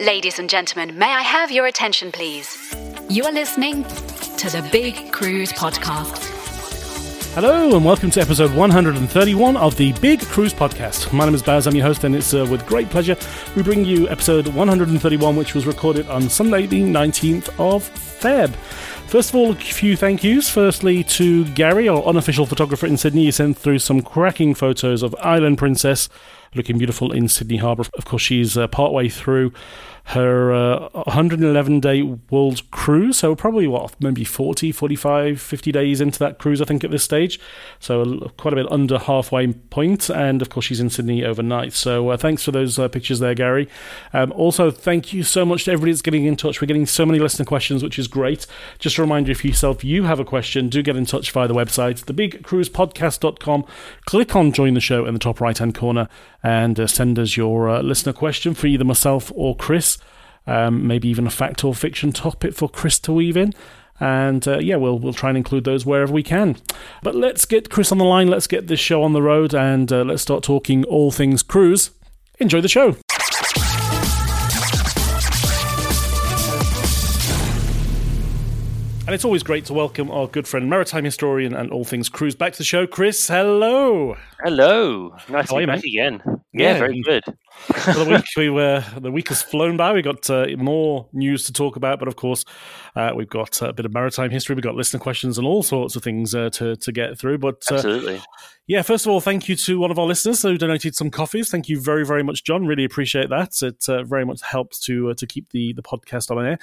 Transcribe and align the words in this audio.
Ladies 0.00 0.38
and 0.38 0.50
gentlemen, 0.50 0.98
may 0.98 1.10
I 1.10 1.22
have 1.22 1.50
your 1.50 1.64
attention, 1.64 2.12
please? 2.12 2.74
You 3.08 3.24
are 3.24 3.32
listening 3.32 3.82
to 3.84 4.50
the 4.50 4.68
Big 4.70 5.10
Cruise 5.10 5.54
Podcast. 5.54 6.22
Hello 7.34 7.74
and 7.74 7.82
welcome 7.82 8.10
to 8.10 8.20
episode 8.20 8.54
131 8.54 9.56
of 9.56 9.74
the 9.78 9.92
Big 9.94 10.20
Cruise 10.20 10.52
Podcast. 10.52 11.14
My 11.14 11.24
name 11.24 11.34
is 11.34 11.42
Baz, 11.42 11.66
I'm 11.66 11.74
your 11.74 11.86
host, 11.86 12.04
and 12.04 12.14
it's 12.14 12.34
uh, 12.34 12.46
with 12.50 12.66
great 12.66 12.90
pleasure 12.90 13.16
we 13.56 13.62
bring 13.62 13.86
you 13.86 14.06
episode 14.10 14.48
131, 14.48 15.34
which 15.34 15.54
was 15.54 15.66
recorded 15.66 16.06
on 16.10 16.28
Sunday, 16.28 16.66
the 16.66 16.82
19th 16.82 17.48
of 17.58 17.82
Feb. 17.88 18.54
First 19.08 19.30
of 19.30 19.36
all, 19.36 19.52
a 19.52 19.54
few 19.54 19.96
thank 19.96 20.22
yous. 20.22 20.50
Firstly, 20.50 21.04
to 21.04 21.46
Gary, 21.54 21.88
our 21.88 22.02
unofficial 22.02 22.44
photographer 22.44 22.86
in 22.86 22.98
Sydney. 22.98 23.24
He 23.24 23.30
sent 23.30 23.56
through 23.56 23.78
some 23.78 24.02
cracking 24.02 24.52
photos 24.54 25.02
of 25.02 25.14
Island 25.20 25.56
Princess 25.56 26.10
looking 26.56 26.78
beautiful 26.78 27.12
in 27.12 27.28
Sydney 27.28 27.58
Harbour. 27.58 27.84
Of 27.96 28.04
course, 28.04 28.22
she's 28.22 28.56
uh, 28.56 28.66
partway 28.68 29.08
through 29.08 29.52
her 30.10 30.52
uh, 30.52 30.88
111 30.92 31.80
day 31.80 32.02
world 32.02 32.70
cruise. 32.70 33.18
So, 33.18 33.34
probably 33.34 33.66
what, 33.66 33.94
maybe 34.00 34.24
40, 34.24 34.70
45, 34.70 35.40
50 35.40 35.72
days 35.72 36.00
into 36.00 36.18
that 36.20 36.38
cruise, 36.38 36.62
I 36.62 36.64
think, 36.64 36.84
at 36.84 36.92
this 36.92 37.02
stage. 37.02 37.40
So, 37.80 38.30
quite 38.36 38.52
a 38.52 38.56
bit 38.56 38.70
under 38.70 38.98
halfway 38.98 39.52
point. 39.52 40.08
And 40.08 40.42
of 40.42 40.48
course, 40.48 40.66
she's 40.66 40.78
in 40.78 40.90
Sydney 40.90 41.24
overnight. 41.24 41.72
So, 41.72 42.10
uh, 42.10 42.16
thanks 42.16 42.44
for 42.44 42.52
those 42.52 42.78
uh, 42.78 42.86
pictures 42.88 43.18
there, 43.18 43.34
Gary. 43.34 43.68
Um, 44.12 44.30
also, 44.32 44.70
thank 44.70 45.12
you 45.12 45.24
so 45.24 45.44
much 45.44 45.64
to 45.64 45.72
everybody 45.72 45.90
that's 45.90 46.02
getting 46.02 46.24
in 46.24 46.36
touch. 46.36 46.60
We're 46.60 46.68
getting 46.68 46.86
so 46.86 47.04
many 47.04 47.18
listener 47.18 47.44
questions, 47.44 47.82
which 47.82 47.98
is 47.98 48.06
great. 48.06 48.46
Just 48.78 48.98
a 48.98 49.02
reminder 49.02 49.32
if 49.32 49.44
yourself 49.44 49.82
you 49.82 50.04
have 50.04 50.20
a 50.20 50.24
question, 50.24 50.68
do 50.68 50.82
get 50.82 50.96
in 50.96 51.06
touch 51.06 51.32
via 51.32 51.48
the 51.48 51.54
website, 51.54 52.04
thebigcruisepodcast.com. 52.04 53.64
Click 54.04 54.36
on 54.36 54.52
join 54.52 54.74
the 54.74 54.80
show 54.80 55.04
in 55.04 55.14
the 55.14 55.20
top 55.20 55.40
right 55.40 55.58
hand 55.58 55.74
corner 55.74 56.08
and 56.42 56.78
uh, 56.78 56.86
send 56.86 57.18
us 57.18 57.36
your 57.36 57.68
uh, 57.68 57.82
listener 57.82 58.12
question 58.12 58.54
for 58.54 58.68
either 58.68 58.84
myself 58.84 59.32
or 59.34 59.56
Chris. 59.56 59.95
Um, 60.46 60.86
maybe 60.86 61.08
even 61.08 61.26
a 61.26 61.30
fact 61.30 61.64
or 61.64 61.74
fiction 61.74 62.12
topic 62.12 62.54
for 62.54 62.68
Chris 62.68 62.98
to 63.00 63.12
weave 63.12 63.36
in. 63.36 63.52
And 63.98 64.46
uh, 64.46 64.58
yeah, 64.58 64.76
we'll 64.76 64.98
we'll 64.98 65.14
try 65.14 65.30
and 65.30 65.38
include 65.38 65.64
those 65.64 65.86
wherever 65.86 66.12
we 66.12 66.22
can. 66.22 66.56
But 67.02 67.14
let's 67.14 67.44
get 67.46 67.70
Chris 67.70 67.90
on 67.90 67.98
the 67.98 68.04
line. 68.04 68.28
Let's 68.28 68.46
get 68.46 68.66
this 68.66 68.80
show 68.80 69.02
on 69.02 69.12
the 69.12 69.22
road, 69.22 69.54
and 69.54 69.90
uh, 69.90 70.02
let's 70.02 70.22
start 70.22 70.42
talking 70.42 70.84
all 70.84 71.10
things 71.10 71.42
cruise. 71.42 71.90
Enjoy 72.38 72.60
the 72.60 72.68
show. 72.68 72.96
And 79.06 79.14
it's 79.14 79.24
always 79.24 79.44
great 79.44 79.64
to 79.66 79.72
welcome 79.72 80.10
our 80.10 80.26
good 80.26 80.48
friend, 80.48 80.68
maritime 80.68 81.04
historian, 81.04 81.54
and 81.54 81.70
all 81.70 81.84
things 81.84 82.08
cruise 82.08 82.34
back 82.34 82.52
to 82.54 82.58
the 82.58 82.64
show. 82.64 82.88
Chris, 82.88 83.28
hello. 83.28 84.16
Hello. 84.40 85.10
Nice 85.28 85.48
How 85.48 85.54
to 85.54 85.54
be 85.54 85.60
you, 85.60 85.66
back 85.68 85.84
again. 85.84 86.35
Yeah, 86.58 86.72
Yeah. 86.72 86.78
very 86.78 87.00
good. 87.02 87.22
The 87.68 88.06
week 88.08 88.24
we 88.36 88.50
were 88.50 88.84
the 88.98 89.10
week 89.10 89.28
has 89.28 89.42
flown 89.42 89.76
by. 89.76 89.92
We 89.92 90.02
got 90.02 90.28
uh, 90.30 90.46
more 90.58 91.08
news 91.12 91.44
to 91.46 91.52
talk 91.52 91.76
about, 91.76 91.98
but 91.98 92.08
of 92.08 92.16
course 92.16 92.44
uh, 92.94 93.12
we've 93.14 93.28
got 93.28 93.60
a 93.62 93.72
bit 93.72 93.86
of 93.86 93.92
maritime 93.94 94.30
history. 94.30 94.54
We've 94.54 94.62
got 94.62 94.74
listener 94.74 95.00
questions 95.00 95.38
and 95.38 95.46
all 95.46 95.62
sorts 95.62 95.96
of 95.96 96.02
things 96.02 96.34
uh, 96.34 96.50
to 96.50 96.76
to 96.76 96.92
get 96.92 97.18
through. 97.18 97.38
But 97.38 97.62
uh, 97.70 97.76
Absolutely. 97.76 98.20
yeah, 98.66 98.82
first 98.82 99.06
of 99.06 99.12
all, 99.12 99.20
thank 99.20 99.48
you 99.48 99.56
to 99.56 99.78
one 99.78 99.90
of 99.90 99.98
our 99.98 100.06
listeners 100.06 100.42
who 100.42 100.56
donated 100.58 100.94
some 100.94 101.10
coffees. 101.10 101.50
Thank 101.50 101.68
you 101.68 101.80
very 101.80 102.04
very 102.04 102.22
much, 102.22 102.44
John. 102.44 102.66
Really 102.66 102.84
appreciate 102.84 103.30
that. 103.30 103.62
It 103.62 103.88
uh, 103.88 104.02
very 104.04 104.24
much 104.24 104.42
helps 104.42 104.78
to 104.80 105.10
uh, 105.10 105.14
to 105.14 105.26
keep 105.26 105.50
the 105.50 105.72
the 105.72 105.82
podcast 105.82 106.30
on 106.30 106.44
air. 106.44 106.58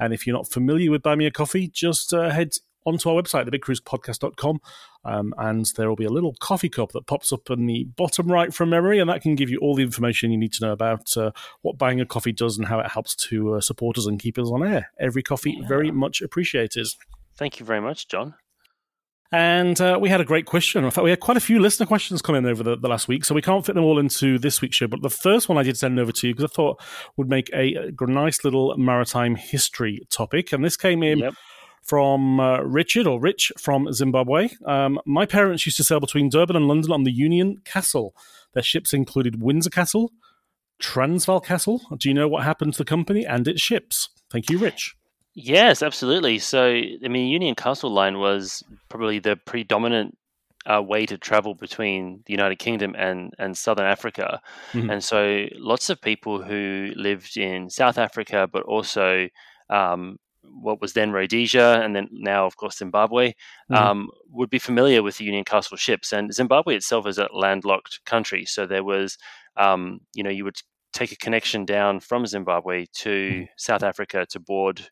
And 0.00 0.12
if 0.12 0.26
you're 0.26 0.36
not 0.36 0.48
familiar 0.50 0.90
with 0.90 1.02
Buy 1.02 1.14
Me 1.14 1.26
a 1.26 1.30
Coffee, 1.30 1.68
just 1.68 2.14
uh, 2.14 2.30
head 2.30 2.52
onto 2.88 3.08
our 3.08 3.20
website, 3.20 3.48
thebigcruisepodcast.com, 3.48 4.60
um, 5.04 5.34
and 5.38 5.66
there 5.76 5.88
will 5.88 5.96
be 5.96 6.04
a 6.04 6.10
little 6.10 6.34
coffee 6.40 6.68
cup 6.68 6.92
that 6.92 7.06
pops 7.06 7.32
up 7.32 7.50
in 7.50 7.66
the 7.66 7.84
bottom 7.96 8.30
right 8.30 8.52
from 8.52 8.70
memory, 8.70 8.98
and 8.98 9.08
that 9.08 9.22
can 9.22 9.34
give 9.34 9.50
you 9.50 9.58
all 9.58 9.74
the 9.74 9.82
information 9.82 10.30
you 10.30 10.38
need 10.38 10.52
to 10.54 10.64
know 10.64 10.72
about 10.72 11.16
uh, 11.16 11.30
what 11.62 11.78
buying 11.78 12.00
a 12.00 12.06
coffee 12.06 12.32
does 12.32 12.58
and 12.58 12.68
how 12.68 12.80
it 12.80 12.90
helps 12.90 13.14
to 13.14 13.54
uh, 13.54 13.60
support 13.60 13.98
us 13.98 14.06
and 14.06 14.20
keep 14.20 14.38
us 14.38 14.48
on 14.48 14.66
air. 14.66 14.90
Every 14.98 15.22
coffee 15.22 15.62
very 15.68 15.90
much 15.90 16.20
appreciated. 16.20 16.86
Thank 17.36 17.60
you 17.60 17.66
very 17.66 17.80
much, 17.80 18.08
John. 18.08 18.34
And 19.30 19.78
uh, 19.78 19.98
we 20.00 20.08
had 20.08 20.22
a 20.22 20.24
great 20.24 20.46
question. 20.46 20.84
In 20.84 20.90
fact, 20.90 21.04
we 21.04 21.10
had 21.10 21.20
quite 21.20 21.36
a 21.36 21.40
few 21.40 21.60
listener 21.60 21.84
questions 21.84 22.22
come 22.22 22.34
in 22.34 22.46
over 22.46 22.62
the, 22.62 22.76
the 22.76 22.88
last 22.88 23.08
week, 23.08 23.26
so 23.26 23.34
we 23.34 23.42
can't 23.42 23.64
fit 23.64 23.74
them 23.74 23.84
all 23.84 23.98
into 23.98 24.38
this 24.38 24.62
week's 24.62 24.76
show. 24.76 24.86
But 24.86 25.02
the 25.02 25.10
first 25.10 25.50
one 25.50 25.58
I 25.58 25.62
did 25.62 25.76
send 25.76 25.98
over 26.00 26.12
to 26.12 26.28
you 26.28 26.34
because 26.34 26.50
I 26.50 26.54
thought 26.54 26.80
would 27.18 27.28
make 27.28 27.50
a, 27.52 27.74
a 27.74 28.06
nice 28.06 28.42
little 28.42 28.74
maritime 28.78 29.36
history 29.36 30.00
topic. 30.08 30.52
And 30.52 30.64
this 30.64 30.78
came 30.78 31.02
in 31.02 31.18
Yep. 31.18 31.34
From 31.88 32.38
uh, 32.38 32.60
Richard 32.60 33.06
or 33.06 33.18
Rich 33.18 33.50
from 33.58 33.92
Zimbabwe. 33.92 34.50
Um, 34.66 35.00
my 35.06 35.24
parents 35.24 35.64
used 35.66 35.78
to 35.78 35.84
sail 35.84 36.00
between 36.00 36.28
Durban 36.28 36.54
and 36.54 36.68
London 36.68 36.92
on 36.92 37.04
the 37.04 37.12
Union 37.12 37.62
Castle. 37.64 38.14
Their 38.52 38.62
ships 38.62 38.92
included 38.92 39.42
Windsor 39.42 39.70
Castle, 39.70 40.12
Transvaal 40.78 41.40
Castle. 41.40 41.80
Do 41.98 42.08
you 42.08 42.14
know 42.14 42.28
what 42.28 42.44
happened 42.44 42.74
to 42.74 42.78
the 42.78 42.84
company 42.84 43.24
and 43.26 43.48
its 43.48 43.62
ships? 43.62 44.10
Thank 44.30 44.50
you, 44.50 44.58
Rich. 44.58 44.94
Yes, 45.34 45.82
absolutely. 45.82 46.38
So, 46.38 46.66
I 46.66 47.08
mean, 47.08 47.28
Union 47.28 47.54
Castle 47.54 47.90
Line 47.90 48.18
was 48.18 48.62
probably 48.88 49.18
the 49.18 49.36
predominant 49.36 50.18
uh, 50.66 50.82
way 50.82 51.06
to 51.06 51.16
travel 51.16 51.54
between 51.54 52.22
the 52.26 52.32
United 52.32 52.58
Kingdom 52.58 52.94
and, 52.98 53.32
and 53.38 53.56
Southern 53.56 53.86
Africa. 53.86 54.40
Mhm. 54.72 54.92
And 54.92 55.04
so, 55.04 55.46
lots 55.54 55.90
of 55.90 56.00
people 56.00 56.42
who 56.42 56.92
lived 56.96 57.36
in 57.36 57.70
South 57.70 57.98
Africa, 57.98 58.48
but 58.52 58.64
also 58.64 59.28
um, 59.70 60.18
what 60.62 60.80
was 60.80 60.92
then 60.92 61.12
Rhodesia, 61.12 61.80
and 61.82 61.94
then 61.94 62.08
now, 62.12 62.46
of 62.46 62.56
course, 62.56 62.78
Zimbabwe, 62.78 63.34
Mhm. 63.70 63.76
um, 63.76 64.10
would 64.30 64.50
be 64.50 64.58
familiar 64.58 65.02
with 65.02 65.18
the 65.18 65.24
Union 65.24 65.44
Castle 65.44 65.76
ships. 65.76 66.12
And 66.12 66.32
Zimbabwe 66.32 66.76
itself 66.76 67.06
is 67.06 67.18
a 67.18 67.28
landlocked 67.32 68.04
country, 68.04 68.44
so 68.44 68.66
there 68.66 68.84
was, 68.84 69.16
um, 69.56 70.00
you 70.14 70.22
know, 70.22 70.30
you 70.30 70.44
would 70.44 70.58
take 70.92 71.12
a 71.12 71.16
connection 71.16 71.64
down 71.64 72.00
from 72.00 72.26
Zimbabwe 72.26 72.86
to 72.94 73.46
South 73.56 73.82
Africa 73.82 74.26
to 74.30 74.40
board 74.40 74.88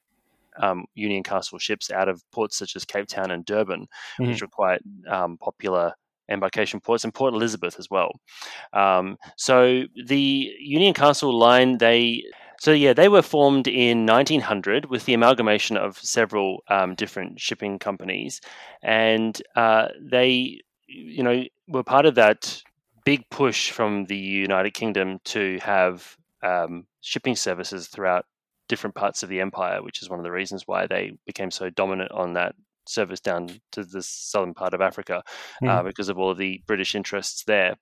um, 0.62 0.86
Union 0.94 1.22
Castle 1.22 1.58
ships 1.58 1.90
out 1.90 2.08
of 2.08 2.22
ports 2.32 2.56
such 2.56 2.76
as 2.76 2.84
Cape 2.86 3.06
Town 3.08 3.30
and 3.30 3.44
Durban, 3.44 3.86
which 4.18 4.40
were 4.40 4.48
quite 4.48 4.80
um, 5.06 5.36
popular 5.38 5.92
embarkation 6.30 6.80
ports, 6.80 7.04
and 7.04 7.12
Port 7.14 7.34
Elizabeth 7.34 7.78
as 7.78 7.88
well. 7.90 8.10
Um, 8.72 9.16
so 9.36 9.84
the 10.06 10.54
Union 10.58 10.94
Castle 10.94 11.36
line, 11.36 11.76
they 11.78 12.24
So 12.58 12.72
yeah, 12.72 12.92
they 12.92 13.08
were 13.08 13.22
formed 13.22 13.68
in 13.68 14.06
1900 14.06 14.86
with 14.86 15.04
the 15.04 15.14
amalgamation 15.14 15.76
of 15.76 15.98
several 15.98 16.62
um, 16.68 16.94
different 16.94 17.40
shipping 17.40 17.78
companies, 17.78 18.40
and 18.82 19.40
uh, 19.54 19.88
they, 20.00 20.60
you 20.86 21.22
know, 21.22 21.44
were 21.68 21.82
part 21.84 22.06
of 22.06 22.14
that 22.14 22.62
big 23.04 23.28
push 23.30 23.70
from 23.70 24.06
the 24.06 24.16
United 24.16 24.72
Kingdom 24.72 25.20
to 25.24 25.58
have 25.62 26.16
um, 26.42 26.86
shipping 27.02 27.36
services 27.36 27.88
throughout 27.88 28.24
different 28.68 28.96
parts 28.96 29.22
of 29.22 29.28
the 29.28 29.40
empire, 29.40 29.82
which 29.82 30.02
is 30.02 30.10
one 30.10 30.18
of 30.18 30.24
the 30.24 30.32
reasons 30.32 30.64
why 30.66 30.86
they 30.86 31.12
became 31.26 31.50
so 31.50 31.70
dominant 31.70 32.10
on 32.10 32.32
that 32.34 32.54
service 32.88 33.20
down 33.20 33.60
to 33.72 33.84
the 33.84 34.02
southern 34.02 34.54
part 34.54 34.74
of 34.74 34.80
Africa 34.80 35.22
mm. 35.62 35.68
uh, 35.68 35.82
because 35.82 36.08
of 36.08 36.18
all 36.18 36.30
of 36.30 36.38
the 36.38 36.62
British 36.66 36.94
interests 36.94 37.44
there. 37.44 37.76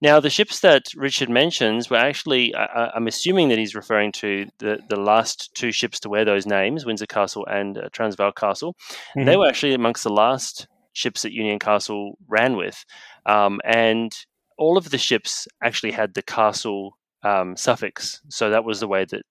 Now, 0.00 0.20
the 0.20 0.30
ships 0.30 0.60
that 0.60 0.84
Richard 0.96 1.30
mentions 1.30 1.90
were 1.90 1.96
actually, 1.96 2.54
I, 2.54 2.96
am 2.96 3.06
assuming 3.06 3.48
that 3.48 3.58
he's 3.58 3.74
referring 3.74 4.12
to 4.12 4.46
the, 4.58 4.80
the 4.88 5.00
last 5.00 5.54
two 5.54 5.72
ships 5.72 6.00
to 6.00 6.08
wear 6.08 6.24
those 6.24 6.46
names, 6.46 6.84
Windsor 6.84 7.06
Castle 7.06 7.46
and 7.46 7.78
uh, 7.78 7.88
Transvaal 7.92 8.32
Castle. 8.32 8.76
Mm-hmm. 9.16 9.24
They 9.26 9.36
were 9.36 9.48
actually 9.48 9.74
amongst 9.74 10.04
the 10.04 10.12
last 10.12 10.66
ships 10.92 11.22
that 11.22 11.32
Union 11.32 11.58
Castle 11.58 12.16
ran 12.28 12.56
with. 12.56 12.84
Um, 13.26 13.60
and 13.64 14.12
all 14.56 14.78
of 14.78 14.90
the 14.90 14.98
ships 14.98 15.48
actually 15.62 15.92
had 15.92 16.14
the 16.14 16.22
castle 16.22 16.96
um, 17.22 17.56
suffix. 17.56 18.22
So 18.28 18.50
that 18.50 18.64
was 18.64 18.80
the 18.80 18.88
way 18.88 19.04
that 19.06 19.22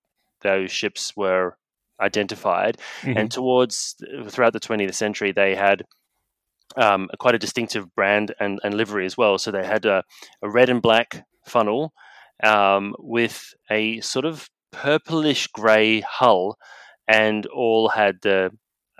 those 0.41 0.71
ships 0.71 1.15
were 1.15 1.57
identified. 2.01 2.77
Mm-hmm. 3.01 3.17
And 3.17 3.31
towards 3.31 3.95
throughout 4.27 4.53
the 4.53 4.59
20th 4.59 4.93
century, 4.95 5.31
they 5.31 5.55
had 5.55 5.83
um, 6.77 7.09
quite 7.19 7.35
a 7.35 7.39
distinctive 7.39 7.93
brand 7.95 8.33
and, 8.39 8.59
and, 8.63 8.73
livery 8.73 9.05
as 9.05 9.17
well. 9.17 9.37
So 9.37 9.51
they 9.51 9.65
had 9.65 9.85
a, 9.85 10.03
a 10.41 10.49
red 10.49 10.69
and 10.69 10.81
black 10.81 11.23
funnel 11.45 11.93
um, 12.43 12.95
with 12.99 13.53
a 13.69 14.01
sort 14.01 14.25
of 14.25 14.49
purplish 14.71 15.47
grey 15.47 16.01
hull, 16.01 16.57
and 17.07 17.45
all 17.47 17.89
had 17.89 18.17
the 18.21 18.51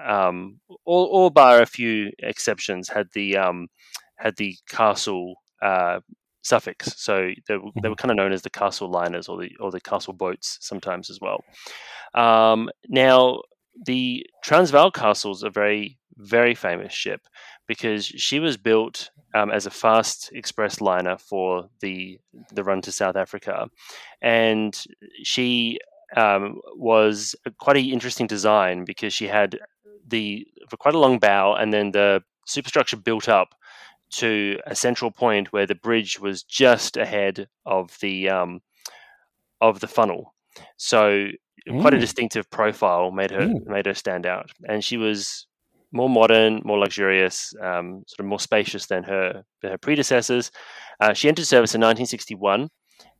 um, 0.04 0.60
all, 0.86 1.06
all 1.06 1.30
bar 1.30 1.62
a 1.62 1.66
few 1.66 2.12
exceptions 2.20 2.90
had 2.90 3.08
the 3.14 3.38
um, 3.38 3.68
had 4.18 4.36
the 4.38 4.56
castle 4.70 5.36
uh, 5.62 6.00
suffix. 6.44 6.94
So 6.98 7.32
they, 7.48 7.56
they 7.56 7.58
were 7.58 7.72
mm-hmm. 7.72 7.94
kind 7.94 8.12
of 8.12 8.18
known 8.18 8.32
as 8.32 8.44
the 8.44 8.50
castle 8.50 8.90
liners 8.90 9.28
or 9.28 9.40
the 9.42 9.52
or 9.60 9.72
the 9.72 9.82
castle 9.82 10.14
boats 10.14 10.58
sometimes 10.62 11.10
as 11.10 11.20
well. 11.20 11.44
Um, 12.14 12.70
now 12.88 13.42
the 13.86 14.26
Transvaal 14.44 14.92
Castle 14.92 15.32
is 15.32 15.44
a 15.44 15.50
very 15.50 15.98
very 16.18 16.54
famous 16.54 16.94
ship 16.94 17.22
because 17.68 18.06
she 18.06 18.40
was 18.40 18.56
built 18.56 19.10
um, 19.34 19.50
as 19.50 19.66
a 19.66 19.72
fast 19.72 20.30
express 20.34 20.80
liner 20.80 21.18
for 21.18 21.70
the 21.82 22.20
the 22.52 22.64
run 22.64 22.82
to 22.82 22.92
South 22.92 23.16
Africa, 23.16 23.68
and 24.22 24.84
she 25.24 25.80
um, 26.16 26.60
was 26.76 27.36
quite 27.58 27.78
an 27.78 27.86
interesting 27.86 28.28
design 28.28 28.86
because 28.86 29.14
she 29.14 29.28
had 29.28 29.58
the 30.08 30.46
for 30.70 30.78
quite 30.78 30.96
a 30.96 31.00
long 31.00 31.18
bow 31.18 31.56
and 31.56 31.74
then 31.74 31.92
the 31.92 32.22
superstructure 32.46 32.98
built 32.98 33.30
up 33.30 33.56
to 34.18 34.60
a 34.66 34.76
central 34.76 35.12
point 35.12 35.52
where 35.52 35.66
the 35.66 35.76
bridge 35.76 36.20
was 36.20 36.44
just 36.44 36.98
ahead 36.98 37.48
of 37.66 37.98
the 38.02 38.30
um, 38.30 38.62
of 39.62 39.80
the 39.80 39.88
funnel. 39.88 40.34
So 40.78 41.28
mm. 41.70 41.82
quite 41.82 41.94
a 41.94 41.98
mm. 41.98 42.02
distinctive 42.02 42.50
profile 42.50 43.12
made 43.12 43.32
her 43.32 43.48
mm. 43.48 43.66
made 43.66 43.86
her 43.86 43.94
stand 43.94 44.26
out, 44.26 44.52
and 44.68 44.84
she 44.84 44.98
was 44.98 45.48
more 45.92 46.10
modern, 46.10 46.62
more 46.66 46.80
luxurious, 46.80 47.54
um, 47.62 48.04
sort 48.08 48.20
of 48.20 48.26
more 48.26 48.40
spacious 48.40 48.88
than 48.88 49.04
her 49.04 49.44
than 49.62 49.72
her 49.72 49.78
predecessors. 49.78 50.52
Uh, 51.00 51.14
she 51.14 51.28
entered 51.28 51.46
service 51.46 51.76
in 51.76 51.82
1961 51.82 52.70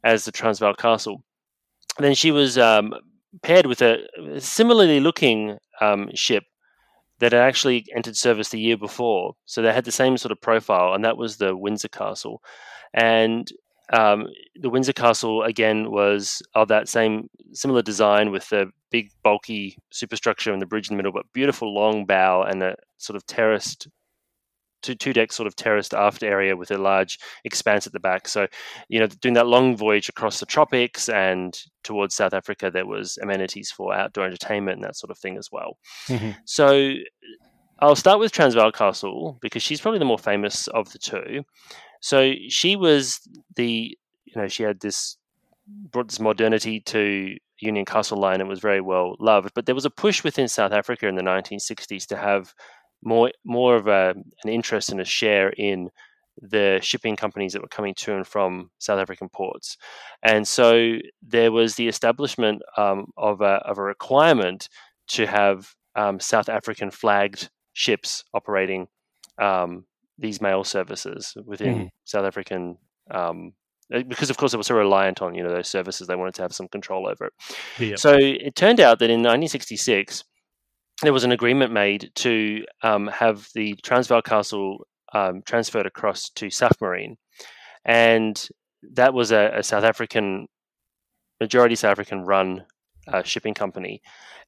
as 0.04 0.26
the 0.26 0.32
Transvaal 0.32 0.74
Castle. 0.74 1.24
And 1.98 2.06
then 2.06 2.16
she 2.16 2.32
was 2.32 2.58
um, 2.58 2.94
paired 3.44 3.68
with 3.68 3.82
a 3.82 4.00
similarly 4.40 5.00
looking 5.00 5.58
um, 5.80 6.10
ship 6.16 6.44
that 7.20 7.32
had 7.32 7.42
actually 7.42 7.86
entered 7.96 8.18
service 8.18 8.50
the 8.50 8.60
year 8.60 8.78
before. 8.78 9.36
So 9.46 9.62
they 9.62 9.74
had 9.74 9.86
the 9.86 9.92
same 9.92 10.18
sort 10.18 10.32
of 10.32 10.42
profile, 10.42 10.94
and 10.94 11.04
that 11.06 11.18
was 11.18 11.38
the 11.38 11.56
Windsor 11.56 11.90
Castle. 11.90 12.42
And 12.94 13.48
um, 13.92 14.28
the 14.56 14.70
Windsor 14.70 14.94
Castle 14.94 15.44
again 15.44 15.92
was 15.92 16.42
of 16.56 16.68
that 16.70 16.88
same 16.88 17.30
similar 17.52 17.82
design 17.82 18.32
with 18.32 18.50
the 18.50 18.72
big 18.92 19.10
bulky 19.24 19.78
superstructure 19.92 20.54
and 20.54 20.62
the 20.62 20.66
bridge 20.66 20.90
in 20.90 20.96
the 20.96 20.98
middle, 20.98 21.12
but 21.12 21.32
beautiful 21.34 21.74
long 21.74 22.06
bow 22.06 22.44
and 22.44 22.64
a 22.64 22.76
sort 22.98 23.16
of 23.16 23.26
terraced 23.26 23.88
two, 24.84 24.96
two 24.96 25.14
deck 25.14 25.32
sort 25.32 25.48
of 25.48 25.56
terraced 25.56 25.94
aft 25.94 26.24
area 26.24 26.56
with 26.56 26.70
a 26.72 26.78
large 26.78 27.18
expanse 27.44 27.88
at 27.88 27.94
the 27.94 28.00
back. 28.00 28.28
So, 28.28 28.48
you 28.90 29.00
know, 29.00 29.08
doing 29.08 29.34
that 29.34 29.48
long 29.48 29.76
voyage 29.76 30.10
across 30.10 30.40
the 30.40 30.46
tropics 30.46 31.10
and 31.10 31.58
towards 31.84 32.14
South 32.16 32.34
Africa, 32.34 32.70
there 32.70 32.86
was 32.86 33.18
amenities 33.22 33.72
for 33.72 33.94
outdoor 33.94 34.26
entertainment 34.26 34.78
and 34.78 34.84
that 34.84 34.96
sort 34.96 35.10
of 35.10 35.18
thing 35.18 35.38
as 35.38 35.50
well. 35.52 35.78
Mm-hmm. 36.08 36.32
So, 36.46 36.94
I'll 37.80 37.96
start 37.96 38.20
with 38.20 38.32
Transvaal 38.32 38.72
Castle 38.72 39.38
because 39.42 39.62
she's 39.62 39.82
probably 39.82 40.00
the 40.00 40.06
more 40.06 40.20
famous 40.20 40.68
of 40.68 40.92
the 40.94 41.00
two. 41.00 41.44
So 42.00 42.34
she 42.48 42.76
was 42.76 43.20
the, 43.56 43.98
you 44.26 44.34
know, 44.36 44.48
she 44.48 44.64
had 44.64 44.80
this 44.80 45.18
brought 45.68 46.10
this 46.10 46.20
modernity 46.20 46.80
to 46.82 47.36
Union 47.60 47.86
Castle 47.86 48.18
line 48.18 48.42
and 48.42 48.50
was 48.50 48.60
very 48.60 48.82
well 48.82 49.16
loved. 49.20 49.54
But 49.54 49.66
there 49.66 49.76
was 49.76 49.86
a 49.86 49.90
push 49.90 50.24
within 50.24 50.48
South 50.48 50.72
Africa 50.72 51.08
in 51.08 51.16
the 51.16 51.24
1960s 51.24 52.06
to 52.08 52.18
have 52.18 52.54
more 53.04 53.32
more 53.44 53.76
of 53.76 53.88
a, 53.88 54.16
an 54.44 54.50
interest 54.50 54.92
and 54.92 55.02
a 55.02 55.06
share 55.06 55.50
in 55.50 55.90
the 56.42 56.80
shipping 56.82 57.16
companies 57.16 57.54
that 57.54 57.62
were 57.62 57.68
coming 57.68 57.94
to 57.96 58.16
and 58.16 58.26
from 58.26 58.72
South 58.80 59.00
African 59.00 59.30
ports. 59.30 59.78
And 60.24 60.48
so 60.48 60.96
there 61.22 61.52
was 61.52 61.76
the 61.76 61.88
establishment 61.88 62.62
um, 62.78 63.08
of, 63.18 63.42
a, 63.42 63.62
of 63.66 63.78
a 63.78 63.84
requirement 63.84 64.68
to 65.10 65.28
have 65.28 65.76
um, 65.96 66.20
South 66.20 66.50
African 66.50 66.92
flagged 66.92 67.50
ships 67.74 68.24
operating 68.34 68.88
um, 69.40 69.86
these 70.18 70.42
mail 70.42 70.64
services 70.64 71.36
within 71.46 71.76
mm. 71.76 71.90
South 72.06 72.26
African. 72.26 72.78
Um, 73.12 73.54
uh, 73.94 74.02
because 74.04 74.30
of 74.30 74.38
course 74.38 74.54
it 74.54 74.58
was 74.58 74.68
so 74.68 74.76
reliant 74.76 75.22
on 75.22 75.36
you 75.36 75.44
know 75.44 75.54
those 75.54 75.68
services, 75.68 76.08
they 76.08 76.16
wanted 76.16 76.34
to 76.36 76.42
have 76.42 76.54
some 76.54 76.68
control 76.70 77.08
over 77.08 77.26
it. 77.26 77.34
Yep. 77.80 78.00
So 78.00 78.18
it 78.18 78.56
turned 78.56 78.80
out 78.80 79.00
that 79.00 79.10
in 79.10 79.20
1966, 79.20 80.24
there 81.02 81.14
was 81.14 81.24
an 81.24 81.32
agreement 81.32 81.74
made 81.74 82.12
to 82.16 82.66
um, 82.82 83.08
have 83.08 83.48
the 83.56 83.76
Transvaal 83.84 84.22
Castle 84.22 84.86
um, 85.14 85.42
transferred 85.46 85.86
across 85.86 86.30
to 86.32 86.48
Safmarine, 86.48 87.16
and 87.86 88.48
that 88.94 89.14
was 89.14 89.32
a, 89.32 89.52
a, 89.56 89.64
South 89.64 89.84
African 89.84 90.48
majority 91.40 91.76
South 91.76 91.92
African 91.92 92.24
run 92.26 92.66
uh, 93.08 93.24
shipping 93.24 93.54
company. 93.54 94.02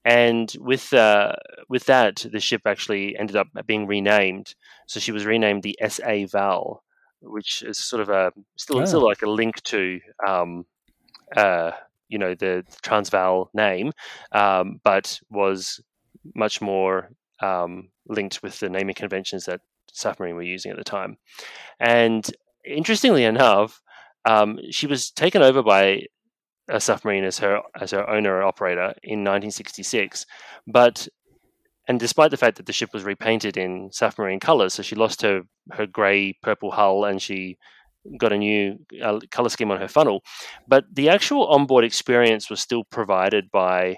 And 0.04 0.56
with 0.60 0.94
uh, 0.94 1.34
with 1.68 1.86
that, 1.86 2.26
the 2.32 2.40
ship 2.40 2.62
actually 2.66 3.18
ended 3.18 3.36
up 3.36 3.48
being 3.66 3.88
renamed. 3.88 4.54
So 4.88 5.00
she 5.00 5.12
was 5.12 5.26
renamed 5.26 5.64
the 5.64 5.78
S.A. 5.82 6.26
Vaal, 6.28 6.78
which 7.22 7.64
is 7.64 7.80
sort 7.80 8.02
of 8.02 8.10
a 8.10 8.32
still 8.56 8.80
oh. 8.80 8.86
still 8.86 9.04
like 9.04 9.24
a 9.24 9.30
link 9.30 9.62
to 9.64 10.00
um, 10.28 10.66
uh, 11.36 11.72
you 12.08 12.20
know 12.20 12.36
the 12.36 12.64
Transvaal 12.84 13.50
name, 13.56 13.92
um, 14.32 14.80
but 14.84 15.20
was 15.32 15.82
much 16.34 16.62
more 16.62 17.12
um, 17.42 17.90
linked 18.08 18.42
with 18.42 18.60
the 18.60 18.70
naming 18.70 18.96
conventions 18.96 19.46
that 19.46 19.62
Safmarine 19.94 20.36
were 20.36 20.42
using 20.42 20.72
at 20.72 20.78
the 20.78 20.84
time. 20.84 21.18
And 21.80 22.30
interestingly 22.66 23.24
enough, 23.24 23.82
um, 24.26 24.60
she 24.72 24.88
was 24.88 25.12
taken 25.12 25.42
over 25.42 25.62
by 25.62 26.06
a 26.68 26.78
Safmarine 26.78 27.24
as 27.24 27.38
her 27.40 27.62
as 27.80 27.92
her 27.92 28.10
owner 28.10 28.38
or 28.38 28.44
operator 28.44 28.94
in 29.04 29.20
1966, 29.20 30.26
but 30.66 31.08
and 31.88 32.00
despite 32.00 32.32
the 32.32 32.38
fact 32.38 32.58
that 32.58 32.66
the 32.66 32.74
ship 32.74 32.90
was 32.94 33.04
repainted 33.04 33.58
in 33.58 33.90
Safmarine 33.90 34.42
colors, 34.42 34.74
so 34.74 34.82
she 34.82 34.96
lost 34.96 35.22
her 35.22 35.42
her 35.72 35.86
grey 35.86 36.34
purple 36.42 36.72
hull 36.72 37.06
and 37.06 37.22
she 37.22 37.58
got 38.20 38.34
a 38.34 38.38
new 38.38 38.78
uh, 39.04 39.20
color 39.32 39.50
scheme 39.50 39.72
on 39.72 39.80
her 39.80 39.88
funnel, 39.88 40.22
but 40.68 40.86
the 40.92 41.10
actual 41.10 41.48
onboard 41.48 41.84
experience 41.84 42.50
was 42.50 42.60
still 42.60 42.84
provided 42.84 43.50
by 43.52 43.98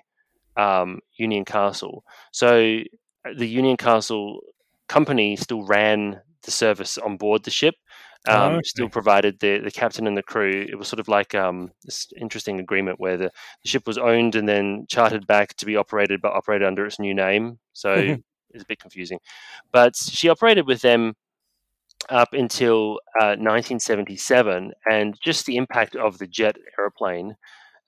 um, 0.57 0.99
Union 1.17 1.45
Castle. 1.45 2.03
So 2.31 2.79
uh, 3.25 3.33
the 3.37 3.47
Union 3.47 3.77
Castle 3.77 4.41
company 4.87 5.35
still 5.35 5.65
ran 5.65 6.21
the 6.43 6.51
service 6.51 6.97
on 6.97 7.17
board 7.17 7.43
the 7.43 7.51
ship. 7.51 7.75
Um, 8.27 8.35
oh, 8.35 8.55
okay. 8.55 8.61
Still 8.65 8.89
provided 8.89 9.39
the, 9.39 9.59
the 9.59 9.71
captain 9.71 10.07
and 10.07 10.17
the 10.17 10.23
crew. 10.23 10.65
It 10.67 10.75
was 10.75 10.87
sort 10.87 10.99
of 10.99 11.07
like 11.07 11.33
um, 11.33 11.71
this 11.83 12.07
interesting 12.19 12.59
agreement 12.59 12.99
where 12.99 13.15
the, 13.15 13.31
the, 13.63 13.69
ship 13.69 13.87
was 13.87 13.97
owned 13.97 14.35
and 14.35 14.49
then 14.49 14.85
chartered 14.89 15.27
back 15.27 15.55
to 15.57 15.65
be 15.65 15.77
operated, 15.77 16.21
but 16.21 16.33
operated 16.33 16.67
under 16.67 16.85
its 16.85 16.99
new 16.99 17.13
name. 17.13 17.59
So 17.73 17.95
mm-hmm. 17.95 18.21
it's 18.49 18.63
a 18.63 18.67
bit 18.67 18.79
confusing. 18.79 19.19
But 19.71 19.95
she 19.95 20.27
operated 20.27 20.67
with 20.67 20.81
them 20.81 21.13
up 22.09 22.29
until 22.33 22.99
uh, 23.19 23.35
1977, 23.37 24.71
and 24.89 25.17
just 25.23 25.45
the 25.45 25.57
impact 25.57 25.95
of 25.95 26.17
the 26.17 26.27
jet 26.27 26.55
aeroplane 26.77 27.35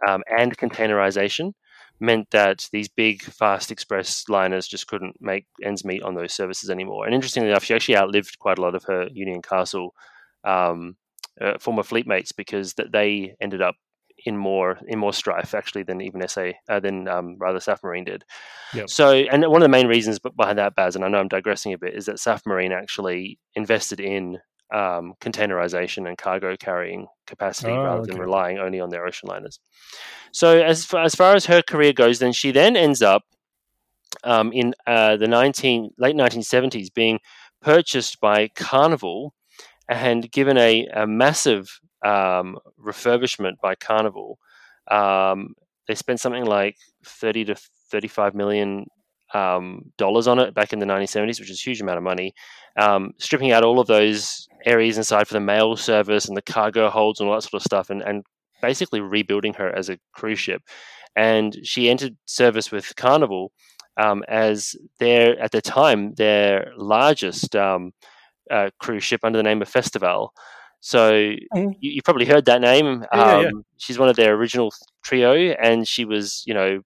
um, 0.08 0.24
and 0.28 0.58
containerization 0.58 1.54
meant 2.00 2.30
that 2.32 2.68
these 2.72 2.88
big 2.88 3.22
fast 3.24 3.72
express 3.72 4.24
liners 4.30 4.68
just 4.68 4.88
couldn't 4.88 5.16
make 5.20 5.46
ends 5.64 5.84
meet 5.84 6.04
on 6.04 6.16
those 6.16 6.34
services 6.34 6.70
anymore. 6.70 7.06
And 7.06 7.14
interestingly 7.14 7.50
enough, 7.50 7.64
she 7.64 7.74
actually 7.74 7.98
outlived 7.98 8.40
quite 8.40 8.58
a 8.58 8.62
lot 8.62 8.76
of 8.76 8.84
her 8.86 9.08
Union 9.12 9.42
Castle 9.42 9.94
um, 10.44 10.96
uh, 11.42 11.58
former 11.60 11.84
fleet 11.84 12.08
mates 12.08 12.32
because 12.32 12.74
that 12.76 12.92
they 12.92 13.36
ended 13.42 13.62
up 13.62 13.76
in 14.26 14.38
more 14.38 14.78
in 14.88 15.00
more 15.00 15.14
strife 15.14 15.54
actually 15.54 15.84
than 15.84 16.02
even 16.02 16.28
SA 16.28 16.52
uh, 16.68 16.80
than 16.80 17.08
um, 17.08 17.38
rather 17.40 17.60
Safmarine 17.60 18.06
did. 18.06 18.24
Yep. 18.74 18.90
So, 18.90 19.12
and 19.12 19.44
one 19.46 19.62
of 19.62 19.66
the 19.66 19.70
main 19.70 19.88
reasons 19.88 20.20
behind 20.20 20.58
that, 20.60 20.76
Baz, 20.76 20.96
and 20.96 21.06
I 21.06 21.08
know 21.08 21.20
I'm 21.20 21.28
digressing 21.28 21.74
a 21.74 21.78
bit, 21.78 21.96
is 21.96 22.06
that 22.06 22.18
Safmarine 22.18 22.72
actually 22.72 23.40
invested 23.56 24.00
in 24.00 24.40
um, 24.72 25.14
containerization 25.20 26.08
and 26.08 26.18
cargo 26.18 26.56
carrying 26.56 27.08
capacity 27.28 27.72
Oh, 27.72 27.84
rather 27.84 28.02
okay. 28.02 28.12
than 28.12 28.20
relying 28.22 28.60
only 28.60 28.80
on 28.80 28.90
their 28.90 29.06
ocean 29.06 29.30
liners. 29.30 29.60
So, 30.32 30.62
as 30.62 30.86
far, 30.86 31.04
as 31.04 31.16
far 31.16 31.36
as 31.36 31.46
her 31.48 31.62
career 31.62 31.94
goes, 31.94 32.20
then 32.20 32.34
she 32.34 32.52
then 32.52 32.76
ends 32.78 33.02
up 33.02 33.24
um, 34.24 34.52
in 34.52 34.74
uh, 34.86 35.18
the 35.18 35.28
19 35.28 35.92
late 35.98 36.16
1970s 36.16 36.94
being 36.94 37.20
purchased 37.62 38.20
by 38.20 38.48
Carnival 38.50 39.34
and 39.88 40.32
given 40.32 40.58
a, 40.58 40.86
a 40.94 41.08
massive 41.08 41.80
um, 42.06 42.58
refurbishment 42.80 43.54
by 43.62 43.76
Carnival. 43.76 44.40
Um, 44.90 45.56
they 45.88 45.96
spent 45.96 46.20
something 46.20 46.46
like 46.46 46.78
30 47.04 47.46
to 47.46 47.56
35 47.92 48.36
million 48.36 48.86
um, 49.34 49.92
dollars 49.98 50.28
on 50.28 50.40
it 50.40 50.54
back 50.54 50.74
in 50.74 50.80
the 50.80 50.86
1970s, 50.86 51.40
which 51.40 51.50
is 51.52 51.60
a 51.60 51.64
huge 51.70 51.82
amount 51.82 51.98
of 51.98 52.04
money. 52.04 52.34
Um, 52.78 53.12
stripping 53.18 53.52
out 53.52 53.64
all 53.64 53.80
of 53.80 53.88
those 53.88 54.48
areas 54.66 54.98
inside 54.98 55.28
for 55.28 55.34
the 55.34 55.40
mail 55.40 55.76
service 55.76 56.28
and 56.28 56.36
the 56.38 56.42
cargo 56.42 56.90
holds 56.90 57.20
and 57.20 57.30
all 57.30 57.36
that 57.36 57.42
sort 57.44 57.56
of 57.56 57.64
stuff, 57.64 57.90
and, 57.90 58.02
and 58.02 58.24
basically 58.62 59.02
rebuilding 59.02 59.54
her 59.56 59.70
as 59.76 59.90
a 59.90 59.98
cruise 60.14 60.40
ship. 60.40 60.62
And 61.16 61.56
she 61.64 61.90
entered 61.90 62.16
service 62.26 62.72
with 62.72 62.96
Carnival 62.96 63.52
um, 63.98 64.24
as 64.28 64.76
their, 65.00 65.40
at 65.40 65.52
the 65.52 65.62
time, 65.62 66.14
their 66.16 66.72
largest 66.78 67.56
um, 67.56 67.92
uh, 68.50 68.70
cruise 68.80 69.04
ship 69.04 69.22
under 69.24 69.38
the 69.38 69.44
name 69.44 69.62
of 69.62 69.70
Festivale. 69.70 70.30
So 70.82 71.12
Mhm. 71.54 71.76
you, 71.80 71.92
you 71.92 72.02
probably 72.02 72.26
heard 72.26 72.46
that 72.46 72.62
name. 72.62 73.06
Yeah, 73.14 73.42
yeah, 73.42 73.48
um, 73.50 73.66
She's 73.78 74.00
one 74.00 74.10
of 74.10 74.16
their 74.16 74.34
original 74.36 74.72
trio, 75.04 75.34
and 75.54 75.88
she 75.88 76.06
was, 76.06 76.44
you 76.46 76.54
know, 76.54 76.82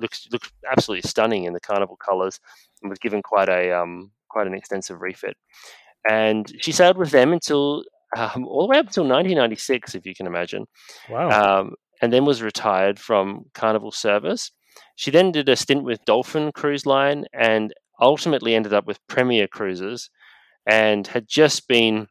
looks 0.00 0.26
looks 0.32 0.50
absolutely 0.70 1.08
stunning 1.08 1.44
in 1.44 1.52
the 1.52 1.60
carnival 1.60 1.96
colours, 1.96 2.40
and 2.82 2.90
was 2.90 2.98
given 2.98 3.22
quite 3.22 3.48
a 3.48 3.72
um, 3.72 4.10
quite 4.28 4.46
an 4.46 4.54
extensive 4.54 5.00
refit. 5.00 5.36
And 6.08 6.50
she 6.60 6.72
sailed 6.72 6.96
with 6.98 7.10
them 7.10 7.32
until 7.32 7.84
um, 8.16 8.46
all 8.46 8.62
the 8.62 8.68
way 8.68 8.78
up 8.78 8.86
until 8.86 9.04
1996, 9.04 9.94
if 9.94 10.06
you 10.06 10.14
can 10.14 10.26
imagine 10.26 10.66
Wow. 11.10 11.30
um, 11.60 11.74
and 12.00 12.12
then 12.12 12.24
was 12.24 12.42
retired 12.42 12.98
from 13.00 13.46
Carnival 13.54 13.90
service. 13.90 14.52
She 14.94 15.10
then 15.10 15.32
did 15.32 15.48
a 15.48 15.56
stint 15.56 15.82
with 15.84 16.04
Dolphin 16.04 16.52
Cruise 16.52 16.86
Line 16.86 17.24
and 17.32 17.72
ultimately 18.00 18.54
ended 18.54 18.72
up 18.74 18.86
with 18.86 19.04
Premier 19.08 19.46
Cruises 19.48 20.10
and 20.66 21.06
had 21.06 21.26
just 21.28 21.66
been 21.66 22.06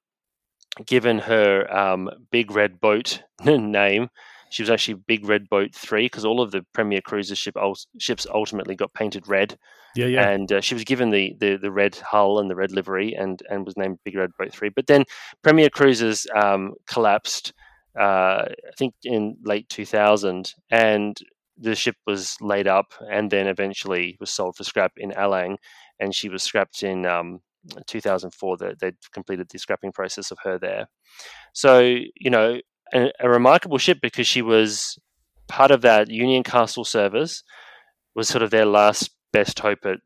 given 0.86 1.20
her 1.20 1.72
um, 1.74 2.10
Big 2.32 2.52
Red 2.52 2.82
Boat 2.82 3.22
name. 3.46 4.10
She 4.50 4.62
was 4.62 4.70
actually 4.70 4.96
Big 4.96 5.26
Red 5.26 5.50
Boat 5.50 5.74
3 5.74 6.06
because 6.06 6.26
all 6.26 6.42
of 6.42 6.52
the 6.52 6.66
Premier 6.74 7.02
Cruises 7.02 7.38
ship, 7.38 7.58
ships 8.00 8.28
ultimately 8.32 8.76
got 8.76 8.94
painted 8.94 9.28
red 9.28 9.58
yeah, 9.96 10.08
yeah. 10.08 10.30
and 10.30 10.52
uh, 10.52 10.62
she 10.62 10.76
was 10.76 10.84
given 10.84 11.10
the, 11.10 11.36
the 11.40 11.56
the 11.56 11.72
red 11.72 11.96
hull 11.96 12.40
and 12.40 12.50
the 12.50 12.56
red 12.56 12.72
livery 12.72 13.14
and 13.14 13.42
and 13.50 13.66
was 13.66 13.78
named 13.78 14.00
Big 14.04 14.16
Red 14.16 14.32
Boat 14.38 14.52
Three. 14.52 14.70
But 14.70 14.88
then 14.88 15.06
Premier 15.42 15.70
Cruises 15.70 16.28
um, 16.36 16.74
collapsed, 16.86 17.54
uh, 17.98 18.46
I 18.46 18.72
think 18.78 18.94
in 19.04 19.38
late 19.44 19.70
2000, 19.70 20.54
and 20.70 21.18
the 21.58 21.76
ship 21.76 21.96
was 22.06 22.36
laid 22.42 22.68
up 22.68 22.94
and 23.10 23.32
then 23.32 23.48
eventually 23.48 24.18
was 24.20 24.30
sold 24.30 24.58
for 24.58 24.66
scrap 24.66 24.92
in 24.98 25.12
Alang, 25.12 25.56
and 26.00 26.14
she 26.14 26.28
was 26.28 26.44
scrapped 26.44 26.84
in 26.84 27.06
um, 27.06 27.40
2004. 27.88 28.58
That 28.58 28.80
they 28.80 28.92
completed 29.14 29.48
the 29.50 29.60
scrapping 29.60 29.94
process 29.94 30.30
of 30.30 30.38
her 30.44 30.60
there. 30.60 30.88
So 31.54 31.80
you 31.80 32.30
know, 32.30 32.60
a, 32.94 33.12
a 33.20 33.30
remarkable 33.30 33.78
ship 33.78 34.00
because 34.02 34.28
she 34.28 34.42
was 34.42 34.98
part 35.48 35.72
of 35.72 35.82
that 35.82 36.10
Union 36.10 36.44
Castle 36.44 36.86
service. 36.86 37.44
Was 38.16 38.28
sort 38.30 38.44
of 38.44 38.50
their 38.52 38.66
last 38.66 39.10
best 39.34 39.60
hope 39.60 39.86
at 39.86 39.98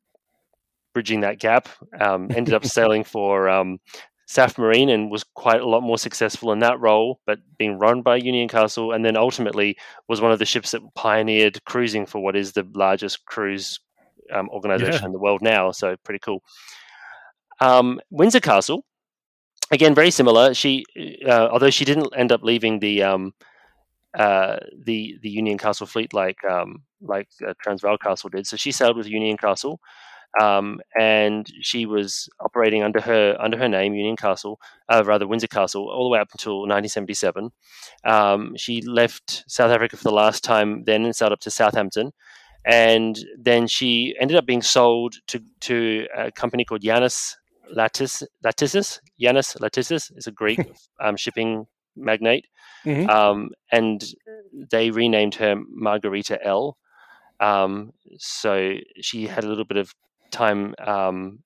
bridging 0.93 1.19
that 1.21 1.39
gap. 1.39 1.69
Um, 1.99 2.29
ended 2.35 2.53
up 2.53 2.65
sailing 2.77 3.03
for 3.03 3.47
um, 3.47 3.79
Safmarine 4.27 4.89
and 4.93 5.11
was 5.11 5.23
quite 5.35 5.61
a 5.61 5.67
lot 5.67 5.81
more 5.81 5.97
successful 5.97 6.51
in 6.51 6.59
that 6.59 6.79
role, 6.79 7.19
but 7.27 7.39
being 7.57 7.77
run 7.77 8.01
by 8.01 8.15
Union 8.15 8.47
Castle, 8.47 8.91
and 8.91 9.05
then 9.05 9.15
ultimately 9.15 9.77
was 10.07 10.21
one 10.21 10.31
of 10.31 10.39
the 10.39 10.45
ships 10.45 10.71
that 10.71 10.81
pioneered 10.95 11.63
cruising 11.65 12.05
for 12.07 12.19
what 12.19 12.35
is 12.35 12.53
the 12.53 12.67
largest 12.73 13.25
cruise 13.25 13.79
um, 14.33 14.49
organization 14.49 14.93
Yeah. 15.01 15.05
in 15.05 15.11
the 15.13 15.19
world 15.19 15.41
now. 15.41 15.71
So 15.71 15.95
pretty 16.03 16.19
cool. 16.19 16.43
Um, 17.61 17.99
Windsor 18.09 18.39
Castle, 18.39 18.85
again, 19.71 19.95
very 19.95 20.11
similar. 20.11 20.53
She, 20.53 20.85
uh, 21.25 21.49
although 21.51 21.69
she 21.69 21.85
didn't 21.85 22.13
end 22.15 22.31
up 22.31 22.43
leaving 22.43 22.79
the 22.79 23.03
um, 23.03 23.33
uh, 24.17 24.57
the 24.85 25.17
the 25.21 25.29
Union 25.29 25.57
Castle 25.57 25.87
fleet 25.87 26.13
like 26.13 26.43
um, 26.43 26.83
like 27.01 27.29
uh, 27.47 27.53
Transvaal 27.61 27.97
Castle 27.97 28.29
did. 28.29 28.47
So 28.47 28.57
she 28.57 28.71
sailed 28.71 28.97
with 28.97 29.07
Union 29.07 29.37
Castle, 29.37 29.79
um, 30.41 30.79
and 30.99 31.47
she 31.61 31.85
was 31.85 32.29
operating 32.39 32.83
under 32.83 33.01
her 33.01 33.35
under 33.39 33.57
her 33.57 33.69
name, 33.69 33.93
Union 33.93 34.15
Castle, 34.15 34.59
uh, 34.89 35.03
rather 35.05 35.27
Windsor 35.27 35.47
Castle, 35.47 35.89
all 35.89 36.05
the 36.05 36.09
way 36.09 36.19
up 36.19 36.29
until 36.33 36.59
1977. 36.61 37.51
Um, 38.05 38.55
she 38.55 38.81
left 38.81 39.43
South 39.47 39.71
Africa 39.71 39.97
for 39.97 40.03
the 40.03 40.13
last 40.13 40.43
time 40.43 40.83
then 40.85 41.05
and 41.05 41.15
sailed 41.15 41.33
up 41.33 41.39
to 41.41 41.51
Southampton. 41.51 42.11
And 42.65 43.17
then 43.37 43.67
she 43.67 44.15
ended 44.19 44.37
up 44.37 44.45
being 44.45 44.61
sold 44.61 45.15
to, 45.27 45.41
to 45.61 46.07
a 46.15 46.31
company 46.31 46.65
called 46.65 46.81
Yanis 46.81 47.35
Latis, 47.75 48.23
Latisis. 48.45 48.99
Yanis 49.21 49.57
Latisis 49.59 50.11
is 50.17 50.27
a 50.27 50.31
Greek 50.31 50.59
um, 51.03 51.15
shipping 51.17 51.65
magnate 51.95 52.45
Mhm. 52.85 53.09
um, 53.09 53.49
and 53.71 54.03
they 54.71 54.89
renamed 54.89 55.35
her 55.35 55.55
Margarita 55.69 56.39
L. 56.45 56.77
Um, 57.39 57.91
so 58.17 58.75
she 59.01 59.27
had 59.27 59.43
a 59.43 59.47
little 59.47 59.65
bit 59.65 59.77
of 59.77 59.93
time 60.31 60.75
um, 60.85 61.39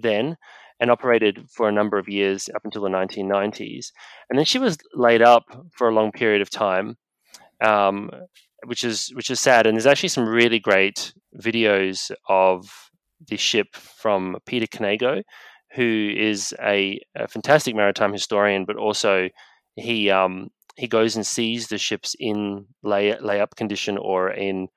then 0.00 0.36
and 0.78 0.90
operated 0.90 1.48
for 1.50 1.68
a 1.68 1.72
number 1.72 1.98
of 1.98 2.08
years 2.08 2.48
up 2.54 2.64
until 2.64 2.82
the 2.82 2.88
1990s. 2.88 3.92
And 4.28 4.38
then 4.38 4.44
she 4.44 4.58
was 4.58 4.76
laid 4.94 5.22
up 5.22 5.44
for 5.72 5.88
a 5.88 5.94
long 5.94 6.12
period 6.12 6.42
of 6.42 6.50
time, 6.50 6.96
um, 7.64 8.10
which 8.66 8.84
is 8.84 9.10
which 9.14 9.30
is 9.30 9.40
sad. 9.40 9.66
And 9.66 9.74
there's 9.76 9.86
actually 9.86 10.10
some 10.10 10.28
really 10.28 10.58
great 10.58 11.12
videos 11.40 12.10
of 12.28 12.90
the 13.28 13.36
ship 13.36 13.74
from 13.74 14.36
Peter 14.46 14.66
Knego, 14.66 15.22
who 15.76 16.12
is 16.16 16.54
a, 16.60 16.98
a 17.14 17.28
fantastic 17.28 17.76
maritime 17.76 18.12
historian, 18.12 18.64
but 18.64 18.76
also 18.76 19.28
he 19.76 20.10
um, 20.10 20.48
he 20.76 20.88
goes 20.88 21.16
and 21.16 21.26
sees 21.26 21.68
the 21.68 21.78
ships 21.78 22.16
in 22.18 22.66
lay 22.82 23.12
layup 23.12 23.54
condition 23.56 23.98
or 23.98 24.30
in 24.30 24.68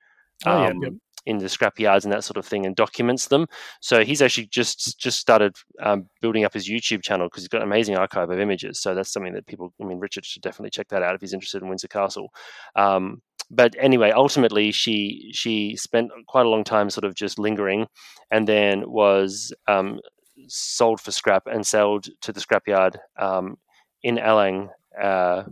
Oh, 0.46 0.62
yeah, 0.62 0.70
um, 0.70 0.82
yep. 0.82 0.92
in 1.26 1.38
the 1.38 1.48
scrap 1.48 1.78
yards 1.78 2.04
and 2.04 2.12
that 2.12 2.24
sort 2.24 2.38
of 2.38 2.46
thing, 2.46 2.64
and 2.64 2.74
documents 2.74 3.28
them. 3.28 3.46
So 3.80 4.04
he's 4.04 4.22
actually 4.22 4.46
just 4.46 4.98
just 4.98 5.18
started 5.18 5.54
um, 5.82 6.06
building 6.22 6.44
up 6.44 6.54
his 6.54 6.68
YouTube 6.68 7.02
channel 7.02 7.26
because 7.26 7.42
he's 7.42 7.48
got 7.48 7.60
an 7.62 7.68
amazing 7.68 7.96
archive 7.96 8.30
of 8.30 8.40
images. 8.40 8.80
So 8.80 8.94
that's 8.94 9.12
something 9.12 9.34
that 9.34 9.46
people. 9.46 9.74
I 9.80 9.84
mean, 9.84 9.98
Richard 9.98 10.24
should 10.24 10.42
definitely 10.42 10.70
check 10.70 10.88
that 10.88 11.02
out 11.02 11.14
if 11.14 11.20
he's 11.20 11.34
interested 11.34 11.62
in 11.62 11.68
Windsor 11.68 11.88
Castle. 11.88 12.30
Um, 12.74 13.20
but 13.50 13.74
anyway, 13.78 14.12
ultimately, 14.12 14.70
she 14.72 15.30
she 15.32 15.76
spent 15.76 16.10
quite 16.26 16.46
a 16.46 16.48
long 16.48 16.64
time 16.64 16.88
sort 16.88 17.04
of 17.04 17.14
just 17.14 17.38
lingering, 17.38 17.86
and 18.30 18.48
then 18.48 18.90
was 18.90 19.52
um, 19.68 20.00
sold 20.48 21.00
for 21.00 21.12
scrap 21.12 21.46
and 21.46 21.66
sold 21.66 22.06
to 22.22 22.32
the 22.32 22.40
scrapyard 22.40 22.96
um, 23.18 23.56
in 24.02 24.16
Alang 24.18 24.68
uh, 25.00 25.44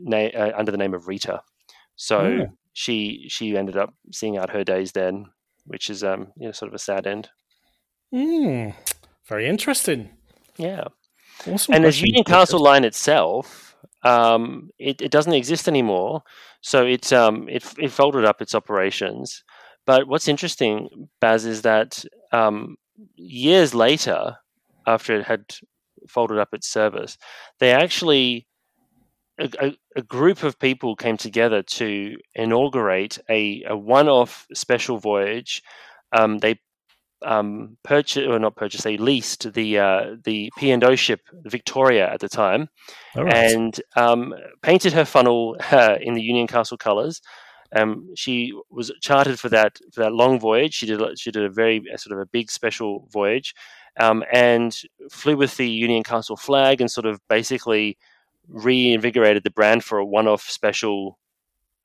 na- 0.00 0.18
uh, 0.34 0.52
under 0.56 0.72
the 0.72 0.78
name 0.78 0.94
of 0.94 1.08
Rita. 1.08 1.42
So 1.96 2.18
Oh. 2.20 2.46
she 2.72 3.26
she 3.28 3.56
ended 3.56 3.76
up 3.76 3.94
seeing 4.12 4.36
out 4.36 4.50
her 4.50 4.64
days 4.64 4.92
then, 4.92 5.26
which 5.64 5.88
is 5.90 6.04
um 6.04 6.32
you 6.38 6.46
know 6.46 6.52
sort 6.52 6.68
of 6.68 6.74
a 6.74 6.78
sad 6.78 7.06
end. 7.06 7.30
Mm, 8.14 8.74
very 9.28 9.48
interesting. 9.48 10.10
Yeah, 10.56 10.84
Awesome. 11.46 11.74
and 11.74 11.84
as 11.84 12.00
Union 12.00 12.24
Castle 12.24 12.60
Line 12.62 12.84
itself, 12.84 13.76
um, 14.04 14.70
it, 14.78 15.02
it 15.02 15.10
doesn't 15.10 15.32
exist 15.34 15.68
anymore. 15.68 16.22
So 16.62 16.86
it 16.86 17.12
um 17.12 17.48
it 17.48 17.64
it 17.78 17.90
folded 17.92 18.24
up 18.24 18.40
its 18.40 18.54
operations. 18.54 19.42
But 19.86 20.08
what's 20.08 20.28
interesting, 20.28 21.08
Baz, 21.20 21.44
is 21.46 21.62
that 21.62 22.04
um, 22.32 22.76
years 23.16 23.74
later, 23.74 24.36
after 24.86 25.18
it 25.18 25.26
had 25.26 25.56
folded 26.08 26.38
up 26.38 26.52
its 26.52 26.68
service, 26.68 27.18
they 27.58 27.72
actually 27.72 28.46
a, 29.38 29.76
a, 29.94 30.02
group 30.02 30.42
of 30.42 30.58
people 30.58 30.96
came 30.96 31.16
together 31.16 31.62
to 31.62 32.16
inaugurate 32.34 33.18
a, 33.28 33.62
a 33.66 33.76
one-off 33.76 34.46
special 34.54 34.98
voyage. 34.98 35.62
Um, 36.12 36.38
they 36.38 36.58
um, 37.24 37.76
purchased 37.82 38.26
or 38.26 38.38
not 38.38 38.56
purchased, 38.56 38.84
they 38.84 38.96
leased 38.96 39.52
the 39.52 39.78
uh, 39.78 40.16
the 40.24 40.50
P 40.56 40.70
and 40.70 40.84
O 40.84 40.94
ship 40.94 41.20
Victoria 41.44 42.10
at 42.12 42.20
the 42.20 42.28
time, 42.28 42.68
right. 43.14 43.32
and 43.32 43.80
um, 43.96 44.34
painted 44.62 44.92
her 44.92 45.04
funnel 45.04 45.56
uh, 45.70 45.96
in 46.00 46.14
the 46.14 46.22
Union 46.22 46.46
Castle 46.46 46.76
colours. 46.76 47.20
Um, 47.76 48.14
she 48.14 48.52
was 48.70 48.92
chartered 49.00 49.38
for 49.38 49.48
that 49.50 49.78
for 49.92 50.00
that 50.02 50.12
long 50.12 50.40
voyage. 50.40 50.74
She 50.74 50.86
did 50.86 51.00
a- 51.02 51.16
she 51.16 51.30
did 51.30 51.44
a 51.44 51.50
very 51.50 51.82
a 51.92 51.98
sort 51.98 52.12
of 52.12 52.20
a 52.20 52.26
big 52.26 52.50
special 52.50 53.08
voyage, 53.12 53.54
um, 54.00 54.24
and 54.32 54.76
flew 55.10 55.36
with 55.36 55.56
the 55.56 55.68
Union 55.68 56.02
Castle 56.02 56.36
flag 56.36 56.80
and 56.80 56.90
sort 56.90 57.06
of 57.06 57.20
basically 57.28 57.96
reinvigorated 58.48 59.42
the 59.44 59.50
brand 59.50 59.82
for 59.84 59.98
a 59.98 60.04
one-off 60.04 60.42
special 60.42 61.18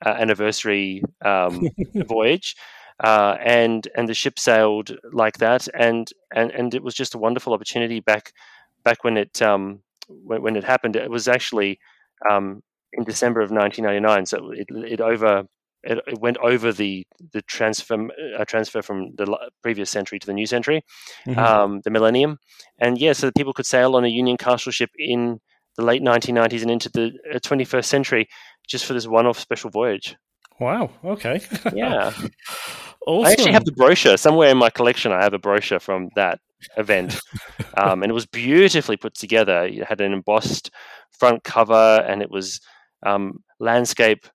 uh, 0.06 0.10
anniversary 0.10 1.04
um, 1.24 1.68
voyage. 2.08 2.56
Uh, 3.04 3.36
and 3.44 3.88
and 3.96 4.08
the 4.08 4.14
ship 4.14 4.38
sailed 4.38 4.96
like 5.12 5.38
that, 5.40 5.68
and 5.74 6.12
and 6.36 6.52
and 6.52 6.76
it 6.76 6.84
was 6.84 6.94
just 6.94 7.16
a 7.16 7.18
wonderful 7.18 7.52
opportunity 7.54 8.00
back 8.00 8.32
back 8.84 9.04
when 9.04 9.18
it 9.18 9.42
um, 9.42 9.80
when, 10.08 10.44
when 10.44 10.56
it 10.56 10.64
happened. 10.64 10.96
It 10.96 11.10
was 11.10 11.28
actually 11.28 11.80
um, 12.30 12.62
in 12.94 13.04
December 13.04 13.42
of 13.42 13.50
1999, 13.50 14.26
so 14.28 14.52
it 14.52 14.68
it 14.70 15.02
over 15.02 15.48
it, 15.84 16.00
it 16.08 16.20
went 16.20 16.38
over 16.38 16.72
the 16.72 17.06
the 17.34 17.42
transfer 17.44 18.08
uh, 18.38 18.46
transfer 18.46 18.82
from 18.82 19.16
the 19.16 19.38
previous 19.62 19.90
century 19.90 20.20
to 20.20 20.28
the 20.28 20.34
new 20.34 20.46
century, 20.46 20.84
mm-hmm. 21.28 21.40
um, 21.40 21.82
the 21.84 21.90
millennium, 21.90 22.38
and 22.80 22.98
yeah, 23.00 23.14
so 23.14 23.28
that 23.28 23.36
people 23.36 23.54
could 23.54 23.66
sail 23.66 23.96
on 23.96 24.06
a 24.06 24.10
Union 24.10 24.38
Castle 24.38 24.72
ship 24.72 24.92
in 24.98 25.40
the 25.78 25.86
late 25.86 26.02
1990s 26.02 26.62
and 26.62 26.72
into 26.72 26.90
the 26.90 27.12
21st 27.36 27.78
uh, 27.78 27.82
century 27.82 28.28
just 28.68 28.86
for 28.86 28.94
this 28.94 29.08
one-off 29.08 29.40
special 29.40 29.70
voyage. 29.70 30.18
Wow. 30.60 30.92
Okay. 31.04 31.42
Yeah. 31.74 32.14
awesome. 33.08 33.26
I 33.26 33.32
actually 33.32 33.54
have 33.54 33.66
the 33.66 33.72
brochure 33.72 34.18
somewhere 34.18 34.50
in 34.50 34.58
my 34.58 34.70
collection. 34.70 35.12
I 35.12 35.24
have 35.24 35.34
a 35.34 35.40
brochure 35.40 35.80
from 35.80 36.10
that 36.16 36.40
event, 36.78 37.20
um, 37.78 38.04
and 38.04 38.12
it 38.12 38.14
was 38.14 38.26
beautifully 38.26 38.98
put 38.98 39.16
together. 39.16 39.64
It 39.64 39.86
had 39.86 40.02
an 40.02 40.14
embossed 40.14 40.70
front 41.18 41.44
cover, 41.44 42.06
and 42.08 42.22
it 42.22 42.30
was 42.30 42.60
um, 43.04 43.44
landscape 43.60 44.28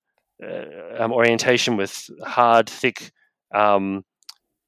um, 0.99 1.13
orientation 1.13 1.77
with 1.77 2.09
hard, 2.25 2.69
thick 2.69 3.11
um, 3.55 4.05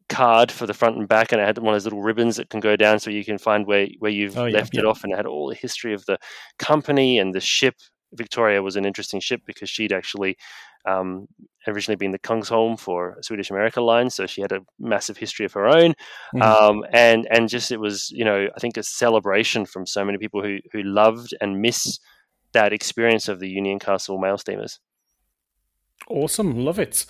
card 0.08 0.50
for 0.50 0.66
the 0.66 0.74
front 0.74 0.96
and 0.96 1.08
back, 1.08 1.32
and 1.32 1.40
it 1.40 1.46
had 1.46 1.58
one 1.58 1.74
of 1.74 1.74
those 1.74 1.84
little 1.84 2.02
ribbons 2.02 2.36
that 2.36 2.50
can 2.50 2.60
go 2.60 2.76
down 2.76 2.98
so 2.98 3.10
you 3.10 3.24
can 3.24 3.38
find 3.38 3.66
where 3.66 3.86
where 3.98 4.10
you've 4.10 4.38
oh, 4.38 4.46
left 4.46 4.74
yeah, 4.74 4.80
it 4.80 4.84
yeah. 4.84 4.90
off, 4.90 5.04
and 5.04 5.12
it 5.12 5.16
had 5.16 5.26
all 5.26 5.48
the 5.48 5.54
history 5.54 5.94
of 5.94 6.04
the 6.06 6.18
company 6.58 7.18
and 7.18 7.34
the 7.34 7.40
ship. 7.40 7.74
Victoria 8.14 8.62
was 8.62 8.76
an 8.76 8.86
interesting 8.86 9.20
ship 9.20 9.42
because 9.46 9.68
she'd 9.68 9.92
actually 9.92 10.38
um, 10.86 11.26
originally 11.66 11.96
been 11.96 12.12
the 12.12 12.18
Kungsholm 12.18 12.78
for 12.80 13.18
Swedish 13.20 13.50
America 13.50 13.82
Line, 13.82 14.08
so 14.08 14.26
she 14.26 14.40
had 14.40 14.52
a 14.52 14.60
massive 14.78 15.18
history 15.18 15.44
of 15.44 15.52
her 15.52 15.68
own, 15.68 15.94
mm-hmm. 16.34 16.42
um, 16.42 16.84
and 16.92 17.28
and 17.30 17.48
just 17.48 17.70
it 17.70 17.80
was 17.80 18.10
you 18.10 18.24
know 18.24 18.48
I 18.56 18.60
think 18.60 18.76
a 18.76 18.82
celebration 18.82 19.66
from 19.66 19.86
so 19.86 20.04
many 20.04 20.18
people 20.18 20.42
who 20.42 20.58
who 20.72 20.82
loved 20.82 21.34
and 21.40 21.60
miss 21.60 21.98
that 22.52 22.72
experience 22.72 23.28
of 23.28 23.40
the 23.40 23.48
Union 23.48 23.78
Castle 23.78 24.18
mail 24.18 24.38
steamers. 24.38 24.80
Awesome, 26.08 26.64
love 26.64 26.78
it. 26.78 27.04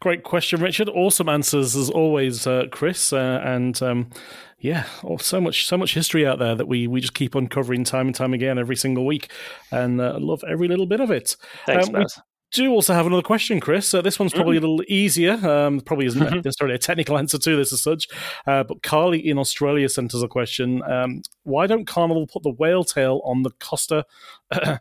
Great 0.00 0.24
question, 0.24 0.60
Richard. 0.60 0.88
Awesome 0.88 1.28
answers 1.28 1.74
as 1.74 1.88
always, 1.88 2.46
uh, 2.46 2.66
Chris. 2.70 3.12
Uh, 3.12 3.40
and 3.44 3.80
um, 3.82 4.10
yeah, 4.58 4.86
oh, 5.04 5.16
so 5.16 5.40
much, 5.40 5.66
so 5.66 5.76
much 5.76 5.94
history 5.94 6.26
out 6.26 6.38
there 6.38 6.54
that 6.54 6.68
we 6.68 6.86
we 6.86 7.00
just 7.00 7.14
keep 7.14 7.34
uncovering 7.34 7.84
time 7.84 8.06
and 8.06 8.14
time 8.14 8.34
again 8.34 8.58
every 8.58 8.76
single 8.76 9.06
week, 9.06 9.30
and 9.70 10.00
uh, 10.00 10.18
love 10.20 10.44
every 10.48 10.68
little 10.68 10.86
bit 10.86 11.00
of 11.00 11.10
it. 11.10 11.36
Thanks, 11.66 11.88
um, 11.88 12.06
do 12.52 12.70
also 12.70 12.92
have 12.94 13.06
another 13.06 13.22
question, 13.22 13.60
Chris. 13.60 13.92
Uh, 13.92 14.02
this 14.02 14.18
one's 14.18 14.32
probably 14.32 14.56
mm. 14.56 14.62
a 14.62 14.66
little 14.66 14.84
easier. 14.86 15.32
Um, 15.32 15.80
probably 15.80 16.06
isn't 16.06 16.20
mm-hmm. 16.20 16.40
necessarily 16.44 16.74
a 16.74 16.78
technical 16.78 17.18
answer 17.18 17.38
to 17.38 17.56
this 17.56 17.72
as 17.72 17.82
such. 17.82 18.08
Uh, 18.46 18.62
but 18.62 18.82
Carly 18.82 19.18
in 19.18 19.38
Australia 19.38 19.88
sent 19.88 20.14
us 20.14 20.22
a 20.22 20.28
question. 20.28 20.82
Um, 20.82 21.22
why 21.44 21.66
don't 21.66 21.86
Carnival 21.86 22.26
put 22.26 22.42
the 22.42 22.50
whale 22.50 22.84
tail 22.84 23.20
on 23.24 23.42
the 23.42 23.50
Costa 23.58 24.04
uh, 24.52 24.78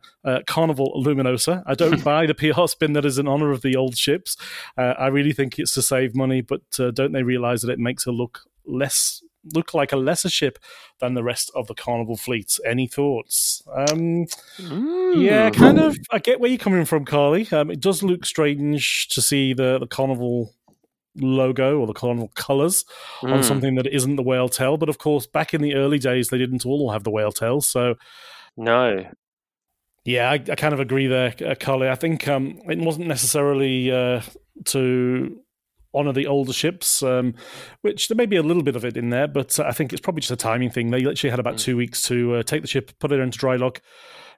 Carnival 0.48 1.02
Luminosa? 1.04 1.64
I 1.66 1.74
don't 1.74 2.04
buy 2.04 2.26
the 2.26 2.36
PR 2.36 2.68
spin 2.68 2.94
that 2.94 3.06
is 3.06 3.18
in 3.18 3.28
honor 3.28 3.52
of 3.52 3.62
the 3.62 3.76
old 3.76 3.98
ships. 3.98 4.38
Uh, 4.78 4.94
I 4.98 5.08
really 5.08 5.34
think 5.34 5.58
it's 5.58 5.74
to 5.76 5.82
save 5.82 6.16
money, 6.16 6.42
but 6.42 6.62
uh, 6.78 6.92
don't 6.92 7.14
they 7.14 7.24
realize 7.24 7.62
that 7.62 7.72
it 7.72 7.80
makes 7.80 8.06
her 8.06 8.12
look 8.12 8.42
less 8.66 9.24
look 9.54 9.74
like 9.74 9.92
a 9.92 9.98
lesser 9.98 10.30
ship 10.30 10.60
than 11.00 11.14
the 11.14 11.24
rest 11.24 11.52
of 11.56 11.68
the 11.68 11.74
Carnival 11.74 12.18
fleets. 12.18 12.60
Any 12.66 12.88
thoughts? 12.88 13.64
Um, 13.74 14.26
mm. 14.58 15.24
Yeah, 15.24 15.50
kind 15.50 15.80
of. 15.80 15.98
I 16.12 16.20
get 16.20 16.40
where 16.40 16.50
you're 16.50 16.58
coming 16.58 16.86
from, 16.86 17.06
Carly. 17.06 17.48
Um, 17.52 17.72
it 17.72 17.80
does 17.80 18.04
look 18.04 18.26
strange 18.26 19.08
to 19.10 19.22
see 19.22 19.54
the, 19.54 19.80
the 19.80 19.88
Carnival 19.88 20.54
logo 21.18 21.80
or 21.80 21.88
the 21.88 21.94
Carnival 21.94 22.32
colours 22.36 22.86
mm. 23.22 23.34
on 23.34 23.44
something 23.44 23.76
that 23.76 23.88
isn't 23.88 24.16
the 24.16 24.24
whale 24.24 24.50
tail. 24.50 24.78
But 24.78 24.90
of 24.90 24.98
course, 24.98 25.28
back 25.28 25.54
in 25.54 25.62
the 25.62 25.76
early 25.76 26.00
days, 26.00 26.30
they 26.30 26.38
didn't 26.38 26.66
all 26.66 26.92
have 26.92 27.04
the 27.04 27.12
whale 27.12 27.32
tail. 27.32 27.62
So, 27.62 27.96
no. 28.56 29.06
Yeah, 30.04 30.32
I, 30.32 30.34
I 30.34 30.56
kind 30.56 30.74
of 30.74 30.80
agree 30.80 31.08
there, 31.08 31.34
uh, 31.46 31.56
Carly. 31.60 31.88
I 31.88 31.96
think 31.96 32.28
um, 32.28 32.60
it 32.68 32.80
wasn't 32.80 33.08
necessarily 33.08 33.92
uh, 33.92 34.22
to 34.66 35.40
honor 35.94 36.14
the 36.14 36.28
older 36.28 36.54
ships, 36.54 37.04
um, 37.04 37.34
which 37.82 38.08
there 38.08 38.16
may 38.16 38.26
be 38.26 38.38
a 38.38 38.44
little 38.44 38.64
bit 38.64 38.76
of 38.76 38.86
it 38.86 38.98
in 38.98 39.10
there, 39.10 39.28
but 39.28 39.60
I 39.60 39.72
think 39.72 39.92
it's 39.92 40.02
probably 40.02 40.22
just 40.22 40.32
a 40.32 40.38
timing 40.38 40.70
thing. 40.70 40.92
They 40.92 41.02
literally 41.02 41.32
had 41.32 41.40
about 41.40 41.56
mm. 41.56 41.60
two 41.60 41.78
weeks 41.78 42.02
to 42.04 42.36
uh, 42.36 42.44
take 42.44 42.62
the 42.62 42.68
ship, 42.68 42.92
put 43.00 43.12
it 43.12 43.20
into 43.20 43.38
dry 43.38 43.58
dock, 43.58 43.82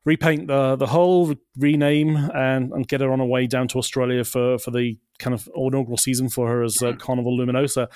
repaint 0.06 0.48
the 0.48 0.76
the 0.76 0.88
hull, 0.88 1.34
rename, 1.58 2.16
and, 2.16 2.72
and 2.72 2.88
get 2.88 3.02
her 3.02 3.12
on 3.12 3.20
her 3.20 3.26
way 3.26 3.48
down 3.48 3.68
to 3.70 3.78
Australia 3.78 4.24
for, 4.24 4.58
for 4.58 4.72
the 4.72 4.98
kind 5.20 5.34
of 5.34 5.48
inaugural 5.56 5.98
season 5.98 6.30
for 6.30 6.48
her 6.48 6.63
as 6.63 6.82
uh, 6.82 6.88
mm. 6.88 7.00
Carnival 7.00 7.38
Luminosa. 7.38 7.88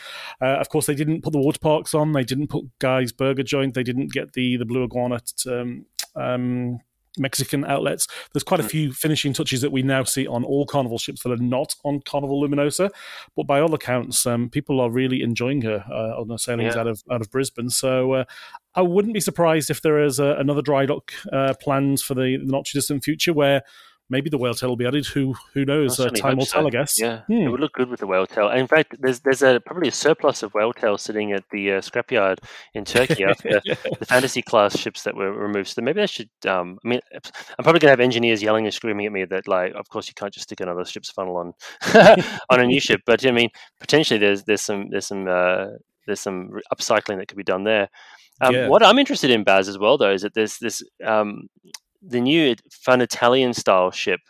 Uh, 0.41 0.45
of 0.45 0.69
course, 0.69 0.85
they 0.85 0.95
didn't 0.95 1.23
put 1.23 1.33
the 1.33 1.39
water 1.39 1.59
parks 1.59 1.93
on. 1.93 2.13
They 2.13 2.23
didn't 2.23 2.47
put 2.47 2.65
Guy's 2.79 3.11
Burger 3.11 3.43
Joint. 3.43 3.73
They 3.73 3.83
didn't 3.83 4.11
get 4.11 4.33
the 4.33 4.57
the 4.57 4.65
Blue 4.65 4.83
Iguana 4.83 5.19
um, 5.47 5.85
um, 6.15 6.79
Mexican 7.17 7.65
outlets. 7.65 8.07
There's 8.33 8.43
quite 8.43 8.59
a 8.59 8.63
mm. 8.63 8.69
few 8.69 8.93
finishing 8.93 9.33
touches 9.33 9.61
that 9.61 9.71
we 9.71 9.81
now 9.81 10.03
see 10.03 10.27
on 10.27 10.43
all 10.43 10.65
Carnival 10.65 10.97
ships 10.97 11.23
that 11.23 11.31
are 11.31 11.37
not 11.37 11.75
on 11.83 12.01
Carnival 12.01 12.41
Luminosa, 12.41 12.89
but 13.35 13.47
by 13.47 13.59
all 13.59 13.73
accounts, 13.73 14.25
um, 14.25 14.49
people 14.49 14.79
are 14.79 14.89
really 14.89 15.21
enjoying 15.21 15.61
her 15.61 15.83
uh, 15.89 16.19
on 16.19 16.27
the 16.27 16.37
sailings 16.37 16.75
yeah. 16.75 16.81
out 16.81 16.87
of 16.87 17.03
out 17.11 17.21
of 17.21 17.31
Brisbane. 17.31 17.69
So 17.69 18.13
uh, 18.13 18.23
I 18.75 18.81
wouldn't 18.81 19.13
be 19.13 19.19
surprised 19.19 19.69
if 19.69 19.81
there 19.81 20.03
is 20.03 20.19
a, 20.19 20.35
another 20.37 20.61
dry 20.61 20.85
dock 20.85 21.11
uh, 21.31 21.53
plans 21.59 22.01
for 22.01 22.13
the, 22.13 22.37
the 22.37 22.51
not 22.51 22.65
too 22.65 22.77
distant 22.77 23.03
future 23.03 23.33
where 23.33 23.63
maybe 24.09 24.29
the 24.29 24.37
whale 24.37 24.53
tail 24.53 24.69
will 24.69 24.77
be 24.77 24.85
added. 24.85 25.05
Who 25.07 25.35
who 25.53 25.65
knows? 25.65 25.99
Uh, 25.99 26.09
time 26.09 26.37
will 26.37 26.45
so. 26.45 26.59
tell, 26.59 26.67
I 26.67 26.69
guess. 26.69 26.99
Yeah, 26.99 27.21
hmm. 27.27 27.33
it 27.33 27.47
would 27.49 27.59
look 27.59 27.73
good 27.73 27.89
with 27.89 27.99
the 27.99 28.07
whale 28.07 28.25
tail. 28.25 28.49
in 28.49 28.67
fact, 28.67 28.95
there's 28.99 29.19
there's 29.21 29.41
a 29.41 29.59
probably 29.65 29.89
a 29.89 29.91
surplus 29.91 30.43
of 30.43 30.53
whale 30.53 30.73
tails 30.73 31.01
sitting 31.01 31.31
at 31.33 31.43
the 31.51 31.73
uh, 31.73 31.81
scrapyard 31.81 32.37
in 32.73 32.85
Turkey 32.85 33.23
after 33.29 33.61
the 33.65 34.05
fantasy 34.05 34.41
class 34.41 34.77
ships 34.77 35.03
that 35.03 35.15
were 35.15 35.31
removed. 35.31 35.69
So 35.69 35.81
maybe 35.81 36.01
I 36.01 36.05
should. 36.05 36.29
Um, 36.45 36.79
I 36.83 36.87
mean, 36.87 36.99
I'm 37.13 37.63
probably 37.63 37.79
going 37.79 37.87
to 37.87 37.89
have 37.89 37.99
engineers 37.99 38.41
yelling 38.41 38.65
and 38.65 38.73
screaming 38.73 39.05
at 39.05 39.11
me 39.11 39.25
that 39.25 39.47
like, 39.47 39.73
of 39.73 39.89
course 39.89 40.07
you 40.07 40.13
can't 40.13 40.33
just 40.33 40.47
stick 40.47 40.61
another 40.61 40.85
ship's 40.85 41.09
funnel 41.09 41.37
on 41.37 41.53
on 42.49 42.59
a 42.59 42.65
new 42.65 42.79
ship. 42.79 43.01
But 43.05 43.25
I 43.25 43.31
mean, 43.31 43.49
potentially 43.79 44.19
there's 44.19 44.43
there's 44.43 44.61
some 44.61 44.89
there's 44.89 45.07
some 45.07 45.27
uh, 45.27 45.67
there's 46.05 46.21
some 46.21 46.51
upcycling 46.73 47.17
that 47.17 47.27
could 47.27 47.37
be 47.37 47.43
done 47.43 47.63
there. 47.63 47.89
Um, 48.39 48.53
yeah. 48.53 48.67
What 48.67 48.83
I'm 48.83 48.99
interested 48.99 49.31
in, 49.31 49.43
Baz, 49.43 49.67
as 49.67 49.79
well, 49.79 49.97
though, 49.97 50.11
is 50.11 50.21
that 50.21 50.33
there's 50.33 50.59
this 50.59 50.83
um, 51.03 51.49
the 52.07 52.21
new 52.21 52.55
fun 52.71 53.01
Italian 53.01 53.53
style 53.53 53.91
ship 53.91 54.21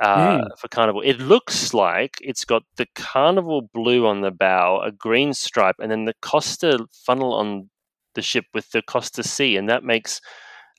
uh, 0.00 0.38
mm. 0.38 0.58
for 0.58 0.68
Carnival. 0.68 1.02
It 1.02 1.18
looks 1.18 1.74
like 1.74 2.16
it's 2.20 2.44
got 2.44 2.62
the 2.76 2.86
Carnival 2.94 3.68
blue 3.72 4.06
on 4.06 4.22
the 4.22 4.30
bow, 4.30 4.80
a 4.82 4.90
green 4.90 5.34
stripe, 5.34 5.76
and 5.78 5.90
then 5.90 6.06
the 6.06 6.14
Costa 6.22 6.86
funnel 7.04 7.34
on 7.34 7.70
the 8.14 8.22
ship 8.22 8.46
with 8.54 8.70
the 8.70 8.82
Costa 8.82 9.22
C, 9.22 9.56
and 9.56 9.68
that 9.68 9.84
makes 9.84 10.20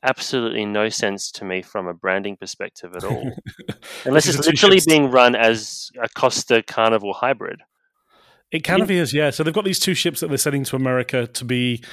absolutely 0.04 0.66
no 0.66 0.90
sense 0.90 1.32
to 1.32 1.46
me 1.46 1.62
from 1.62 1.88
a 1.88 1.94
branding 1.94 2.36
perspective 2.36 2.96
at 2.96 3.04
all, 3.04 3.32
unless 4.06 4.28
it's 4.28 4.46
literally 4.46 4.78
ships. 4.78 4.88
being 4.88 5.12
run 5.12 5.36
as 5.36 5.92
a 6.02 6.10
Costa 6.10 6.64
Carnival 6.66 7.14
hybrid. 7.14 7.62
It 8.52 8.66
kind 8.66 8.82
of 8.82 8.92
is, 8.92 9.14
yeah. 9.14 9.30
So 9.30 9.44
they've 9.44 9.54
got 9.54 9.64
these 9.64 9.80
two 9.80 9.94
ships 9.94 10.20
that 10.20 10.28
they're 10.28 10.38
sending 10.38 10.66
to 10.66 10.76
America 10.76 11.28
to 11.28 11.46
be. 11.46 11.84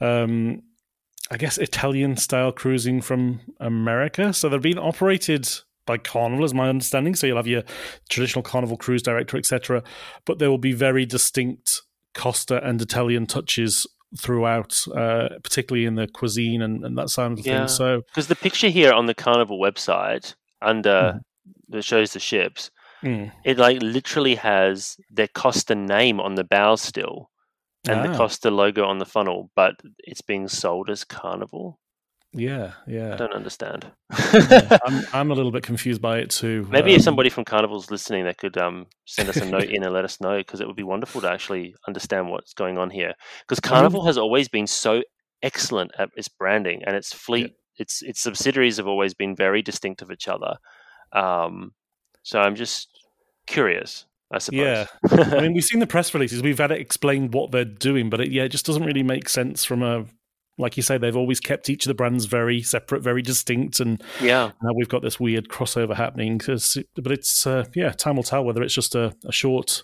Um, 0.00 0.62
I 1.30 1.36
guess, 1.36 1.58
Italian 1.58 2.16
style 2.16 2.52
cruising 2.52 3.00
from 3.00 3.40
America. 3.58 4.32
So 4.32 4.48
they're 4.48 4.60
being 4.60 4.78
operated 4.78 5.48
by 5.86 5.98
Carnival, 5.98 6.44
is 6.44 6.54
my 6.54 6.68
understanding. 6.68 7.14
So 7.14 7.26
you'll 7.26 7.36
have 7.36 7.46
your 7.46 7.62
traditional 8.08 8.42
Carnival 8.42 8.76
cruise 8.76 9.02
director, 9.02 9.36
etc. 9.36 9.82
But 10.24 10.38
there 10.38 10.50
will 10.50 10.58
be 10.58 10.72
very 10.72 11.06
distinct 11.06 11.82
Costa 12.14 12.62
and 12.66 12.80
Italian 12.80 13.26
touches 13.26 13.86
throughout, 14.18 14.84
uh, 14.94 15.28
particularly 15.42 15.86
in 15.86 15.96
the 15.96 16.06
cuisine 16.06 16.62
and, 16.62 16.84
and 16.84 16.96
that 16.96 17.10
side 17.10 17.32
of 17.32 17.40
yeah. 17.40 17.60
things. 17.60 17.74
So 17.74 18.02
because 18.08 18.28
the 18.28 18.36
picture 18.36 18.68
here 18.68 18.92
on 18.92 19.06
the 19.06 19.14
Carnival 19.14 19.58
website 19.58 20.34
under 20.62 21.14
mm. 21.16 21.20
that 21.70 21.82
shows 21.82 22.12
the 22.12 22.20
ships, 22.20 22.70
mm. 23.02 23.32
it 23.44 23.58
like 23.58 23.82
literally 23.82 24.36
has 24.36 24.96
their 25.10 25.28
Costa 25.28 25.74
name 25.74 26.20
on 26.20 26.36
the 26.36 26.44
bow 26.44 26.76
still 26.76 27.30
and 27.88 28.00
ah. 28.00 28.06
the 28.06 28.16
Costa 28.16 28.50
logo 28.50 28.84
on 28.84 28.98
the 28.98 29.06
funnel, 29.06 29.50
but 29.54 29.74
it's 29.98 30.22
being 30.22 30.48
sold 30.48 30.90
as 30.90 31.04
Carnival. 31.04 31.78
Yeah, 32.36 32.72
yeah. 32.88 33.14
I 33.14 33.16
don't 33.16 33.32
understand. 33.32 33.86
I'm, 34.10 35.06
I'm 35.12 35.30
a 35.30 35.34
little 35.34 35.52
bit 35.52 35.62
confused 35.62 36.02
by 36.02 36.18
it 36.18 36.30
too. 36.30 36.66
Maybe 36.68 36.90
um, 36.90 36.96
if 36.96 37.02
somebody 37.02 37.30
from 37.30 37.44
Carnival's 37.44 37.92
listening, 37.92 38.24
they 38.24 38.34
could 38.34 38.58
um, 38.58 38.86
send 39.04 39.28
us 39.28 39.36
a 39.36 39.44
note 39.44 39.70
in 39.70 39.84
and 39.84 39.94
let 39.94 40.04
us 40.04 40.20
know 40.20 40.38
because 40.38 40.60
it 40.60 40.66
would 40.66 40.74
be 40.74 40.82
wonderful 40.82 41.20
to 41.20 41.30
actually 41.30 41.76
understand 41.86 42.28
what's 42.28 42.52
going 42.52 42.76
on 42.76 42.90
here. 42.90 43.14
Because 43.42 43.60
Carnival 43.60 44.00
um, 44.00 44.06
has 44.06 44.18
always 44.18 44.48
been 44.48 44.66
so 44.66 45.02
excellent 45.42 45.92
at 45.96 46.10
its 46.16 46.26
branding 46.26 46.82
and 46.84 46.96
its 46.96 47.12
fleet, 47.12 47.52
yeah. 47.52 47.82
its 47.82 48.02
its 48.02 48.20
subsidiaries 48.20 48.78
have 48.78 48.88
always 48.88 49.14
been 49.14 49.36
very 49.36 49.62
distinct 49.62 50.02
of 50.02 50.10
each 50.10 50.26
other. 50.26 50.56
Um, 51.12 51.72
so 52.24 52.40
I'm 52.40 52.56
just 52.56 52.88
curious. 53.46 54.06
I 54.32 54.38
suppose. 54.38 54.58
Yeah, 54.60 54.86
I 55.10 55.40
mean, 55.40 55.52
we've 55.54 55.64
seen 55.64 55.80
the 55.80 55.86
press 55.86 56.12
releases. 56.14 56.42
We've 56.42 56.58
had 56.58 56.70
it 56.72 56.80
explained 56.80 57.34
what 57.34 57.50
they're 57.52 57.64
doing, 57.64 58.10
but 58.10 58.20
it, 58.20 58.30
yeah, 58.32 58.44
it 58.44 58.48
just 58.50 58.66
doesn't 58.66 58.84
really 58.84 59.02
make 59.02 59.28
sense 59.28 59.64
from 59.64 59.82
a 59.82 60.06
like 60.56 60.76
you 60.76 60.84
say, 60.84 60.96
they've 60.96 61.16
always 61.16 61.40
kept 61.40 61.68
each 61.68 61.84
of 61.84 61.88
the 61.90 61.94
brands 61.94 62.26
very 62.26 62.62
separate, 62.62 63.02
very 63.02 63.22
distinct, 63.22 63.80
and 63.80 64.00
Yeah. 64.20 64.52
now 64.62 64.70
we've 64.76 64.88
got 64.88 65.02
this 65.02 65.18
weird 65.18 65.48
crossover 65.48 65.96
happening. 65.96 66.38
but 66.38 67.10
it's 67.12 67.44
uh, 67.44 67.64
yeah, 67.74 67.90
time 67.90 68.14
will 68.14 68.22
tell 68.22 68.44
whether 68.44 68.62
it's 68.62 68.74
just 68.74 68.94
a, 68.94 69.12
a 69.24 69.32
short 69.32 69.82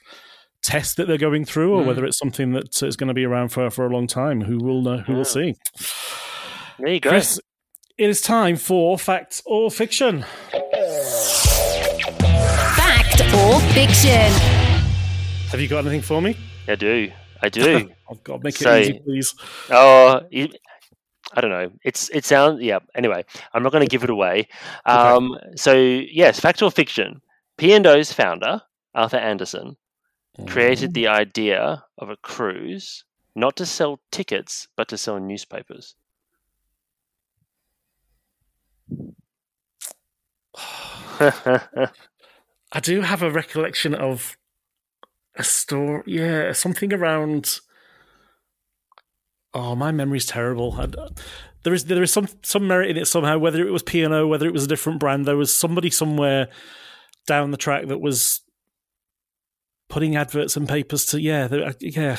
test 0.63 0.97
that 0.97 1.09
they're 1.09 1.19
going 1.19 1.45
through, 1.45 1.75
or 1.75 1.83
Mm. 1.83 1.87
whether 1.87 2.05
it's 2.05 2.19
something 2.19 2.53
that 2.53 2.81
is 2.85 2.95
going 2.97 3.09
to 3.09 3.15
be 3.15 3.25
around 3.25 3.49
for 3.49 3.69
for 3.71 3.85
a 3.85 3.89
long 3.91 4.07
time. 4.07 4.43
Who 4.43 4.59
will 4.59 4.81
know? 4.83 4.99
Who 4.99 5.15
will 5.15 5.25
see? 5.25 5.55
There 6.79 6.89
you 6.89 7.01
go. 7.01 7.11
Chris, 7.11 7.41
it 7.99 8.09
is 8.09 8.21
time 8.21 8.55
for 8.57 8.97
fact 8.97 9.43
or 9.47 9.73
fiction. 9.73 10.25
Fact 13.31 13.35
or 13.35 13.61
fiction? 13.75 14.33
Have 15.51 15.61
you 15.61 15.69
got 15.69 15.81
anything 15.85 16.03
for 16.03 16.21
me? 16.21 16.37
I 16.67 16.75
do. 16.75 17.11
I 17.43 17.49
do. 17.49 17.89
I've 18.11 18.25
got 18.25 18.39
to 18.39 18.43
make 18.45 18.55
it 18.55 18.59
So- 18.65 18.77
easy, 18.77 18.99
please. 19.05 19.35
oh, 19.71 20.21
you, 20.31 20.49
I 21.35 21.41
don't 21.41 21.51
know. 21.51 21.71
It's 21.85 22.09
it 22.11 22.25
sounds 22.25 22.61
yeah. 22.61 22.81
Anyway, 22.95 23.25
I'm 23.55 23.63
not 23.63 23.71
going 23.73 23.85
to 23.85 23.91
give 23.91 24.03
it 24.05 24.11
away. 24.11 24.49
Um, 24.85 25.37
So 25.55 25.75
yes, 25.75 26.41
fact 26.41 26.61
or 26.63 26.71
fiction. 26.73 27.21
P 27.57 27.73
and 27.73 27.87
O's 27.87 28.13
founder 28.13 28.63
Arthur 28.95 29.19
Anderson 29.19 29.77
created 30.49 30.95
the 30.95 31.07
idea 31.07 31.85
of 31.99 32.09
a 32.11 32.17
cruise 32.17 33.05
not 33.37 33.55
to 33.57 33.67
sell 33.67 34.01
tickets 34.11 34.67
but 34.77 34.89
to 34.89 34.97
sell 34.99 35.21
newspapers. 35.21 35.95
I 42.73 42.81
do 42.81 43.01
have 43.01 43.23
a 43.23 43.31
recollection 43.31 43.95
of 43.95 44.37
a 45.37 45.43
story. 45.45 46.03
Yeah, 46.07 46.53
something 46.53 46.93
around. 46.93 47.61
Oh, 49.53 49.75
my 49.75 49.91
memory's 49.91 50.27
terrible. 50.27 50.75
I, 50.79 50.87
there 51.65 51.75
is 51.75 51.87
there 51.87 52.03
is 52.03 52.13
some 52.13 52.29
some 52.43 52.67
merit 52.69 52.91
in 52.91 52.97
it 52.97 53.07
somehow. 53.07 53.39
Whether 53.39 53.67
it 53.67 53.73
was 53.73 53.83
P 53.83 54.03
and 54.03 54.15
O, 54.15 54.27
whether 54.27 54.47
it 54.47 54.53
was 54.53 54.65
a 54.65 54.69
different 54.69 55.01
brand, 55.01 55.27
there 55.27 55.37
was 55.37 55.53
somebody 55.53 55.91
somewhere 55.91 56.49
down 57.27 57.51
the 57.51 57.57
track 57.57 57.87
that 57.89 58.01
was 58.01 58.41
putting 59.89 60.15
adverts 60.17 60.57
and 60.57 60.69
papers 60.69 61.07
to. 61.07 61.21
Yeah, 61.21 61.49
there- 61.49 61.75
yeah. 61.81 62.17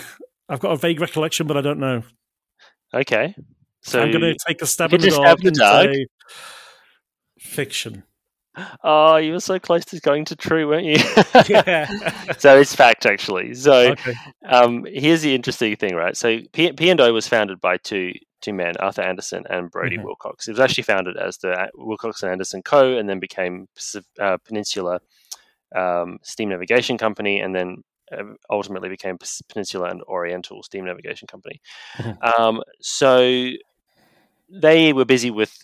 I've 0.50 0.60
got 0.60 0.74
a 0.74 0.78
vague 0.78 1.00
recollection, 1.00 1.48
but 1.48 1.56
I 1.56 1.62
don't 1.62 1.80
know. 1.80 2.04
okay, 2.94 3.34
so 3.82 4.02
I'm 4.02 4.12
going 4.12 4.22
to 4.22 4.38
take 4.46 4.62
a 4.62 4.66
stab 4.66 4.92
in 4.94 5.00
the 5.00 5.08
just 5.08 5.16
dark 5.18 5.40
stab 5.40 5.40
in 5.40 5.44
the 5.44 5.48
and 5.48 5.56
dark. 5.58 5.94
say 5.94 6.06
fiction. 7.40 8.04
Oh, 8.84 9.16
you 9.18 9.34
were 9.34 9.40
so 9.40 9.60
close 9.60 9.86
to 9.86 10.00
going 10.02 10.26
to 10.26 10.36
true, 10.36 10.68
weren't 10.68 10.86
you? 10.86 10.98
Yeah. 11.48 11.88
so 12.38 12.60
it's 12.60 12.76
fact 12.76 13.06
actually. 13.06 13.54
So 13.54 13.92
okay. 13.92 14.14
um, 14.46 14.86
here's 14.86 15.22
the 15.22 15.34
interesting 15.34 15.76
thing, 15.76 15.96
right? 15.96 16.18
So 16.18 16.40
P 16.52 16.72
P 16.74 16.90
and 16.90 17.00
O 17.00 17.14
was 17.14 17.28
founded 17.28 17.62
by 17.62 17.78
two 17.78 18.14
two 18.42 18.54
men, 18.54 18.76
Arthur 18.78 19.04
Anderson 19.04 19.44
and 19.50 19.70
Brodie 19.72 19.98
Mhm. 19.98 20.04
Willcox. 20.06 20.48
It 20.48 20.52
was 20.52 20.60
actually 20.60 20.84
founded 20.84 21.16
as 21.16 21.38
the 21.38 21.70
Willcox 21.78 22.24
and 22.24 22.32
Anderson 22.32 22.62
Co. 22.64 22.98
and 22.98 23.08
then 23.08 23.20
became 23.20 23.68
uh, 24.20 24.38
Peninsula 24.44 25.00
um, 25.76 26.20
Steam 26.24 26.50
Navigation 26.50 26.98
Company, 26.98 27.40
and 27.40 27.56
then 27.56 27.84
uh, 28.12 28.24
ultimately 28.50 28.90
became 28.90 29.18
Peninsula 29.48 29.90
and 29.90 30.02
Oriental 30.04 30.64
Steam 30.64 30.86
Navigation 30.86 31.28
Company. 31.28 31.62
Um, 32.38 32.62
so 32.82 33.52
they 34.50 34.92
were 34.92 35.06
busy 35.06 35.32
with 35.32 35.58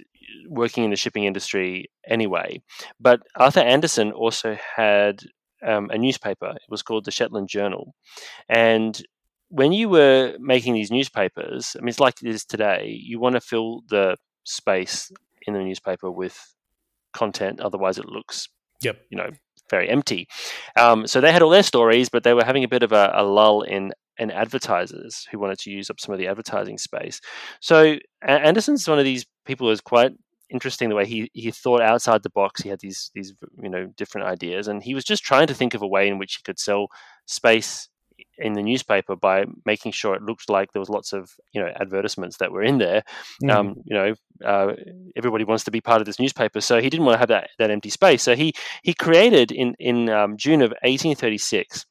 working 0.49 0.83
in 0.83 0.89
the 0.89 0.95
shipping 0.95 1.25
industry 1.25 1.89
anyway. 2.07 2.61
But 2.99 3.21
Arthur 3.35 3.61
Anderson 3.61 4.11
also 4.11 4.57
had 4.75 5.21
um, 5.65 5.89
a 5.89 5.97
newspaper. 5.97 6.49
It 6.49 6.69
was 6.69 6.81
called 6.81 7.05
the 7.05 7.11
Shetland 7.11 7.49
Journal. 7.49 7.93
And 8.49 9.01
when 9.49 9.71
you 9.71 9.89
were 9.89 10.35
making 10.39 10.73
these 10.73 10.91
newspapers, 10.91 11.75
I 11.77 11.81
mean, 11.81 11.89
it's 11.89 11.99
like 11.99 12.21
it 12.21 12.29
is 12.29 12.45
today, 12.45 12.99
you 13.01 13.19
want 13.19 13.35
to 13.35 13.41
fill 13.41 13.81
the 13.89 14.17
space 14.43 15.11
in 15.45 15.53
the 15.53 15.63
newspaper 15.63 16.11
with 16.11 16.37
content, 17.13 17.59
otherwise, 17.59 17.97
it 17.97 18.05
looks 18.05 18.47
Yep. 18.81 18.97
you 19.09 19.17
know 19.17 19.31
very 19.71 19.89
empty. 19.89 20.27
Um, 20.77 21.07
so 21.07 21.19
they 21.19 21.31
had 21.31 21.41
all 21.41 21.49
their 21.49 21.63
stories, 21.63 22.09
but 22.09 22.23
they 22.23 22.33
were 22.33 22.43
having 22.45 22.63
a 22.63 22.67
bit 22.69 22.83
of 22.83 22.91
a, 22.91 23.11
a 23.15 23.23
lull 23.23 23.61
in 23.63 23.91
in 24.19 24.31
advertisers 24.31 25.27
who 25.31 25.39
wanted 25.39 25.59
to 25.59 25.71
use 25.71 25.89
up 25.89 25.99
some 25.99 26.13
of 26.13 26.19
the 26.19 26.27
advertising 26.27 26.77
space. 26.77 27.19
So 27.59 27.97
Anderson's 28.21 28.87
one 28.87 28.99
of 28.99 29.05
these 29.05 29.25
people 29.47 29.67
was 29.67 29.81
quite 29.81 30.13
interesting 30.49 30.89
the 30.89 30.95
way 30.95 31.05
he 31.05 31.29
he 31.33 31.51
thought 31.51 31.81
outside 31.81 32.23
the 32.23 32.29
box. 32.29 32.61
He 32.61 32.69
had 32.69 32.79
these 32.79 33.11
these 33.15 33.33
you 33.61 33.69
know 33.69 33.87
different 33.97 34.27
ideas, 34.27 34.67
and 34.67 34.83
he 34.83 34.93
was 34.93 35.03
just 35.05 35.23
trying 35.23 35.47
to 35.47 35.53
think 35.53 35.73
of 35.73 35.81
a 35.81 35.87
way 35.87 36.07
in 36.07 36.17
which 36.19 36.35
he 36.35 36.43
could 36.43 36.59
sell 36.59 36.87
space 37.25 37.89
in 38.39 38.53
the 38.53 38.63
newspaper 38.63 39.15
by 39.15 39.45
making 39.65 39.91
sure 39.91 40.15
it 40.15 40.23
looked 40.23 40.49
like 40.49 40.71
there 40.71 40.79
was 40.79 40.89
lots 40.89 41.13
of 41.13 41.31
you 41.53 41.61
know 41.61 41.71
advertisements 41.79 42.37
that 42.37 42.51
were 42.51 42.63
in 42.63 42.77
there 42.79 43.03
Mm. 43.43 43.51
um, 43.51 43.75
you 43.85 43.95
know, 43.95 44.15
uh, 44.43 44.73
everybody 45.15 45.43
wants 45.43 45.63
to 45.65 45.71
be 45.71 45.81
part 45.81 46.01
of 46.01 46.05
this 46.05 46.19
newspaper, 46.19 46.61
so 46.61 46.81
he 46.81 46.89
didn't 46.89 47.05
want 47.05 47.15
to 47.15 47.19
have 47.19 47.29
that, 47.29 47.49
that 47.59 47.71
empty 47.71 47.89
space. 47.89 48.23
So 48.23 48.35
he 48.35 48.53
he 48.83 48.93
created 48.93 49.51
in 49.51 49.75
in 49.79 50.09
um, 50.09 50.37
June 50.37 50.61
of 50.61 50.71
1836. 50.83 51.85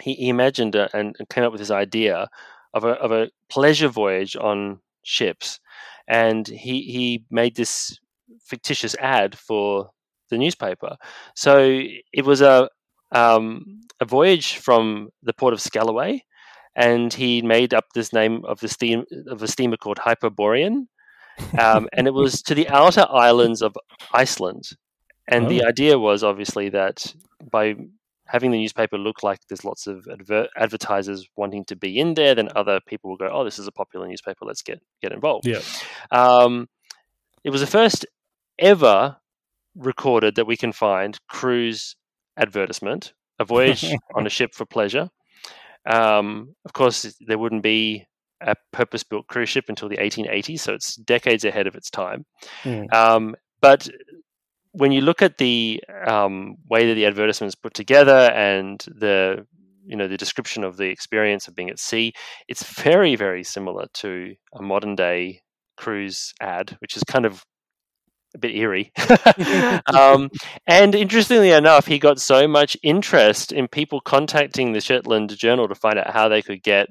He, 0.00 0.14
he 0.14 0.28
imagined 0.28 0.74
uh, 0.76 0.88
and 0.94 1.14
and 1.18 1.28
came 1.28 1.44
up 1.44 1.52
with 1.52 1.60
this 1.60 1.70
idea 1.70 2.28
of 2.72 2.84
a 2.84 2.92
of 2.92 3.12
a 3.12 3.30
pleasure 3.50 3.88
voyage 3.88 4.36
on 4.36 4.80
ships, 5.04 5.60
and 6.08 6.46
he 6.46 6.82
he 6.82 7.24
made 7.30 7.56
this 7.56 7.98
fictitious 8.44 8.94
ad 8.96 9.36
for 9.38 9.90
the 10.30 10.38
newspaper. 10.38 10.96
So 11.34 11.58
it 12.12 12.24
was 12.24 12.40
a 12.40 12.68
um, 13.12 13.82
a 14.00 14.04
voyage 14.04 14.56
from 14.58 15.10
the 15.22 15.32
port 15.32 15.54
of 15.54 15.60
Scalloway, 15.60 16.20
and 16.76 17.12
he 17.12 17.42
made 17.42 17.74
up 17.74 17.86
this 17.94 18.12
name 18.12 18.44
of 18.44 18.60
the 18.60 18.68
steam 18.68 19.04
of 19.28 19.42
a 19.42 19.48
steamer 19.48 19.76
called 19.76 19.98
Hyperborean, 19.98 20.88
um, 21.58 21.88
and 21.96 22.06
it 22.06 22.14
was 22.14 22.42
to 22.42 22.54
the 22.54 22.68
outer 22.68 23.06
islands 23.10 23.62
of 23.62 23.76
Iceland. 24.12 24.64
And 25.28 25.48
the 25.48 25.62
Oh. 25.62 25.66
idea 25.66 25.98
was 25.98 26.22
obviously 26.24 26.68
that 26.70 27.14
by 27.50 27.74
having 28.26 28.50
the 28.50 28.58
newspaper 28.58 28.96
look 28.96 29.22
like 29.22 29.40
there's 29.48 29.64
lots 29.64 29.86
of 29.86 30.06
adver- 30.10 30.48
advertisers 30.56 31.28
wanting 31.36 31.64
to 31.66 31.76
be 31.76 31.98
in 31.98 32.14
there, 32.14 32.34
then 32.34 32.48
other 32.56 32.80
people 32.86 33.10
will 33.10 33.16
go, 33.16 33.28
"Oh, 33.30 33.44
this 33.44 33.58
is 33.58 33.66
a 33.66 33.72
popular 33.72 34.06
newspaper. 34.06 34.44
Let's 34.44 34.62
get 34.62 34.80
get 35.02 35.12
involved." 35.12 35.46
Yeah. 35.46 35.60
Um, 36.10 36.68
it 37.42 37.50
was 37.50 37.60
the 37.60 37.66
first 37.66 38.06
ever 38.58 39.16
recorded 39.76 40.36
that 40.36 40.46
we 40.46 40.56
can 40.56 40.72
find 40.72 41.18
cruise 41.28 41.96
advertisement, 42.36 43.12
a 43.38 43.44
voyage 43.44 43.84
on 44.14 44.26
a 44.26 44.30
ship 44.30 44.54
for 44.54 44.64
pleasure. 44.64 45.10
Um, 45.86 46.54
of 46.64 46.72
course, 46.72 47.14
there 47.20 47.38
wouldn't 47.38 47.62
be 47.62 48.06
a 48.40 48.54
purpose-built 48.72 49.26
cruise 49.26 49.48
ship 49.48 49.66
until 49.68 49.88
the 49.88 49.98
1880s, 49.98 50.60
so 50.60 50.72
it's 50.72 50.96
decades 50.96 51.44
ahead 51.44 51.66
of 51.66 51.74
its 51.74 51.90
time. 51.90 52.24
Mm. 52.62 52.92
Um, 52.92 53.36
but 53.60 53.88
when 54.74 54.92
you 54.92 55.00
look 55.00 55.22
at 55.22 55.38
the 55.38 55.82
um, 56.06 56.56
way 56.68 56.88
that 56.88 56.94
the 56.94 57.06
advertisement 57.06 57.48
is 57.48 57.54
put 57.54 57.74
together 57.74 58.30
and 58.32 58.84
the 58.88 59.46
you 59.86 59.96
know 59.96 60.08
the 60.08 60.16
description 60.16 60.64
of 60.64 60.76
the 60.76 60.88
experience 60.88 61.46
of 61.46 61.54
being 61.54 61.70
at 61.70 61.78
sea, 61.78 62.12
it's 62.48 62.64
very 62.64 63.16
very 63.16 63.44
similar 63.44 63.86
to 63.94 64.34
a 64.54 64.62
modern 64.62 64.96
day 64.96 65.40
cruise 65.76 66.32
ad, 66.40 66.76
which 66.80 66.96
is 66.96 67.04
kind 67.04 67.24
of 67.24 67.44
a 68.34 68.38
bit 68.38 68.56
eerie. 68.56 68.92
um, 69.94 70.28
and 70.66 70.94
interestingly 70.94 71.50
enough, 71.50 71.86
he 71.86 71.98
got 71.98 72.20
so 72.20 72.48
much 72.48 72.76
interest 72.82 73.52
in 73.52 73.68
people 73.68 74.00
contacting 74.00 74.72
the 74.72 74.80
Shetland 74.80 75.36
Journal 75.36 75.68
to 75.68 75.74
find 75.74 75.98
out 75.98 76.10
how 76.10 76.28
they 76.28 76.42
could 76.42 76.62
get 76.62 76.88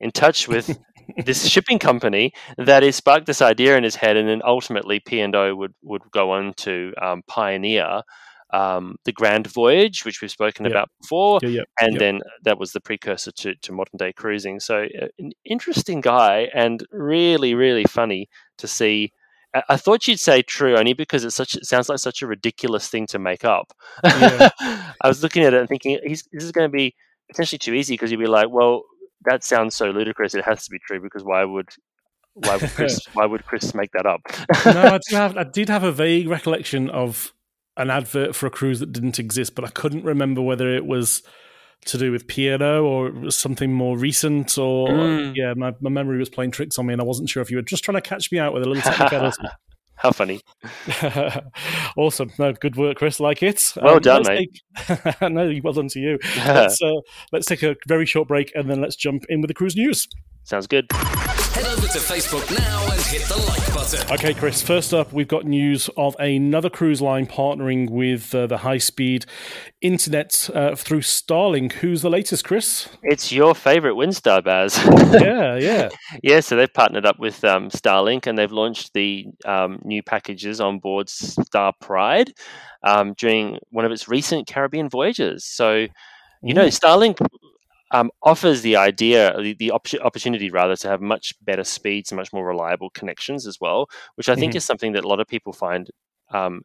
in 0.00 0.10
touch 0.10 0.48
with 0.48 0.78
this 1.24 1.46
shipping 1.48 1.78
company 1.78 2.32
that 2.58 2.82
it 2.82 2.94
sparked 2.94 3.26
this 3.26 3.42
idea 3.42 3.76
in 3.76 3.84
his 3.84 3.96
head, 3.96 4.16
and 4.16 4.28
then 4.28 4.42
ultimately 4.44 5.00
P 5.00 5.20
and 5.20 5.34
O 5.34 5.54
would 5.54 5.74
would 5.82 6.02
go 6.12 6.32
on 6.32 6.54
to 6.58 6.92
um, 7.00 7.22
pioneer 7.26 8.02
um, 8.52 8.94
the 9.04 9.12
Grand 9.12 9.48
Voyage, 9.48 10.04
which 10.04 10.22
we've 10.22 10.30
spoken 10.30 10.64
Yep. 10.66 10.72
about 10.72 10.88
before, 11.02 11.40
Yeah, 11.42 11.48
yeah. 11.48 11.62
and 11.80 11.92
Yep. 11.94 11.98
then 12.00 12.20
that 12.44 12.58
was 12.58 12.72
the 12.72 12.80
precursor 12.80 13.32
to, 13.32 13.54
to 13.56 13.72
modern 13.72 13.96
day 13.98 14.12
cruising. 14.12 14.60
So 14.60 14.84
uh, 14.84 15.06
an 15.18 15.32
interesting 15.44 16.00
guy 16.00 16.48
and 16.54 16.84
really 16.92 17.54
really 17.54 17.84
funny 17.84 18.28
to 18.58 18.68
see. 18.68 19.10
I- 19.54 19.62
I 19.70 19.76
thought 19.76 20.06
you'd 20.06 20.20
say 20.20 20.42
true 20.42 20.76
only 20.76 20.92
because 20.92 21.24
it's 21.24 21.34
such. 21.34 21.54
It 21.56 21.64
sounds 21.66 21.88
like 21.88 21.98
such 21.98 22.22
a 22.22 22.26
ridiculous 22.26 22.88
thing 22.88 23.06
to 23.08 23.18
make 23.18 23.44
up. 23.44 23.72
Yeah. 24.04 24.50
I 24.60 25.08
was 25.08 25.22
looking 25.22 25.42
at 25.44 25.54
it 25.54 25.60
and 25.60 25.68
thinking, 25.68 25.98
He's, 26.04 26.24
this 26.32 26.44
is 26.44 26.52
going 26.52 26.68
to 26.70 26.72
be 26.76 26.94
potentially 27.30 27.58
too 27.58 27.74
easy 27.74 27.94
because 27.94 28.10
you'd 28.12 28.20
be 28.20 28.26
like, 28.26 28.48
well, 28.50 28.82
that 29.24 29.44
sounds 29.44 29.74
so 29.74 29.86
ludicrous. 29.90 30.34
It 30.34 30.44
has 30.44 30.64
to 30.64 30.70
be 30.70 30.78
true 30.86 31.00
because 31.00 31.24
why 31.24 31.44
would 31.44 31.68
why 32.34 32.56
would 32.56 32.70
Chris 32.70 33.00
why 33.14 33.26
would 33.26 33.44
Chris 33.46 33.74
make 33.74 33.92
that 33.92 34.06
up? 34.06 34.20
no, 34.66 34.94
I 34.94 34.98
did, 35.08 35.16
have, 35.16 35.36
I 35.36 35.44
did 35.44 35.68
have 35.68 35.82
a 35.84 35.92
vague 35.92 36.28
recollection 36.28 36.90
of 36.90 37.32
an 37.76 37.90
advert 37.90 38.34
for 38.34 38.46
a 38.46 38.50
cruise 38.50 38.80
that 38.80 38.92
didn't 38.92 39.18
exist, 39.18 39.54
but 39.54 39.64
I 39.64 39.68
couldn't 39.68 40.04
remember 40.04 40.40
whether 40.42 40.74
it 40.74 40.86
was 40.86 41.22
to 41.84 41.98
do 41.98 42.10
with 42.10 42.26
P&O 42.26 42.84
or 42.84 43.30
something 43.30 43.72
more 43.72 43.98
recent 43.98 44.56
or 44.56 44.88
Mm. 44.88 45.32
yeah, 45.36 45.52
my, 45.54 45.72
my 45.80 45.90
memory 45.90 46.18
was 46.18 46.30
playing 46.30 46.50
tricks 46.50 46.78
on 46.78 46.86
me 46.86 46.94
and 46.94 47.02
I 47.02 47.04
wasn't 47.04 47.28
sure 47.28 47.42
if 47.42 47.50
you 47.50 47.58
were 47.58 47.62
just 47.62 47.84
trying 47.84 47.96
to 47.96 48.00
catch 48.00 48.32
me 48.32 48.38
out 48.38 48.54
with 48.54 48.62
a 48.62 48.66
little 48.66 48.82
technicality. 48.82 49.42
How 49.96 50.12
funny! 50.12 50.42
awesome. 51.96 52.30
No, 52.38 52.52
good 52.52 52.76
work, 52.76 52.98
Chris. 52.98 53.18
Like 53.18 53.42
it. 53.42 53.72
Well 53.80 53.98
done, 53.98 54.22
let's 54.24 54.28
mate. 54.28 54.62
Take... 54.86 55.20
no, 55.30 55.52
well 55.64 55.72
done 55.72 55.88
to 55.88 56.00
you. 56.00 56.18
let's, 56.36 56.80
uh, 56.82 57.00
let's 57.32 57.46
take 57.46 57.62
a 57.62 57.76
very 57.88 58.06
short 58.06 58.28
break 58.28 58.52
and 58.54 58.70
then 58.70 58.80
let's 58.80 58.96
jump 58.96 59.24
in 59.28 59.40
with 59.40 59.48
the 59.48 59.54
cruise 59.54 59.74
news. 59.74 60.06
Sounds 60.44 60.66
good. 60.66 60.86
Head 61.56 61.64
over 61.68 61.88
to 61.88 61.98
Facebook 62.00 62.58
now 62.58 62.82
and 62.92 63.00
hit 63.00 63.22
the 63.22 63.36
like 63.48 63.72
button. 63.72 64.12
Okay, 64.12 64.34
Chris, 64.34 64.60
first 64.60 64.92
up, 64.92 65.10
we've 65.14 65.26
got 65.26 65.46
news 65.46 65.88
of 65.96 66.14
another 66.18 66.68
cruise 66.68 67.00
line 67.00 67.26
partnering 67.26 67.88
with 67.88 68.34
uh, 68.34 68.46
the 68.46 68.58
high 68.58 68.76
speed 68.76 69.24
internet 69.80 70.50
uh, 70.52 70.74
through 70.74 71.00
Starlink. 71.00 71.72
Who's 71.72 72.02
the 72.02 72.10
latest, 72.10 72.44
Chris? 72.44 72.90
It's 73.02 73.32
your 73.32 73.54
favorite 73.54 73.94
Windstar, 73.94 74.44
Baz. 74.44 74.76
yeah, 75.14 75.56
yeah. 75.56 75.88
yeah, 76.22 76.40
so 76.40 76.56
they've 76.56 76.74
partnered 76.74 77.06
up 77.06 77.18
with 77.18 77.42
um, 77.42 77.70
Starlink 77.70 78.26
and 78.26 78.36
they've 78.36 78.52
launched 78.52 78.92
the 78.92 79.24
um, 79.46 79.80
new 79.82 80.02
packages 80.02 80.60
on 80.60 80.78
board 80.78 81.08
Star 81.08 81.72
Pride 81.80 82.34
um, 82.82 83.14
during 83.16 83.56
one 83.70 83.86
of 83.86 83.92
its 83.92 84.08
recent 84.08 84.46
Caribbean 84.46 84.90
voyages. 84.90 85.46
So, 85.46 85.86
you 86.42 86.52
know, 86.52 86.66
Starlink 86.66 87.18
um, 87.92 88.10
offers 88.22 88.62
the 88.62 88.76
idea, 88.76 89.34
the, 89.40 89.54
the 89.54 89.70
op- 89.70 89.94
opportunity 90.02 90.50
rather, 90.50 90.76
to 90.76 90.88
have 90.88 91.00
much 91.00 91.32
better 91.42 91.64
speeds 91.64 92.10
and 92.10 92.16
much 92.16 92.32
more 92.32 92.46
reliable 92.46 92.90
connections 92.90 93.46
as 93.46 93.58
well, 93.60 93.88
which 94.16 94.28
I 94.28 94.34
think 94.34 94.52
Mhm. 94.52 94.56
is 94.56 94.64
something 94.64 94.92
that 94.92 95.04
a 95.04 95.08
lot 95.08 95.20
of 95.20 95.26
people 95.28 95.52
find 95.52 95.90
um, 96.34 96.62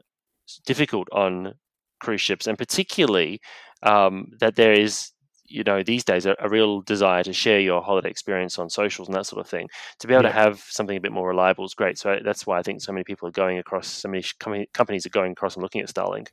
difficult 0.66 1.08
on 1.12 1.54
cruise 2.00 2.22
ships, 2.22 2.48
and 2.48 2.58
particularly 2.58 3.40
um, 3.84 4.26
that 4.40 4.56
there 4.56 4.74
is, 4.74 5.12
you 5.46 5.64
know, 5.64 5.84
these 5.84 6.04
days 6.04 6.26
a, 6.26 6.36
a 6.40 6.50
real 6.50 6.82
desire 6.82 7.24
to 7.24 7.34
share 7.34 7.60
your 7.60 7.82
holiday 7.82 8.10
experience 8.10 8.58
on 8.60 8.70
socials 8.70 9.08
and 9.08 9.16
that 9.16 9.26
sort 9.26 9.40
of 9.40 9.48
thing. 9.50 9.68
To 10.00 10.08
be 10.08 10.14
able 10.14 10.24
Yeah. 10.24 10.30
to 10.30 10.34
have 10.36 10.60
something 10.70 10.98
a 10.98 11.02
bit 11.02 11.12
more 11.12 11.28
reliable 11.28 11.66
is 11.66 11.74
great. 11.76 11.98
So 11.98 12.20
that's 12.24 12.48
why 12.48 12.58
I 12.60 12.64
think 12.64 12.82
so 12.82 12.92
many 12.92 13.04
people 13.04 13.28
are 13.28 13.32
going 13.32 13.58
across, 13.60 13.88
so 13.88 14.10
many 14.10 14.24
com- 14.40 14.66
companies 14.74 15.06
are 15.06 15.10
going 15.10 15.34
across 15.34 15.56
and 15.56 15.64
looking 15.64 15.82
at 15.82 15.90
Starlink. 15.90 16.28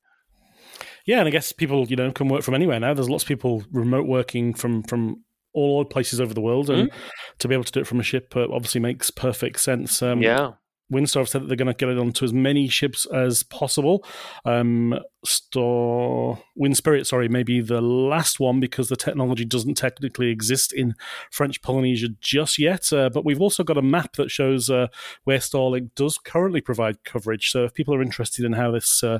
Yeah, 1.08 1.20
and 1.20 1.26
I 1.26 1.30
guess 1.30 1.52
people, 1.52 1.86
you 1.86 1.96
know, 1.96 2.12
can 2.12 2.28
work 2.28 2.42
from 2.42 2.54
anywhere 2.54 2.78
now. 2.78 2.92
There's 2.92 3.08
lots 3.08 3.24
of 3.24 3.28
people 3.28 3.64
remote 3.72 4.06
working 4.06 4.52
from 4.52 4.82
from 4.82 5.24
all 5.54 5.86
places 5.86 6.20
over 6.20 6.34
the 6.34 6.42
world, 6.42 6.68
and 6.68 6.90
to 7.38 7.48
be 7.48 7.54
able 7.54 7.64
to 7.64 7.72
do 7.72 7.80
it 7.80 7.86
from 7.86 7.98
a 7.98 8.02
ship 8.02 8.36
uh, 8.36 8.46
obviously 8.52 8.82
makes 8.82 9.10
perfect 9.10 9.58
sense. 9.58 10.02
Um, 10.02 10.20
yeah. 10.20 10.52
Windstar 10.92 11.18
have 11.20 11.28
said 11.28 11.42
that 11.42 11.48
they're 11.48 11.56
going 11.56 11.66
to 11.66 11.74
get 11.74 11.88
it 11.88 11.98
onto 11.98 12.24
as 12.24 12.32
many 12.32 12.68
ships 12.68 13.06
as 13.06 13.42
possible. 13.42 14.04
Um, 14.44 14.98
Star 15.24 16.38
Wind 16.54 16.76
Spirit, 16.76 17.06
sorry, 17.06 17.28
maybe 17.28 17.60
the 17.60 17.80
last 17.80 18.40
one 18.40 18.60
because 18.60 18.88
the 18.88 18.96
technology 18.96 19.44
doesn't 19.44 19.74
technically 19.74 20.30
exist 20.30 20.72
in 20.72 20.94
French 21.30 21.60
Polynesia 21.60 22.08
just 22.20 22.58
yet. 22.58 22.92
Uh, 22.92 23.10
but 23.10 23.24
we've 23.24 23.40
also 23.40 23.64
got 23.64 23.76
a 23.76 23.82
map 23.82 24.16
that 24.16 24.30
shows 24.30 24.70
uh, 24.70 24.86
where 25.24 25.38
Starlink 25.38 25.90
does 25.94 26.18
currently 26.18 26.60
provide 26.60 27.04
coverage. 27.04 27.50
So 27.50 27.64
if 27.64 27.74
people 27.74 27.94
are 27.94 28.02
interested 28.02 28.44
in 28.44 28.54
how 28.54 28.70
this 28.70 29.02
uh, 29.04 29.18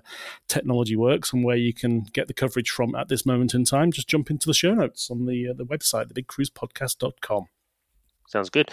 technology 0.49 0.97
works 0.97 1.33
and 1.33 1.45
where 1.45 1.57
you 1.57 1.75
can 1.75 2.05
get 2.13 2.29
the 2.29 2.35
coverage 2.35 2.71
from 2.71 2.95
at 2.95 3.09
this 3.09 3.27
moment 3.27 3.55
in 3.55 3.65
time, 3.65 3.93
just 3.93 4.09
jump 4.09 4.31
into 4.31 4.47
the 4.47 4.55
show 4.55 4.73
notes 4.75 5.11
on 5.11 5.27
the 5.27 5.49
uh, 5.49 5.53
the 5.53 5.67
website, 5.67 6.13
thebigcruisepodcast.com. 6.13 7.47
Sounds 8.29 8.51
good. 8.51 8.71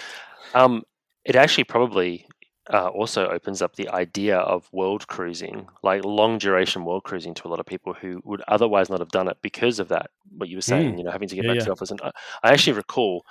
Um, 0.53 0.83
it 1.23 1.35
actually 1.35 1.63
probably 1.63 2.27
uh, 2.73 2.87
also 2.87 3.27
opens 3.27 3.61
up 3.61 3.75
the 3.75 3.89
idea 3.89 4.37
of 4.37 4.67
world 4.71 5.07
cruising, 5.07 5.67
like 5.83 6.03
long 6.03 6.37
duration 6.37 6.83
world 6.83 7.03
cruising, 7.03 7.33
to 7.35 7.47
a 7.47 7.49
lot 7.49 7.59
of 7.59 7.65
people 7.65 7.93
who 7.93 8.21
would 8.23 8.41
otherwise 8.47 8.89
not 8.89 8.99
have 8.99 9.09
done 9.09 9.27
it 9.27 9.37
because 9.41 9.79
of 9.79 9.87
that. 9.89 10.09
What 10.37 10.49
you 10.49 10.57
were 10.57 10.61
saying, 10.61 10.95
Mm. 10.95 10.97
you 10.97 11.03
know, 11.03 11.11
having 11.11 11.27
to 11.27 11.35
get 11.35 11.45
Yeah, 11.45 11.51
back 11.51 11.59
to 11.59 11.65
the 11.65 11.71
office. 11.71 11.91
And 11.91 12.01
I, 12.01 12.11
I 12.43 12.51
actually 12.53 12.73
recall 12.73 13.23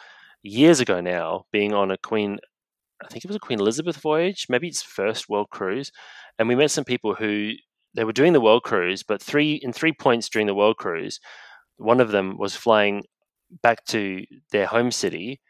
years 0.42 0.80
ago 0.80 1.00
now 1.00 1.46
being 1.52 1.74
on 1.74 1.90
a 1.90 1.98
Queen, 1.98 2.38
I 3.02 3.08
think 3.08 3.24
it 3.24 3.28
was 3.28 3.36
a 3.36 3.40
Queen 3.40 3.60
Elizabeth 3.60 3.96
voyage, 3.96 4.46
maybe 4.48 4.68
its 4.68 4.82
first 4.82 5.28
world 5.28 5.48
cruise, 5.50 5.90
and 6.38 6.48
we 6.48 6.54
met 6.54 6.70
some 6.70 6.84
people 6.84 7.14
who 7.14 7.52
they 7.94 8.04
were 8.04 8.12
doing 8.12 8.32
the 8.32 8.40
world 8.40 8.62
cruise, 8.62 9.02
but 9.02 9.22
three 9.22 9.54
in 9.62 9.72
three 9.72 9.92
points 9.92 10.28
during 10.28 10.46
the 10.46 10.54
world 10.54 10.76
cruise, 10.76 11.18
one 11.76 12.00
of 12.00 12.10
them 12.10 12.36
was 12.38 12.56
flying 12.56 13.02
back 13.62 13.84
to 13.86 14.24
their 14.52 14.66
home 14.66 14.90
city 14.90 15.40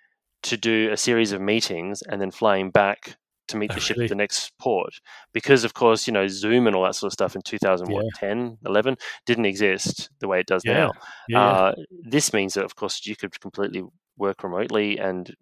to 0.43 0.57
do 0.57 0.91
a 0.93 0.97
series 0.97 1.33
of 1.33 1.41
meetings 1.41 2.03
and 2.03 2.21
then 2.21 2.31
flying 2.31 2.71
back 2.71 3.17
to 3.49 3.57
meet 3.57 3.73
Oh, 3.73 3.75
the 3.75 3.81
ship 3.81 3.99
really? 3.99 4.05
at 4.05 4.09
the 4.09 4.15
next 4.15 4.53
port 4.59 4.95
because 5.33 5.65
of 5.65 5.75
course 5.75 6.07
you 6.07 6.13
know 6.13 6.27
zoom 6.29 6.67
and 6.67 6.75
all 6.77 6.85
that 6.85 6.95
sort 6.95 7.09
of 7.09 7.13
stuff 7.13 7.35
in 7.37 7.43
2010 7.43 8.59
11 8.67 8.97
didn't 9.27 9.47
exist 9.47 10.11
the 10.21 10.29
way 10.29 10.41
it 10.41 10.47
does 10.47 10.65
Yeah, 10.65 10.73
now 10.73 10.93
Yeah, 11.29 11.39
yeah. 11.41 11.57
uh, 11.59 11.73
this 12.03 12.33
means 12.33 12.55
that 12.55 12.65
of 12.65 12.77
course 12.77 13.05
you 13.07 13.17
could 13.17 13.39
completely 13.41 13.83
work 14.17 14.43
remotely 14.45 14.99
and 14.99 15.35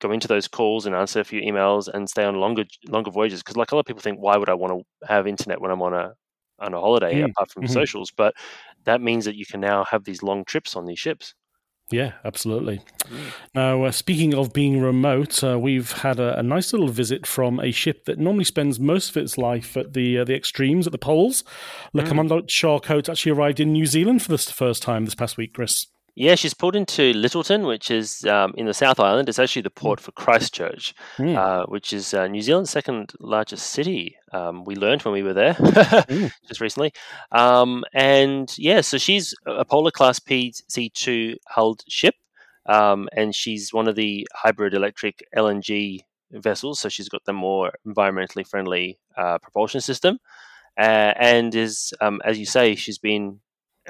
go 0.00 0.10
into 0.12 0.28
those 0.28 0.48
calls 0.48 0.86
and 0.86 0.94
answer 0.94 1.20
a 1.20 1.24
few 1.24 1.40
emails 1.42 1.88
and 1.92 2.08
stay 2.08 2.24
on 2.24 2.36
longer 2.36 2.64
longer 2.88 3.10
voyages 3.10 3.40
because 3.42 3.56
like 3.56 3.72
a 3.72 3.74
lot 3.74 3.80
of 3.80 3.86
people 3.86 4.00
think 4.02 4.18
why 4.18 4.36
would 4.36 4.48
i 4.48 4.54
want 4.54 4.72
to 4.72 5.06
have 5.06 5.26
internet 5.26 5.60
when 5.60 5.70
i'm 5.70 5.82
on 5.82 5.92
a 5.94 6.12
on 6.58 6.74
a 6.74 6.80
holiday 6.80 7.20
Mm, 7.20 7.32
apart 7.32 7.50
from 7.50 7.62
mhm. 7.62 7.66
socials 7.66 8.10
but 8.16 8.34
that 8.84 9.00
means 9.00 9.24
that 9.24 9.36
you 9.36 9.46
can 9.46 9.60
now 9.60 9.84
have 9.84 10.04
these 10.04 10.22
long 10.22 10.44
trips 10.44 10.76
on 10.76 10.86
these 10.86 10.98
ships 10.98 11.34
Yeah, 11.90 12.12
absolutely. 12.24 12.82
Now, 13.54 13.84
uh, 13.84 13.90
speaking 13.90 14.32
of 14.32 14.52
being 14.52 14.80
remote, 14.80 15.42
uh, 15.42 15.58
we've 15.58 15.90
had 15.90 16.20
a, 16.20 16.38
a 16.38 16.42
nice 16.42 16.72
little 16.72 16.88
visit 16.88 17.26
from 17.26 17.58
a 17.58 17.72
ship 17.72 18.04
that 18.04 18.18
normally 18.18 18.44
spends 18.44 18.78
most 18.78 19.10
of 19.10 19.16
its 19.16 19.36
life 19.36 19.76
at 19.76 19.92
the 19.92 20.18
uh, 20.18 20.24
the 20.24 20.36
extremes, 20.36 20.86
at 20.86 20.92
the 20.92 20.98
poles. 20.98 21.42
Le 21.92 22.02
Mm. 22.04 22.08
Commandant 22.08 22.48
Charcot 22.48 23.08
actually 23.08 23.32
arrived 23.32 23.58
in 23.58 23.72
New 23.72 23.86
Zealand 23.86 24.22
for 24.22 24.28
the 24.28 24.38
first 24.38 24.82
time 24.82 25.04
this 25.04 25.16
past 25.16 25.36
week, 25.36 25.54
Chris. 25.54 25.86
Yeah, 26.16 26.34
she's 26.34 26.54
pulled 26.54 26.76
into 26.76 27.12
Lyttelton, 27.14 27.66
which 27.66 27.90
is 27.90 28.24
um, 28.26 28.52
in 28.56 28.66
the 28.66 28.74
South 28.74 29.00
Island. 29.00 29.28
It's 29.28 29.38
actually 29.38 29.62
the 29.62 29.70
port 29.70 30.00
for 30.00 30.12
Christchurch, 30.12 30.94
Mm. 31.18 31.36
uh, 31.36 31.66
which 31.66 31.92
is 31.92 32.12
uh, 32.12 32.26
New 32.26 32.42
Zealand's 32.42 32.70
second 32.70 33.12
largest 33.20 33.66
city. 33.70 34.16
Um, 34.32 34.64
we 34.64 34.74
learned 34.76 35.02
when 35.02 35.14
we 35.14 35.22
were 35.22 35.32
there 35.32 35.54
just 36.48 36.60
recently. 36.60 36.92
Um, 37.32 37.84
and 37.94 38.52
yeah, 38.58 38.80
so 38.80 38.98
she's 38.98 39.34
a 39.46 39.64
Polar 39.64 39.90
Class 39.90 40.18
PC2 40.18 41.36
hulled 41.48 41.82
ship, 41.88 42.14
um, 42.66 43.08
and 43.16 43.34
she's 43.34 43.72
one 43.72 43.88
of 43.88 43.94
the 43.96 44.26
hybrid 44.34 44.74
electric 44.74 45.24
LNG 45.36 46.00
vessels. 46.32 46.80
So 46.80 46.88
she's 46.88 47.08
got 47.08 47.24
the 47.24 47.32
more 47.32 47.72
environmentally 47.86 48.46
friendly 48.46 48.98
uh, 49.16 49.38
propulsion 49.38 49.80
system. 49.80 50.18
Uh, 50.78 51.12
and 51.16 51.54
is, 51.54 51.92
um, 52.00 52.20
as 52.24 52.38
you 52.38 52.46
say, 52.46 52.74
she's 52.74 52.98
been 52.98 53.40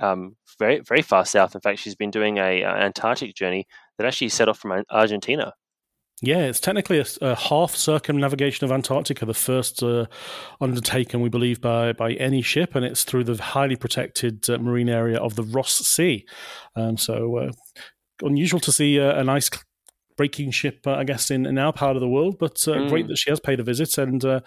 um, 0.01 0.37
very 0.59 0.81
very 0.81 1.03
far 1.03 1.25
south. 1.25 1.55
In 1.55 1.61
fact, 1.61 1.79
she's 1.79 1.95
been 1.95 2.11
doing 2.11 2.39
a, 2.39 2.63
an 2.63 2.83
Antarctic 2.83 3.35
journey 3.35 3.67
that 3.99 4.07
actually 4.07 4.31
set 4.31 4.49
off 4.49 4.59
from 4.59 4.85
Argentina. 4.91 5.53
Yeah, 6.23 6.41
it's 6.41 6.61
technically 6.61 7.03
a 7.23 7.35
half 7.35 7.75
circumnavigation 7.75 8.67
of 8.67 8.73
Antarctica, 8.73 9.25
the 9.25 9.33
first 9.33 9.83
uh, 9.83 10.05
undertaken, 10.61 11.23
we 11.23 11.31
believe, 11.31 11.63
by 11.63 11.95
by 11.95 12.13
any 12.13 12.43
ship, 12.43 12.75
and 12.75 12.85
it's 12.85 13.05
through 13.05 13.25
the 13.25 13.43
highly 13.43 13.77
protected 13.77 14.49
uh, 14.51 14.59
marine 14.59 14.91
area 14.91 15.19
of 15.19 15.37
the 15.37 15.45
Ross 15.45 15.73
Sea. 15.73 16.27
Um, 16.77 16.99
so 16.99 17.39
uh, 17.39 17.53
unusual 18.23 18.61
to 18.61 18.73
see 18.73 19.01
uh, 19.01 19.19
an 19.19 19.31
ice 19.31 19.49
breaking 20.21 20.51
ship, 20.51 20.79
uh, 20.87 20.93
I 21.03 21.05
guess, 21.05 21.31
in, 21.31 21.47
in 21.47 21.57
our 21.57 21.73
part 21.73 21.97
of 21.97 22.01
the 22.03 22.09
world, 22.17 22.35
but 22.39 22.57
uh, 22.69 22.89
great 22.89 23.07
Mm. 23.07 23.09
that 23.09 23.17
she 23.23 23.31
has 23.31 23.41
paid 23.41 23.59
a 23.61 23.63
visit, 23.63 23.97
and 23.99 24.23
uh, 24.25 24.41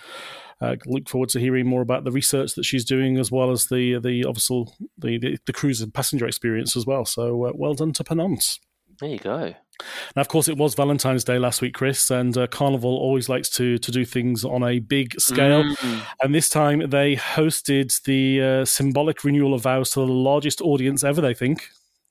uh, 0.61 0.75
look 0.85 1.09
forward 1.09 1.29
to 1.29 1.39
hearing 1.39 1.65
more 1.65 1.81
about 1.81 2.03
the 2.03 2.11
research 2.11 2.53
that 2.55 2.65
she's 2.65 2.85
doing, 2.85 3.17
as 3.17 3.31
well 3.31 3.49
as 3.49 3.65
the 3.73 3.99
the 4.07 4.23
obviously 4.29 4.65
the 5.03 5.17
the, 5.17 5.37
the 5.47 5.53
cruise 5.59 5.81
and 5.83 5.91
passenger 5.93 6.27
experience 6.27 6.77
as 6.79 6.85
well. 6.85 7.05
So 7.05 7.23
uh, 7.45 7.51
well 7.55 7.73
done 7.73 7.91
to 7.93 8.03
Ponant. 8.03 8.59
There 8.99 9.09
you 9.09 9.17
go. 9.17 9.55
Now, 10.15 10.21
of 10.21 10.27
course, 10.27 10.47
it 10.47 10.57
was 10.57 10.75
Valentine's 10.75 11.23
Day 11.23 11.39
last 11.39 11.61
week, 11.61 11.73
Chris, 11.73 12.11
and 12.11 12.37
uh, 12.37 12.45
Carnival 12.45 12.95
always 12.95 13.27
likes 13.27 13.49
to 13.57 13.79
to 13.79 13.91
do 13.91 14.05
things 14.05 14.45
on 14.45 14.61
a 14.63 14.77
big 14.79 15.19
scale. 15.19 15.63
Mm. 15.63 16.01
And 16.21 16.35
this 16.35 16.49
time, 16.49 16.89
they 16.89 17.15
hosted 17.15 17.89
the 18.03 18.41
uh, 18.41 18.65
symbolic 18.65 19.23
renewal 19.23 19.53
of 19.55 19.63
vows 19.63 19.89
to 19.91 20.01
the 20.01 20.13
largest 20.29 20.61
audience 20.61 21.03
ever. 21.03 21.21
They 21.21 21.33
think. 21.33 21.57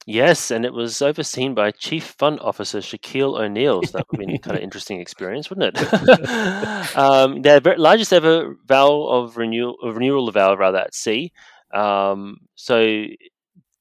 Yes, 0.07 0.51
and 0.51 0.65
it 0.65 0.73
was 0.73 1.01
overseen 1.01 1.55
by 1.55 1.71
Chief 1.71 2.05
Fun 2.19 2.38
Officer 2.41 2.79
Shaquille 2.79 3.38
O'Neal. 3.41 3.83
So 3.85 3.99
that 3.99 4.07
would 4.11 4.27
be 4.27 4.38
kind 4.38 4.57
of 4.57 4.62
interesting 4.69 5.01
experience, 5.01 5.49
wouldn't 5.49 5.79
it? 5.79 6.97
um, 6.97 7.43
their 7.43 7.61
largest 7.77 8.12
ever 8.12 8.57
vow 8.67 9.03
of 9.05 9.37
renewal, 9.37 9.77
of 9.83 9.97
renewal 9.97 10.29
of 10.29 10.35
vow, 10.35 10.55
rather 10.57 10.79
at 10.79 10.95
sea. 10.95 11.33
Um, 11.73 12.38
so 12.57 13.05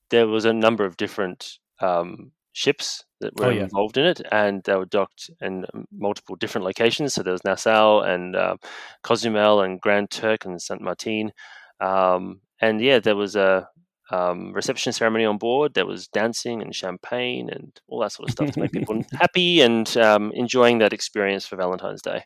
there 0.09 0.27
was 0.27 0.45
a 0.45 0.53
number 0.53 0.85
of 0.85 0.97
different 0.97 1.57
um, 1.79 2.31
ships 2.53 3.03
that 3.19 3.35
were 3.39 3.47
Oh, 3.47 3.49
yeah. 3.49 3.63
involved 3.63 3.97
in 3.97 4.05
it, 4.05 4.21
and 4.31 4.63
they 4.63 4.75
were 4.75 4.85
docked 4.85 5.31
in 5.41 5.65
multiple 5.91 6.35
different 6.35 6.65
locations. 6.65 7.13
So 7.15 7.23
there 7.23 7.33
was 7.33 7.43
Nassau 7.43 8.01
and 8.01 8.35
uh, 8.35 8.57
Cozumel 9.03 9.61
and 9.61 9.81
Grand 9.81 10.11
Turk 10.11 10.45
and 10.45 10.61
Saint 10.61 10.81
Martin. 10.81 11.31
Um, 11.79 12.41
and 12.59 12.79
yeah, 12.79 12.99
there 12.99 13.15
was 13.15 13.35
a 13.35 13.67
um, 14.11 14.53
reception 14.53 14.93
ceremony 14.93 15.25
on 15.25 15.37
board. 15.37 15.73
There 15.73 15.85
was 15.85 16.07
dancing 16.07 16.61
and 16.61 16.75
champagne 16.75 17.49
and 17.49 17.79
all 17.87 17.99
that 18.01 18.11
sort 18.11 18.29
of 18.29 18.33
stuff 18.33 18.51
to 18.51 18.59
make 18.59 18.71
people 18.71 19.03
happy 19.13 19.61
and 19.61 19.95
um, 19.97 20.31
enjoying 20.33 20.79
that 20.79 20.93
experience 20.93 21.45
for 21.45 21.55
Valentine's 21.55 22.01
Day. 22.01 22.25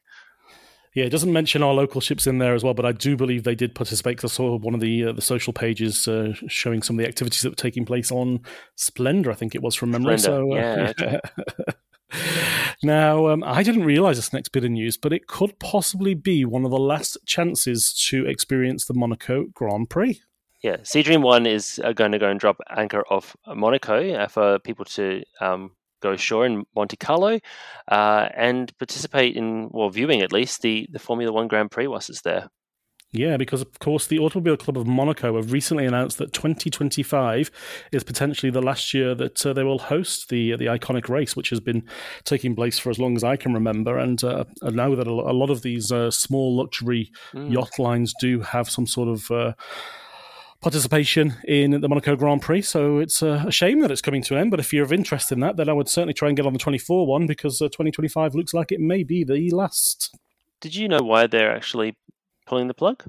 Yeah, 0.96 1.04
it 1.04 1.10
doesn't 1.10 1.34
mention 1.34 1.62
our 1.62 1.74
local 1.74 2.00
ships 2.00 2.26
in 2.26 2.38
there 2.38 2.56
as 2.56 2.64
well, 2.64 2.74
but 2.74 2.86
I 2.86 2.94
do 2.94 3.18
believe 3.18 3.44
they 3.44 3.54
did 3.54 3.76
participate 3.76 4.16
because 4.16 4.32
I 4.32 4.36
saw 4.36 4.58
one 4.58 4.74
of 4.74 4.80
the 4.80 5.08
uh, 5.08 5.12
the 5.12 5.22
social 5.22 5.52
pages 5.52 6.08
uh, 6.08 6.32
showing 6.48 6.82
some 6.82 6.98
of 6.98 7.04
the 7.04 7.10
activities 7.10 7.42
that 7.42 7.50
were 7.50 7.56
taking 7.56 7.84
place 7.86 8.14
on 8.14 8.40
Splendor. 8.76 9.30
I 9.30 9.34
think 9.34 9.56
it 9.56 9.62
was 9.62 9.76
from 9.76 9.92
memory. 9.92 10.18
Splendor, 10.18 10.94
So, 10.98 11.02
uh, 11.04 11.20
yeah, 11.34 11.74
now, 12.84 13.28
um, 13.28 13.44
I 13.44 13.62
didn't 13.62 13.84
realize 13.84 14.16
this 14.16 14.32
next 14.32 14.50
bit 14.50 14.64
of 14.64 14.72
news, 14.72 14.96
but 14.96 15.12
it 15.12 15.28
could 15.28 15.60
possibly 15.60 16.14
be 16.14 16.46
one 16.46 16.64
of 16.64 16.72
the 16.72 16.80
last 16.80 17.18
chances 17.26 17.94
to 18.08 18.26
experience 18.26 18.86
the 18.86 18.94
Monaco 18.94 19.48
Grand 19.54 19.90
Prix. 19.90 20.22
Yeah, 20.64 20.78
Sea 20.84 21.04
Dream 21.04 21.22
One 21.22 21.46
is 21.46 21.80
uh, 21.84 21.94
going 21.94 22.12
to 22.12 22.20
go 22.20 22.30
and 22.30 22.40
drop 22.40 22.58
anchor 22.76 23.04
off 23.10 23.36
Monaco 23.48 24.14
uh, 24.14 24.28
for 24.28 24.60
people 24.60 24.86
to 24.86 25.24
um, 25.40 25.72
go 26.02 26.12
ashore 26.12 26.46
in 26.46 26.66
Monte 26.76 26.98
Carlo 26.98 27.40
uh, 27.90 28.30
and 28.36 28.76
participate 28.78 29.36
in, 29.36 29.70
well, 29.72 29.90
viewing 29.90 30.22
at 30.22 30.32
least 30.32 30.62
the 30.62 30.88
the 30.92 31.00
Formula 31.00 31.32
One 31.32 31.48
Grand 31.48 31.72
Prix 31.72 31.88
whilst 31.88 32.10
it's 32.10 32.22
there. 32.22 32.50
Yeah, 33.16 33.38
because 33.38 33.62
of 33.62 33.80
course 33.80 34.08
the 34.08 34.20
Automobile 34.20 34.58
Club 34.58 34.78
of 34.78 34.86
Monaco 34.86 35.38
have 35.38 35.54
recently 35.54 35.86
announced 35.86 36.18
that 36.18 36.34
2025 36.34 37.50
is 37.94 38.04
potentially 38.04 38.50
the 38.50 38.62
last 38.62 38.94
year 38.94 39.16
that 39.16 39.46
uh, 39.46 39.54
they 39.54 39.64
will 39.64 39.80
host 39.80 40.30
the 40.30 40.56
the 40.58 40.66
iconic 40.66 41.08
race, 41.08 41.36
which 41.36 41.50
has 41.50 41.62
been 41.62 41.88
taking 42.26 42.56
place 42.56 42.78
for 42.78 42.90
as 42.90 43.00
long 43.00 43.16
as 43.16 43.24
I 43.24 43.38
can 43.38 43.54
remember. 43.54 43.98
And 43.98 44.22
uh, 44.24 44.44
I 44.62 44.72
know 44.72 44.96
that 44.96 45.08
a 45.08 45.12
lot 45.12 45.50
of 45.50 45.62
these 45.62 45.92
uh, 45.92 46.12
small 46.12 46.58
luxury 46.58 47.12
mm. 47.34 47.52
yacht 47.52 47.80
lines 47.80 48.14
do 48.20 48.42
have 48.42 48.70
some 48.70 48.86
sort 48.86 49.08
of 49.08 49.32
uh, 49.32 49.54
participation 50.66 51.36
in 51.48 51.80
the 51.80 51.88
Monaco 51.88 52.16
Grand 52.16 52.42
Prix. 52.42 52.64
So 52.64 52.98
it's 52.98 53.22
a 53.22 53.52
shame 53.52 53.82
that 53.82 53.92
it's 53.92 54.02
coming 54.02 54.24
to 54.24 54.34
an 54.34 54.42
end. 54.42 54.50
But 54.50 54.60
if 54.60 54.74
you're 54.74 54.84
of 54.84 54.92
interest 54.92 55.32
in 55.32 55.40
that, 55.42 55.58
then 55.58 55.70
I 55.70 55.74
would 55.74 55.88
certainly 55.88 56.16
try 56.16 56.28
and 56.28 56.36
get 56.36 56.48
on 56.48 56.54
the 56.54 56.60
24 56.60 57.06
one 57.06 57.28
because 57.28 57.62
uh, 57.62 57.66
2025 57.66 58.34
looks 58.34 58.52
like 58.52 58.72
it 58.72 58.80
may 58.80 59.04
be 59.04 59.24
the 59.24 59.52
last. 59.52 60.18
Did 60.62 60.74
you 60.74 60.88
know 60.88 61.04
why 61.04 61.28
they're 61.28 61.56
actually 61.56 61.96
pulling 62.48 62.68
the 62.68 62.74
plug? 62.74 63.04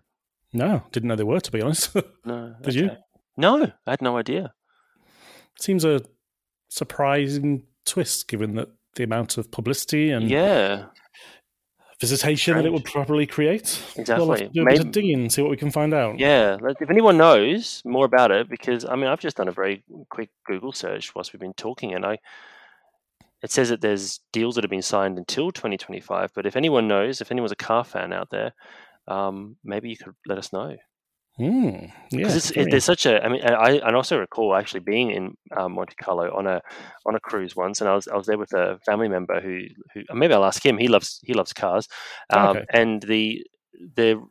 No, 0.53 0.83
didn't 0.93 1.09
know 1.09 1.17
they 1.17 1.25
were. 1.25 1.41
To 1.41 1.51
be 1.51 1.63
honest, 1.63 1.97
no. 2.27 2.57
Did 2.61 2.75
you? 2.75 2.91
No, 3.39 3.73
I 3.87 3.91
had 3.91 4.03
no 4.03 4.19
idea. 4.19 4.53
Seems 5.59 5.83
a 5.83 6.03
surprising 6.69 7.63
twist, 7.87 8.29
given 8.29 8.57
that 8.57 8.69
the 8.97 9.05
amount 9.05 9.39
of 9.39 9.51
publicity 9.51 10.11
and 10.11 10.29
yeah 10.29 10.87
visitation 12.01 12.53
Strange. 12.53 12.63
that 12.63 12.69
it 12.69 12.73
would 12.73 12.85
probably 12.85 13.27
create. 13.27 13.83
Exactly. 13.97 14.27
We'll 14.27 14.37
do 14.37 14.63
a 14.63 14.65
Maybe, 14.65 14.79
bit 14.79 14.87
of 14.87 14.93
digging 14.93 15.21
and 15.21 15.33
see 15.33 15.43
what 15.43 15.51
we 15.51 15.57
can 15.57 15.71
find 15.71 15.95
out. 15.95 16.19
Yeah, 16.19 16.59
if 16.81 16.91
anyone 16.91 17.17
knows 17.17 17.83
more 17.85 18.05
about 18.05 18.31
it, 18.31 18.49
because 18.49 18.85
I 18.85 18.97
mean, 18.97 19.07
I've 19.07 19.21
just 19.21 19.37
done 19.37 19.49
a 19.49 19.53
very 19.53 19.83
quick 20.11 20.31
Google 20.47 20.73
search 20.73 21.15
whilst 21.15 21.33
we've 21.33 21.41
been 21.41 21.55
talking, 21.55 21.95
and 21.95 22.05
I 22.05 22.19
it 23.43 23.51
says 23.51 23.69
that 23.69 23.81
there's 23.81 24.21
deals 24.33 24.55
that 24.55 24.65
have 24.65 24.71
been 24.71 24.83
signed 24.83 25.19
until 25.19 25.51
2025. 25.51 26.33
But 26.35 26.47
if 26.47 26.57
anyone 26.57 26.89
knows, 26.89 27.21
if 27.21 27.31
anyone's 27.31 27.53
a 27.53 27.57
car 27.57 27.85
fan 27.85 28.13
out 28.13 28.31
there, 28.31 28.53
um, 29.09 29.57
maybe 29.63 29.89
you 29.89 29.97
could 29.97 30.15
let 30.27 30.39
us 30.39 30.53
know. 30.53 30.77
Mm, 31.39 31.93
yeah, 32.11 32.29
it, 32.29 32.71
there's 32.71 32.85
such 32.85 33.05
a. 33.05 33.23
I 33.23 33.29
mean, 33.29 33.43
I, 33.45 33.79
I 33.79 33.93
also 33.93 34.19
recall 34.19 34.55
actually 34.55 34.81
being 34.81 35.11
in 35.11 35.37
um, 35.55 35.73
Monte 35.73 35.95
Carlo 35.97 36.35
on 36.35 36.47
a 36.47 36.63
on 37.05 37.15
a 37.15 37.21
cruise 37.21 37.55
once, 37.55 37.83
and 37.83 37.91
I 37.91 37.95
was 37.95 38.09
I 38.09 38.17
was 38.17 38.27
there 38.27 38.39
with 38.39 38.55
a 38.55 38.79
family 38.87 39.09
member 39.09 39.41
who 39.43 39.61
who 39.93 40.03
maybe 40.15 40.33
I'll 40.33 40.47
ask 40.47 40.65
him. 40.65 40.79
He 40.79 40.89
loves 40.89 41.21
he 41.23 41.35
loves 41.35 41.53
cars, 41.53 41.89
um, 42.31 42.57
okay. 42.57 42.65
and 42.73 43.03
the 43.03 43.47
the 43.97 44.23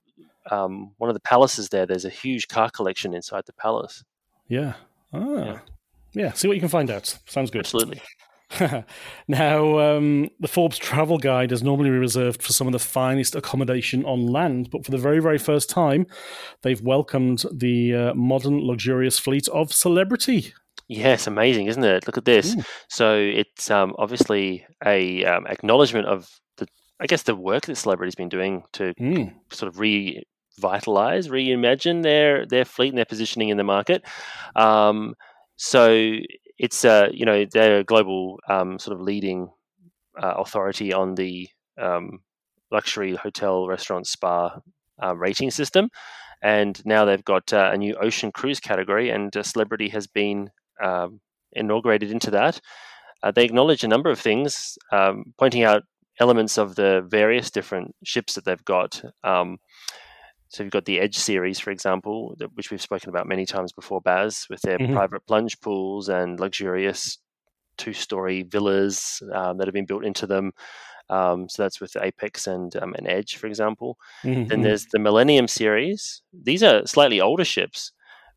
um, 0.50 0.94
one 0.98 1.12
of 1.12 1.14
the 1.14 1.20
palaces 1.20 1.70
there. 1.70 1.86
There's 1.86 2.06
a 2.06 2.10
huge 2.10 2.48
car 2.48 2.72
collection 2.72 3.14
inside 3.14 3.44
the 3.46 3.54
palace. 3.54 4.04
Yeah. 4.48 4.74
Ah. 5.14 5.20
Yeah. 5.36 5.60
yeah. 6.14 6.34
See 6.34 6.48
what 6.48 6.56
you 6.56 6.62
can 6.62 6.70
find 6.70 6.90
out. 6.90 7.20
Sounds 7.28 7.52
good. 7.52 7.60
Absolutely. 7.60 8.02
now, 9.28 9.80
um, 9.80 10.30
the 10.40 10.48
Forbes 10.48 10.78
travel 10.78 11.18
guide 11.18 11.52
is 11.52 11.64
normally 11.64 11.90
reserved 11.90 12.42
for 12.42 12.54
some 12.54 12.68
of 12.68 12.74
the 12.74 12.80
finest 12.80 13.36
accommodation 13.36 14.06
on 14.06 14.28
land, 14.28 14.70
but 14.72 14.86
for 14.86 14.92
the 14.92 14.98
very, 14.98 15.20
very 15.20 15.38
first 15.38 15.70
time, 15.70 16.06
they've 16.62 16.82
welcomed 16.82 17.44
the 17.52 17.94
uh, 17.94 18.14
modern, 18.14 18.60
luxurious 18.60 19.20
fleet 19.20 19.48
of 19.50 19.74
celebrity. 19.74 20.54
Yes, 20.88 21.26
amazing, 21.26 21.66
isn't 21.66 21.84
it? 21.84 22.06
Look 22.06 22.18
at 22.18 22.26
this. 22.26 22.56
Mm. 22.56 22.66
So 22.90 23.16
it's 23.18 23.72
um, 23.72 23.96
obviously 23.98 24.66
a 24.86 25.26
um, 25.26 25.48
acknowledgement 25.48 26.08
of 26.08 26.30
the, 26.58 26.68
I 27.00 27.08
guess, 27.08 27.24
the 27.24 27.36
work 27.36 27.66
that 27.66 27.76
celebrity's 27.76 28.16
been 28.16 28.30
doing 28.30 28.64
to 28.74 28.94
mm. 29.00 29.34
sort 29.52 29.74
of 29.74 29.80
revitalize, 29.80 31.28
reimagine 31.28 32.04
their 32.04 32.46
their 32.46 32.66
fleet 32.66 32.90
and 32.90 32.98
their 33.00 33.06
positioning 33.06 33.50
in 33.50 33.58
the 33.58 33.64
market. 33.64 34.04
Um, 34.56 35.16
so 35.56 36.20
it's 36.58 36.86
uh, 36.86 37.10
you 37.12 37.26
know 37.26 37.46
they're 37.52 37.80
a 37.80 37.84
global 37.84 38.40
um, 38.48 38.80
sort 38.80 38.96
of 38.96 39.02
leading 39.02 39.50
uh, 40.22 40.36
authority 40.38 40.94
on 40.94 41.16
the 41.16 41.48
um, 41.80 42.20
luxury 42.72 43.16
hotel, 43.16 43.68
restaurant, 43.68 44.08
spa 44.08 44.60
uh, 45.04 45.16
rating 45.16 45.52
system, 45.52 45.90
and 46.42 46.82
now 46.86 47.06
they've 47.06 47.26
got 47.26 47.52
uh, 47.54 47.72
a 47.74 47.78
new 47.78 47.96
ocean 47.96 48.32
cruise 48.32 48.60
category, 48.60 49.10
and 49.10 49.34
celebrity 49.44 49.90
has 49.90 50.08
been 50.08 50.50
um, 50.84 51.20
inaugurated 51.54 52.12
into 52.12 52.32
that. 52.32 52.60
Uh, 53.24 53.32
they 53.32 53.44
acknowledge 53.44 53.84
a 53.84 53.88
number 53.88 54.10
of 54.10 54.20
things, 54.20 54.78
um, 54.92 55.34
pointing 55.38 55.64
out 55.64 55.84
elements 56.20 56.58
of 56.58 56.76
the 56.76 57.06
various 57.10 57.52
different 57.52 57.94
ships 58.04 58.36
that 58.36 58.46
they've 58.46 58.66
got. 58.66 59.02
Um, 59.24 59.58
so 60.50 60.64
you've 60.64 60.72
got 60.72 60.86
the 60.86 61.00
Edge 61.00 61.18
series, 61.18 61.60
for 61.60 61.72
example, 61.72 62.36
which 62.54 62.72
we've 62.72 62.82
spoken 62.82 63.10
about 63.10 63.28
many 63.28 63.46
times 63.46 63.74
before, 63.74 64.02
Baz, 64.02 64.46
with 64.50 64.62
their 64.62 64.78
mm-hmm. 64.78 64.94
private 64.94 65.26
plunge 65.26 65.60
pools 65.60 66.10
and 66.10 66.40
luxurious 66.40 67.18
two-story 67.78 68.44
villas 68.44 69.22
um, 69.34 69.58
that 69.58 69.68
have 69.68 69.74
been 69.74 69.86
built 69.86 70.06
into 70.06 70.28
them. 70.28 70.52
Um, 71.10 71.50
so 71.50 71.64
that's 71.64 71.82
with 71.82 71.96
Apex 72.02 72.48
and 72.48 72.76
um, 72.78 72.94
an 72.96 73.08
Edge, 73.08 73.36
for 73.36 73.48
example. 73.48 73.98
Mm-hmm. 74.24 74.48
Then 74.48 74.62
there's 74.62 74.86
the 74.92 75.00
Millennium 75.00 75.48
series. 75.48 76.22
These 76.34 76.64
are 76.64 76.86
slightly 76.86 77.22
older 77.22 77.46
ships, 77.46 77.92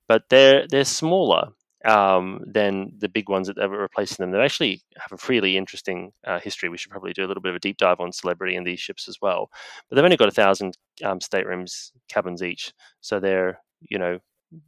but 0.07 0.25
they're 0.29 0.67
they're 0.69 0.85
smaller 0.85 1.51
um, 1.85 2.41
than 2.47 2.93
the 2.99 3.09
big 3.09 3.29
ones 3.29 3.47
that 3.47 3.59
are 3.59 3.69
replacing 3.69 4.23
them. 4.23 4.33
They 4.33 4.45
actually 4.45 4.83
have 4.97 5.13
a 5.13 5.27
really 5.29 5.57
interesting 5.57 6.13
uh, 6.27 6.41
history. 6.41 6.69
We 6.69 6.79
should 6.79 6.91
probably 6.91 7.13
do 7.13 7.25
a 7.25 7.29
little 7.29 7.43
bit 7.43 7.51
of 7.51 7.57
a 7.57 7.61
deep 7.61 7.77
dive 7.77 8.01
on 8.01 8.13
celebrity 8.13 8.57
and 8.57 8.67
these 8.67 8.81
ships 8.81 9.09
as 9.09 9.19
well. 9.21 9.51
But 9.89 9.97
they've 9.97 10.05
only 10.05 10.17
got 10.17 10.29
a 10.29 10.33
thousand 10.33 10.77
um, 11.05 11.21
staterooms, 11.21 11.93
cabins 12.09 12.43
each, 12.43 12.73
so 13.01 13.21
they're 13.21 13.61
you 13.81 13.99
know 13.99 14.19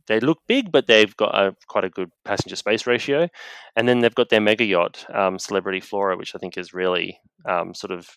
they 0.06 0.20
look 0.20 0.38
big, 0.46 0.70
but 0.70 0.86
they've 0.86 1.16
got 1.16 1.34
a, 1.34 1.56
quite 1.68 1.84
a 1.84 1.88
good 1.88 2.10
passenger 2.24 2.56
space 2.56 2.86
ratio. 2.86 3.28
And 3.76 3.88
then 3.88 4.00
they've 4.00 4.14
got 4.14 4.28
their 4.28 4.40
mega 4.40 4.64
yacht, 4.64 5.06
um, 5.14 5.38
Celebrity 5.38 5.80
Flora, 5.80 6.16
which 6.16 6.34
I 6.34 6.38
think 6.38 6.58
is 6.58 6.74
really 6.74 7.18
um, 7.46 7.74
sort 7.74 7.90
of 7.90 8.08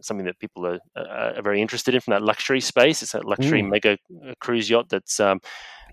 something 0.00 0.26
that 0.26 0.38
people 0.38 0.66
are, 0.66 0.78
are, 0.96 1.42
very 1.42 1.60
interested 1.60 1.94
in 1.94 2.00
from 2.00 2.12
that 2.12 2.22
luxury 2.22 2.60
space. 2.60 3.02
It's 3.02 3.14
a 3.14 3.20
luxury 3.26 3.62
mm. 3.62 3.70
mega 3.70 3.98
uh, 4.26 4.34
cruise 4.40 4.68
yacht 4.70 4.88
that's 4.88 5.20
um, 5.20 5.40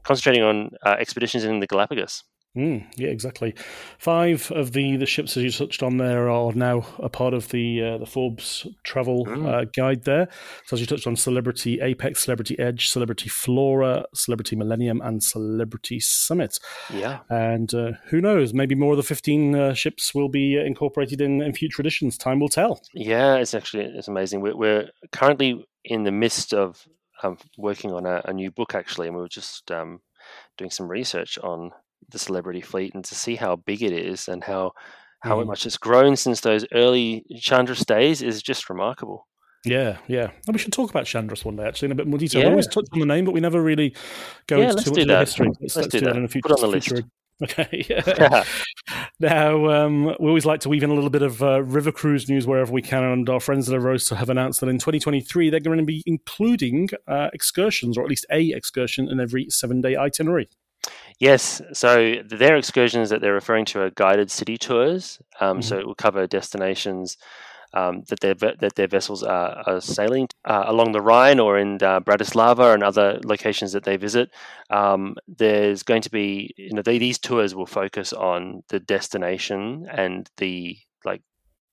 concentrating 0.03 0.43
on 0.43 0.69
uh, 0.85 0.95
expeditions 0.99 1.43
in 1.43 1.59
the 1.59 1.67
Galapagos. 1.67 2.23
Mm, 2.57 2.87
yeah, 2.95 3.09
exactly. 3.09 3.53
Five 3.99 4.51
of 4.51 4.71
the, 4.71 4.97
the 4.97 5.05
ships, 5.05 5.37
as 5.37 5.43
you 5.43 5.51
touched 5.51 5.83
on 5.83 5.97
there, 5.97 6.27
are 6.27 6.51
now 6.53 6.87
a 6.97 7.07
part 7.07 7.35
of 7.35 7.49
the 7.49 7.83
uh, 7.83 7.97
the 7.99 8.07
Forbes 8.07 8.65
travel 8.83 9.27
mm. 9.27 9.45
uh, 9.45 9.65
guide 9.75 10.05
there. 10.05 10.27
So, 10.65 10.75
as 10.75 10.81
you 10.81 10.87
touched 10.87 11.05
on, 11.05 11.15
Celebrity 11.15 11.79
Apex, 11.81 12.21
Celebrity 12.21 12.57
Edge, 12.57 12.89
Celebrity 12.89 13.29
Flora, 13.29 14.05
Celebrity 14.15 14.55
Millennium, 14.55 15.01
and 15.01 15.21
Celebrity 15.21 15.99
Summit. 15.99 16.57
Yeah. 16.91 17.19
And 17.29 17.71
uh, 17.75 17.91
who 18.07 18.21
knows, 18.21 18.55
maybe 18.55 18.73
more 18.73 18.93
of 18.93 18.97
the 18.97 19.03
15 19.03 19.55
uh, 19.55 19.73
ships 19.75 20.15
will 20.15 20.29
be 20.29 20.57
incorporated 20.57 21.21
in, 21.21 21.43
in 21.43 21.53
future 21.53 21.81
editions. 21.81 22.17
Time 22.17 22.39
will 22.39 22.49
tell. 22.49 22.81
Yeah, 22.95 23.35
it's 23.35 23.53
actually 23.53 23.83
it's 23.83 24.07
amazing. 24.07 24.41
We're, 24.41 24.57
we're 24.57 24.89
currently 25.11 25.63
in 25.85 26.05
the 26.05 26.11
midst 26.11 26.55
of 26.55 26.87
um, 27.21 27.37
working 27.55 27.93
on 27.93 28.07
a, 28.07 28.21
a, 28.25 28.33
new 28.33 28.49
book, 28.49 28.73
actually, 28.73 29.07
and 29.07 29.15
we 29.15 29.21
were 29.21 29.29
just 29.29 29.71
um, 29.71 30.01
doing 30.57 30.71
some 30.71 30.87
research 30.87 31.37
on 31.39 31.71
the 32.09 32.19
celebrity 32.19 32.61
fleet 32.61 32.93
and 32.93 33.03
to 33.05 33.15
see 33.15 33.35
how 33.35 33.55
big 33.55 33.81
it 33.81 33.93
is 33.93 34.27
and 34.27 34.43
how 34.43 34.71
how 35.21 35.41
mm. 35.41 35.47
much 35.47 35.65
it's 35.65 35.77
grown 35.77 36.15
since 36.15 36.41
those 36.41 36.65
early 36.73 37.25
Chandris 37.35 37.85
days 37.85 38.21
is 38.21 38.41
just 38.41 38.69
remarkable. 38.69 39.27
Yeah, 39.65 39.97
yeah. 40.07 40.29
And 40.45 40.53
we 40.53 40.59
should 40.59 40.73
talk 40.73 40.89
about 40.89 41.05
Chandris 41.05 41.43
one 41.43 41.55
day, 41.55 41.65
actually, 41.65 41.87
in 41.87 41.91
a 41.91 41.95
bit 41.95 42.07
more 42.07 42.19
detail. 42.19 42.41
Yeah. 42.41 42.47
We 42.47 42.51
always 42.51 42.67
touch 42.67 42.85
on 42.93 42.99
the 42.99 43.05
name, 43.05 43.25
but 43.25 43.33
we 43.33 43.39
never 43.39 43.61
really 43.61 43.95
go 44.47 44.59
yeah, 44.59 44.69
into 44.69 44.83
too 44.83 44.91
much 44.91 44.99
of 44.99 45.07
the 45.07 45.19
history. 45.19 45.47
Let's, 45.59 45.75
let's, 45.75 45.87
do, 45.87 45.99
that. 45.99 46.05
that. 46.05 46.15
in 46.15 46.25
a 46.25 46.27
future. 46.27 46.49
Put 46.49 46.63
on 46.63 46.71
the 46.71 46.81
future. 46.81 46.95
list. 46.95 47.07
Okay. 47.43 47.85
Yeah. 47.87 48.43
now, 49.19 49.69
um, 49.69 50.05
we 50.05 50.27
always 50.27 50.45
like 50.47 50.59
to 50.61 50.69
weave 50.69 50.81
in 50.81 50.89
a 50.89 50.95
little 50.95 51.11
bit 51.11 51.21
of 51.21 51.43
uh, 51.43 51.61
river 51.61 51.91
cruise 51.91 52.27
news 52.27 52.47
wherever 52.47 52.71
we 52.71 52.81
can, 52.81 53.03
and 53.03 53.29
our 53.29 53.39
friends 53.39 53.69
at 53.69 53.79
Arosa 53.79 54.15
have 54.15 54.31
announced 54.31 54.59
that 54.61 54.69
in 54.69 54.79
2023 54.79 55.51
they're 55.51 55.59
going 55.59 55.77
to 55.77 55.85
be 55.85 56.01
including 56.07 56.89
uh, 57.07 57.29
excursions, 57.33 57.95
or 57.95 58.01
at 58.01 58.09
least 58.09 58.25
a 58.31 58.49
excursion 58.53 59.07
in 59.07 59.19
every 59.19 59.45
seven-day 59.51 59.95
itinerary. 59.95 60.49
Yes, 61.19 61.61
so 61.73 62.15
their 62.29 62.57
excursions 62.57 63.09
that 63.09 63.21
they're 63.21 63.33
referring 63.33 63.65
to 63.65 63.81
are 63.81 63.89
guided 63.89 64.29
city 64.29 64.57
tours. 64.57 65.19
Um, 65.39 65.57
mm-hmm. 65.57 65.61
So 65.61 65.79
it 65.79 65.87
will 65.87 65.95
cover 65.95 66.27
destinations 66.27 67.17
um, 67.73 68.03
that 68.09 68.19
their 68.21 68.33
that 68.33 68.75
their 68.75 68.87
vessels 68.87 69.23
are, 69.23 69.63
are 69.65 69.81
sailing 69.81 70.27
uh, 70.45 70.63
along 70.67 70.91
the 70.91 71.01
Rhine 71.01 71.39
or 71.39 71.57
in 71.57 71.75
uh, 71.75 71.99
Bratislava 71.99 72.73
and 72.73 72.83
other 72.83 73.19
locations 73.23 73.73
that 73.73 73.83
they 73.83 73.97
visit. 73.97 74.29
Um, 74.69 75.15
there's 75.27 75.83
going 75.83 76.01
to 76.03 76.11
be 76.11 76.53
you 76.57 76.73
know 76.73 76.81
they, 76.81 76.97
these 76.97 77.19
tours 77.19 77.55
will 77.55 77.65
focus 77.65 78.13
on 78.13 78.63
the 78.69 78.79
destination 78.79 79.87
and 79.91 80.29
the 80.37 80.77
like 81.03 81.21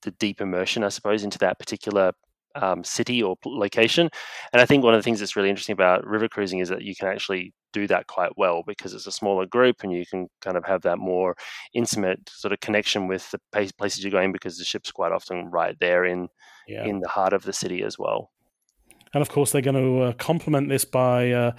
the 0.03 0.11
deep 0.13 0.41
immersion, 0.41 0.85
I 0.85 0.89
suppose, 0.89 1.25
into 1.25 1.39
that 1.39 1.59
particular 1.59 2.13
um, 2.55 2.85
city 2.85 3.23
or 3.23 3.37
location. 3.45 4.11
And 4.53 4.61
I 4.61 4.67
think 4.67 4.85
one 4.85 4.95
of 4.95 4.99
the 4.99 5.03
things 5.03 5.21
that's 5.21 5.37
really 5.37 5.51
interesting 5.51 5.73
about 5.75 6.07
river 6.07 6.29
cruising 6.29 6.61
is 6.61 6.69
that 6.69 6.83
you 6.83 6.95
can 6.95 7.09
actually 7.09 7.53
do 7.75 7.87
that 7.89 8.07
quite 8.07 8.31
well 8.39 8.63
because 8.67 8.95
it's 8.95 9.07
a 9.07 9.13
smaller 9.13 9.45
group 9.45 9.83
and 9.83 9.93
you 9.93 10.07
can 10.07 10.29
kind 10.41 10.57
of 10.57 10.65
have 10.65 10.83
that 10.83 10.99
more 10.99 11.37
intimate 11.75 12.31
sort 12.31 12.53
of 12.53 12.61
connection 12.61 13.09
with 13.09 13.31
the 13.33 13.41
places 13.77 14.03
you're 14.03 14.11
going 14.11 14.33
because 14.33 14.57
the 14.57 14.65
ship's 14.65 14.93
quite 14.93 15.13
often 15.13 15.51
right 15.51 15.77
there 15.81 16.05
in 16.05 16.29
yeah. 16.67 16.85
in 16.85 17.01
the 17.01 17.09
heart 17.09 17.33
of 17.35 17.43
the 17.43 17.53
city 17.53 17.83
as 17.83 17.99
well. 17.99 18.31
And 19.15 19.23
of 19.23 19.31
course, 19.31 19.53
they're 19.53 19.63
going 19.63 19.83
to 19.83 20.03
uh, 20.03 20.13
complement 20.15 20.69
this 20.69 20.85
by 20.85 21.31
uh, 21.31 21.53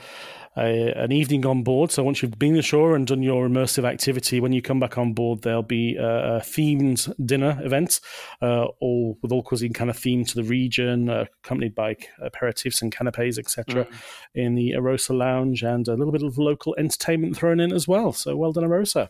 a, 0.57 0.91
an 0.95 1.11
evening 1.11 1.45
on 1.45 1.63
board. 1.63 1.91
So 1.91 2.03
once 2.03 2.21
you've 2.21 2.37
been 2.37 2.57
ashore 2.57 2.95
and 2.95 3.05
done 3.07 3.23
your 3.23 3.47
immersive 3.47 3.85
activity, 3.85 4.39
when 4.39 4.53
you 4.53 4.61
come 4.61 4.79
back 4.79 4.97
on 4.97 5.13
board, 5.13 5.41
there'll 5.41 5.63
be 5.63 5.95
a, 5.95 6.37
a 6.37 6.39
themed 6.41 7.13
dinner 7.25 7.59
event, 7.63 7.99
uh, 8.41 8.65
all 8.79 9.17
with 9.21 9.31
all 9.31 9.43
cuisine 9.43 9.73
kind 9.73 9.89
of 9.89 9.97
themed 9.97 10.27
to 10.29 10.35
the 10.35 10.43
region, 10.43 11.09
uh, 11.09 11.25
accompanied 11.43 11.75
by 11.75 11.95
aperitifs 12.23 12.81
and 12.81 12.91
canapes, 12.91 13.37
etc., 13.37 13.85
mm. 13.85 13.93
in 14.33 14.55
the 14.55 14.71
Arosa 14.71 15.17
Lounge, 15.17 15.63
and 15.63 15.87
a 15.87 15.95
little 15.95 16.11
bit 16.13 16.23
of 16.23 16.37
local 16.37 16.75
entertainment 16.77 17.35
thrown 17.35 17.59
in 17.59 17.73
as 17.73 17.87
well. 17.87 18.11
So 18.11 18.35
well 18.35 18.51
done, 18.51 18.63
Arosa. 18.63 19.09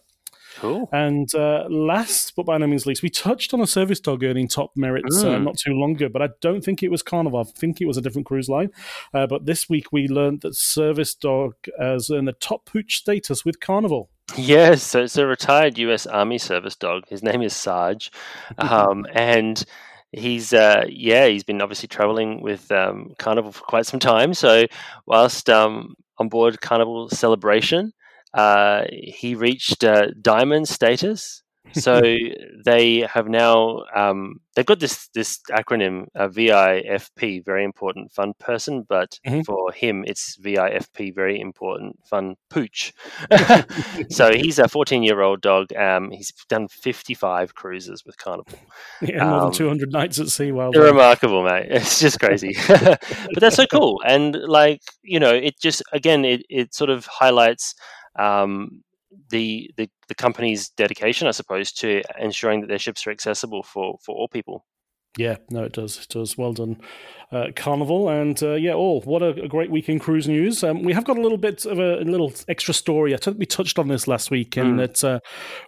Cool. 0.58 0.90
And 0.92 1.34
uh, 1.36 1.66
last, 1.70 2.36
but 2.36 2.46
by 2.46 2.58
no 2.58 2.68
means 2.68 2.86
least, 2.86 3.04
we 3.04 3.10
touched 3.10 3.54
on 3.54 3.62
a 3.62 3.68
service 3.68 4.00
dog 4.00 4.24
earning 4.24 4.48
top 4.48 4.72
merits 4.76 5.24
mm. 5.24 5.36
uh, 5.36 5.40
not 5.40 5.58
too 5.58 5.74
long 5.74 5.96
ago, 5.96 6.10
but 6.10 6.22
I 6.22 6.30
don't 6.42 6.64
think 6.64 6.84
it 6.84 6.92
was 6.92 7.04
Carnival. 7.04 7.40
I 7.40 7.44
think 7.44 7.82
it 7.82 7.86
was 7.86 7.98
a 7.98 8.02
different 8.02 8.26
cruise 8.26 8.50
line. 8.50 8.70
Uh, 9.14 9.28
but 9.28 9.46
this 9.46 9.70
week 9.70 9.92
we 9.92 10.08
learned 10.08 10.42
that 10.42 10.56
service 10.56 11.14
dog 11.16 11.56
has 11.80 12.10
earned 12.10 12.28
the 12.28 12.34
top 12.34 12.66
pooch 12.66 12.98
status 12.98 13.44
with 13.44 13.60
Carnival. 13.60 14.10
Yes, 14.36 14.82
so 14.82 15.04
it's 15.04 15.18
a 15.18 15.26
retired 15.26 15.78
U.S. 15.78 16.08
Army 16.08 16.40
service 16.40 16.76
dog. 16.76 17.04
His 17.08 17.22
name 17.22 17.42
is 17.42 17.56
Sarge, 17.56 18.12
um, 18.58 19.06
and 19.14 19.64
he's 20.12 20.52
uh, 20.52 20.86
yeah 20.90 21.28
he's 21.28 21.44
been 21.44 21.62
obviously 21.62 21.88
traveling 21.88 22.42
with 22.42 22.72
um, 22.72 23.14
Carnival 23.20 23.52
for 23.52 23.64
quite 23.64 23.86
some 23.86 24.00
time. 24.00 24.34
So 24.34 24.66
whilst 25.06 25.50
um, 25.50 25.96
on 26.18 26.30
board 26.30 26.60
Carnival 26.62 27.10
Celebration 27.10 27.94
uh, 28.36 28.84
he 28.92 29.34
reached 29.34 29.84
uh, 29.84 30.08
diamond 30.22 30.68
status. 30.68 31.42
So 31.74 32.02
they 32.66 33.08
have 33.12 33.28
now 33.28 33.84
um, 33.96 34.42
they've 34.56 34.66
got 34.66 34.80
this 34.80 35.08
this 35.14 35.40
acronym 35.50 36.08
uh, 36.16 36.28
VIFP, 36.28 37.44
very 37.44 37.64
important 37.64 38.12
fun 38.12 38.34
person, 38.40 38.86
but 38.88 39.20
mm-hmm. 39.26 39.42
for 39.42 39.72
him 39.72 40.04
it's 40.06 40.38
VIFP, 40.38 41.16
very 41.16 41.40
important 41.40 41.98
fun 42.06 42.36
pooch. 42.50 42.94
so 44.10 44.34
he's 44.34 44.60
a 44.60 44.68
14 44.68 45.02
year 45.02 45.22
old 45.22 45.42
dog. 45.42 45.74
Um, 45.74 46.12
he's 46.12 46.32
done 46.50 46.68
55 46.68 47.56
cruises 47.56 48.04
with 48.06 48.18
Carnival. 48.18 48.60
Yeah, 49.02 49.26
more 49.26 49.40
um, 49.40 49.44
than 49.46 49.54
200 49.54 49.92
nights 49.92 50.20
at 50.20 50.28
sea. 50.28 50.52
Well, 50.52 50.72
remarkable, 50.72 51.44
mate. 51.44 51.68
It's 51.70 52.00
just 52.00 52.20
crazy, 52.20 52.56
but 52.68 53.00
that's 53.38 53.56
so 53.56 53.66
cool. 53.66 54.02
And 54.06 54.36
like 54.36 54.82
you 55.04 55.20
know, 55.20 55.34
it 55.34 55.60
just 55.60 55.82
again 55.94 56.26
it 56.26 56.46
it 56.50 56.74
sort 56.74 56.90
of 56.90 57.06
highlights 57.06 57.76
um, 58.18 58.84
the, 59.30 59.72
the 59.78 59.90
the 60.08 60.16
company's 60.16 60.70
dedication, 60.70 61.28
I 61.28 61.32
suppose, 61.32 61.72
to 61.74 62.04
ensuring 62.20 62.62
that 62.62 62.68
their 62.68 62.80
ships 62.80 63.06
are 63.08 63.12
accessible 63.12 63.64
for 63.64 63.98
for 64.04 64.16
all 64.16 64.28
people. 64.28 64.66
Yeah, 65.18 65.38
no, 65.50 65.64
it 65.64 65.72
does. 65.72 65.98
It 65.98 66.10
does. 66.10 66.38
Well 66.38 66.52
done, 66.52 66.82
uh, 67.32 67.48
Carnival, 67.56 68.10
and 68.10 68.42
uh, 68.44 68.56
yeah, 68.56 68.74
all. 68.74 69.02
What 69.02 69.24
a, 69.24 69.30
a, 69.44 69.48
great 69.48 69.72
week 69.72 69.88
in 69.88 69.98
cruise 69.98 70.28
news. 70.28 70.62
Um, 70.62 70.84
we 70.84 70.92
have 70.92 71.06
got 71.06 71.18
a 71.18 71.22
little 71.22 71.38
bit 71.38 71.66
of 71.66 71.80
a, 71.80 72.00
a 72.00 72.04
little 72.04 72.34
extra 72.50 72.74
story. 72.74 73.14
I 73.14 73.18
think 73.18 73.40
we 73.40 73.46
touched 73.46 73.80
on 73.80 73.88
this 73.88 74.10
last 74.10 74.30
week, 74.30 74.58
and 74.58 74.74
mm. 74.74 74.78
that 74.80 75.04
uh, 75.04 75.20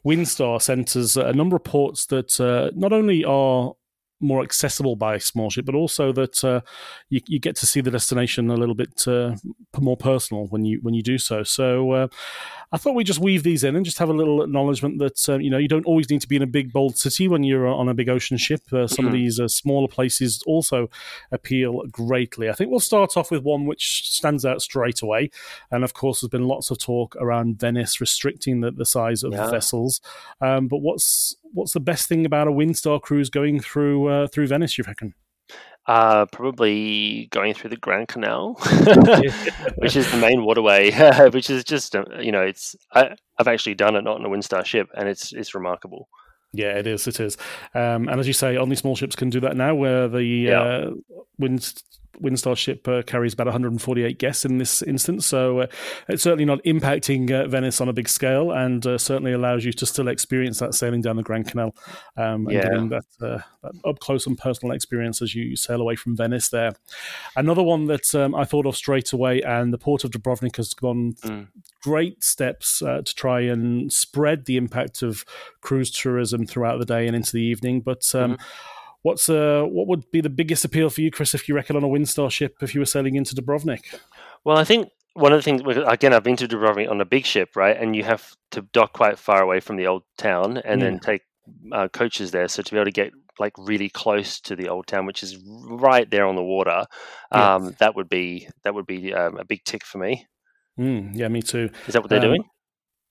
Windstar 0.05 0.61
sent 0.61 0.97
us 0.97 1.15
a 1.15 1.31
number 1.31 1.55
of 1.55 1.63
ports 1.63 2.07
that 2.07 2.39
uh, 2.41 2.71
not 2.75 2.91
only 2.91 3.23
are 3.23 3.73
more 4.19 4.41
accessible 4.41 4.95
by 4.95 5.17
small 5.17 5.49
ship, 5.49 5.65
but 5.65 5.75
also 5.75 6.11
that 6.11 6.43
uh, 6.43 6.61
you, 7.09 7.21
you, 7.27 7.39
get 7.39 7.55
to 7.57 7.65
see 7.67 7.81
the 7.81 7.91
destination 7.91 8.49
a 8.49 8.55
little 8.55 8.75
bit 8.75 9.07
uh, 9.07 9.35
more 9.79 9.97
personal 9.97 10.47
when 10.47 10.65
you 10.65 10.79
when 10.81 10.93
you 10.93 11.03
do 11.03 11.17
so. 11.17 11.43
So 11.43 11.91
uh, 11.91 12.07
I 12.71 12.77
thought 12.77 12.95
we'd 12.95 13.07
just 13.07 13.19
weave 13.19 13.43
these 13.43 13.63
in 13.63 13.75
and 13.75 13.85
just 13.85 13.99
have 13.99 14.09
a 14.09 14.13
little 14.13 14.41
acknowledgement 14.41 14.99
that 14.99 15.29
uh, 15.29 15.37
you 15.37 15.49
know 15.49 15.57
you 15.57 15.67
don't 15.67 15.85
always 15.85 16.09
need 16.09 16.21
to 16.21 16.27
be 16.27 16.35
in 16.35 16.41
a 16.41 16.47
big 16.47 16.73
bold 16.73 16.97
city 16.97 17.27
when 17.27 17.43
you're 17.43 17.67
on 17.67 17.89
a 17.89 17.93
big 17.93 18.09
ocean 18.09 18.37
ship. 18.37 18.61
Uh, 18.73 18.87
some 18.87 19.05
mm-hmm. 19.05 19.07
of 19.07 19.13
these 19.13 19.39
uh, 19.39 19.47
smaller 19.47 19.87
places 19.87 20.41
also 20.47 20.89
appeal 21.31 21.83
greatly. 21.91 22.49
I 22.49 22.53
think 22.53 22.71
we'll 22.71 22.79
start 22.79 23.17
off 23.17 23.31
with 23.31 23.43
one 23.43 23.65
which 23.65 24.11
stands 24.11 24.45
out 24.45 24.61
straight 24.61 25.01
away, 25.01 25.29
and 25.71 25.83
of 25.83 25.93
course 25.93 26.21
there's 26.21 26.29
been 26.29 26.47
lots 26.47 26.71
of 26.71 26.79
talk 26.79 27.15
around 27.17 27.59
Venice 27.59 28.01
restricting 28.01 28.61
the, 28.61 28.71
the 28.71 28.85
size 28.85 29.23
of 29.23 29.33
yeah. 29.33 29.49
vessels. 29.49 30.01
Um, 30.41 30.67
but 30.67 30.79
what's 30.79 31.35
what's 31.53 31.73
the 31.73 31.79
best 31.79 32.07
thing 32.07 32.25
about 32.25 32.47
a 32.47 32.51
Windstar 32.51 33.01
cruise 33.01 33.29
going 33.29 33.59
through 33.59 34.07
uh, 34.07 34.27
through 34.27 34.47
Venice? 34.47 34.77
You 34.77 34.83
reckon? 34.85 35.13
Uh, 35.85 36.25
probably 36.25 37.27
going 37.31 37.53
through 37.53 37.69
the 37.69 37.77
Grand 37.77 38.09
Canal, 38.09 38.55
which 39.77 39.95
is 39.95 40.11
the 40.11 40.17
main 40.19 40.43
waterway, 40.43 40.91
which 41.31 41.49
is 41.49 41.63
just 41.63 41.95
uh, 41.95 42.03
you 42.19 42.31
know 42.31 42.41
it's 42.41 42.75
I, 42.93 43.15
have 43.37 43.47
actually 43.47 43.75
done 43.75 43.95
it 43.95 44.03
not 44.03 44.17
on 44.19 44.25
a 44.25 44.29
Windstar 44.29 44.65
ship, 44.65 44.89
and 44.95 45.07
it's 45.07 45.31
it's 45.31 45.55
remarkable. 45.55 46.09
Yeah, 46.53 46.77
it 46.77 46.87
is. 46.87 47.07
It 47.07 47.19
is. 47.19 47.37
Um, 47.73 48.07
and 48.09 48.19
as 48.19 48.27
you 48.27 48.33
say, 48.33 48.57
only 48.57 48.75
small 48.75 48.95
ships 48.95 49.15
can 49.15 49.29
do 49.29 49.39
that 49.41 49.55
now, 49.55 49.75
where 49.75 50.07
the 50.07 50.23
yeah. 50.23 50.61
uh, 50.61 50.91
wind 51.37 51.73
Windstar 52.21 52.57
ship 52.57 52.87
uh, 52.87 53.01
carries 53.03 53.33
about 53.33 53.47
148 53.47 54.19
guests 54.19 54.45
in 54.45 54.57
this 54.57 54.81
instance, 54.81 55.25
so 55.25 55.61
uh, 55.61 55.67
it's 56.07 56.23
certainly 56.23 56.45
not 56.45 56.63
impacting 56.63 57.31
uh, 57.31 57.47
Venice 57.47 57.81
on 57.81 57.89
a 57.89 57.93
big 57.93 58.09
scale, 58.09 58.51
and 58.51 58.85
uh, 58.85 58.97
certainly 58.97 59.33
allows 59.33 59.65
you 59.65 59.73
to 59.73 59.85
still 59.85 60.07
experience 60.07 60.59
that 60.59 60.73
sailing 60.73 61.01
down 61.01 61.15
the 61.15 61.23
Grand 61.23 61.47
Canal 61.47 61.75
um, 62.17 62.47
and 62.47 62.51
yeah. 62.51 62.63
getting 62.63 62.89
that, 62.89 63.05
uh, 63.21 63.39
that, 63.63 63.73
up 63.85 63.99
close 63.99 64.27
and 64.27 64.37
personal 64.37 64.75
experience 64.75 65.21
as 65.21 65.35
you 65.35 65.55
sail 65.55 65.81
away 65.81 65.95
from 65.95 66.15
Venice. 66.15 66.49
There, 66.49 66.73
another 67.35 67.63
one 67.63 67.85
that 67.85 68.13
um, 68.15 68.35
I 68.35 68.45
thought 68.45 68.65
of 68.65 68.75
straight 68.75 69.13
away, 69.13 69.41
and 69.41 69.73
the 69.73 69.77
port 69.77 70.03
of 70.03 70.11
Dubrovnik 70.11 70.57
has 70.57 70.73
gone 70.73 71.15
mm. 71.21 71.47
great 71.83 72.23
steps 72.23 72.81
uh, 72.81 73.01
to 73.01 73.15
try 73.15 73.41
and 73.41 73.91
spread 73.91 74.45
the 74.45 74.57
impact 74.57 75.01
of 75.01 75.25
cruise 75.61 75.91
tourism 75.91 76.45
throughout 76.45 76.79
the 76.79 76.85
day 76.85 77.07
and 77.07 77.15
into 77.15 77.33
the 77.33 77.43
evening, 77.43 77.81
but. 77.81 78.03
Um, 78.15 78.33
mm-hmm 78.33 78.73
What's 79.07 79.29
uh, 79.29 79.63
what 79.63 79.87
would 79.87 80.11
be 80.11 80.19
the 80.19 80.29
biggest 80.29 80.65
appeal 80.65 80.89
for 80.89 80.99
you, 80.99 81.11
Chris, 81.11 81.33
if 81.33 81.47
you 81.47 81.55
reckon 81.55 81.77
on 81.77 81.83
a 81.85 81.87
Windstar 81.87 82.29
ship 82.29 82.57
if 82.61 82.75
you 82.75 82.81
were 82.81 82.85
sailing 82.85 83.15
into 83.15 83.33
Dubrovnik? 83.35 83.97
Well, 84.43 84.57
I 84.57 84.65
think 84.65 84.89
one 85.13 85.31
of 85.31 85.39
the 85.39 85.43
things 85.43 85.61
again, 85.87 86.13
I've 86.13 86.25
been 86.25 86.35
to 86.35 86.45
Dubrovnik 86.45 86.91
on 86.91 86.99
a 86.99 87.05
big 87.05 87.25
ship, 87.25 87.55
right, 87.55 87.77
and 87.77 87.95
you 87.95 88.03
have 88.03 88.35
to 88.51 88.63
dock 88.73 88.91
quite 88.91 89.17
far 89.17 89.41
away 89.41 89.61
from 89.61 89.77
the 89.77 89.87
old 89.87 90.03
town, 90.17 90.57
and 90.57 90.81
then 90.81 90.99
take 90.99 91.21
uh, 91.71 91.87
coaches 91.87 92.31
there. 92.31 92.49
So 92.49 92.61
to 92.61 92.69
be 92.69 92.77
able 92.77 92.83
to 92.83 92.91
get 92.91 93.13
like 93.39 93.53
really 93.57 93.87
close 93.87 94.41
to 94.41 94.57
the 94.57 94.67
old 94.67 94.87
town, 94.87 95.05
which 95.05 95.23
is 95.23 95.37
right 95.45 96.11
there 96.11 96.25
on 96.25 96.35
the 96.35 96.43
water, 96.43 96.83
um, 97.31 97.63
yeah. 97.63 97.71
that 97.79 97.95
would 97.95 98.09
be 98.09 98.49
that 98.65 98.73
would 98.73 98.87
be 98.87 99.13
um, 99.13 99.37
a 99.37 99.45
big 99.45 99.63
tick 99.63 99.85
for 99.85 99.99
me. 99.99 100.27
Mm, 100.77 101.15
yeah, 101.15 101.29
me 101.29 101.41
too. 101.41 101.69
Is 101.87 101.93
that 101.93 102.01
what 102.01 102.09
they're 102.09 102.19
um, 102.19 102.25
doing? 102.25 102.43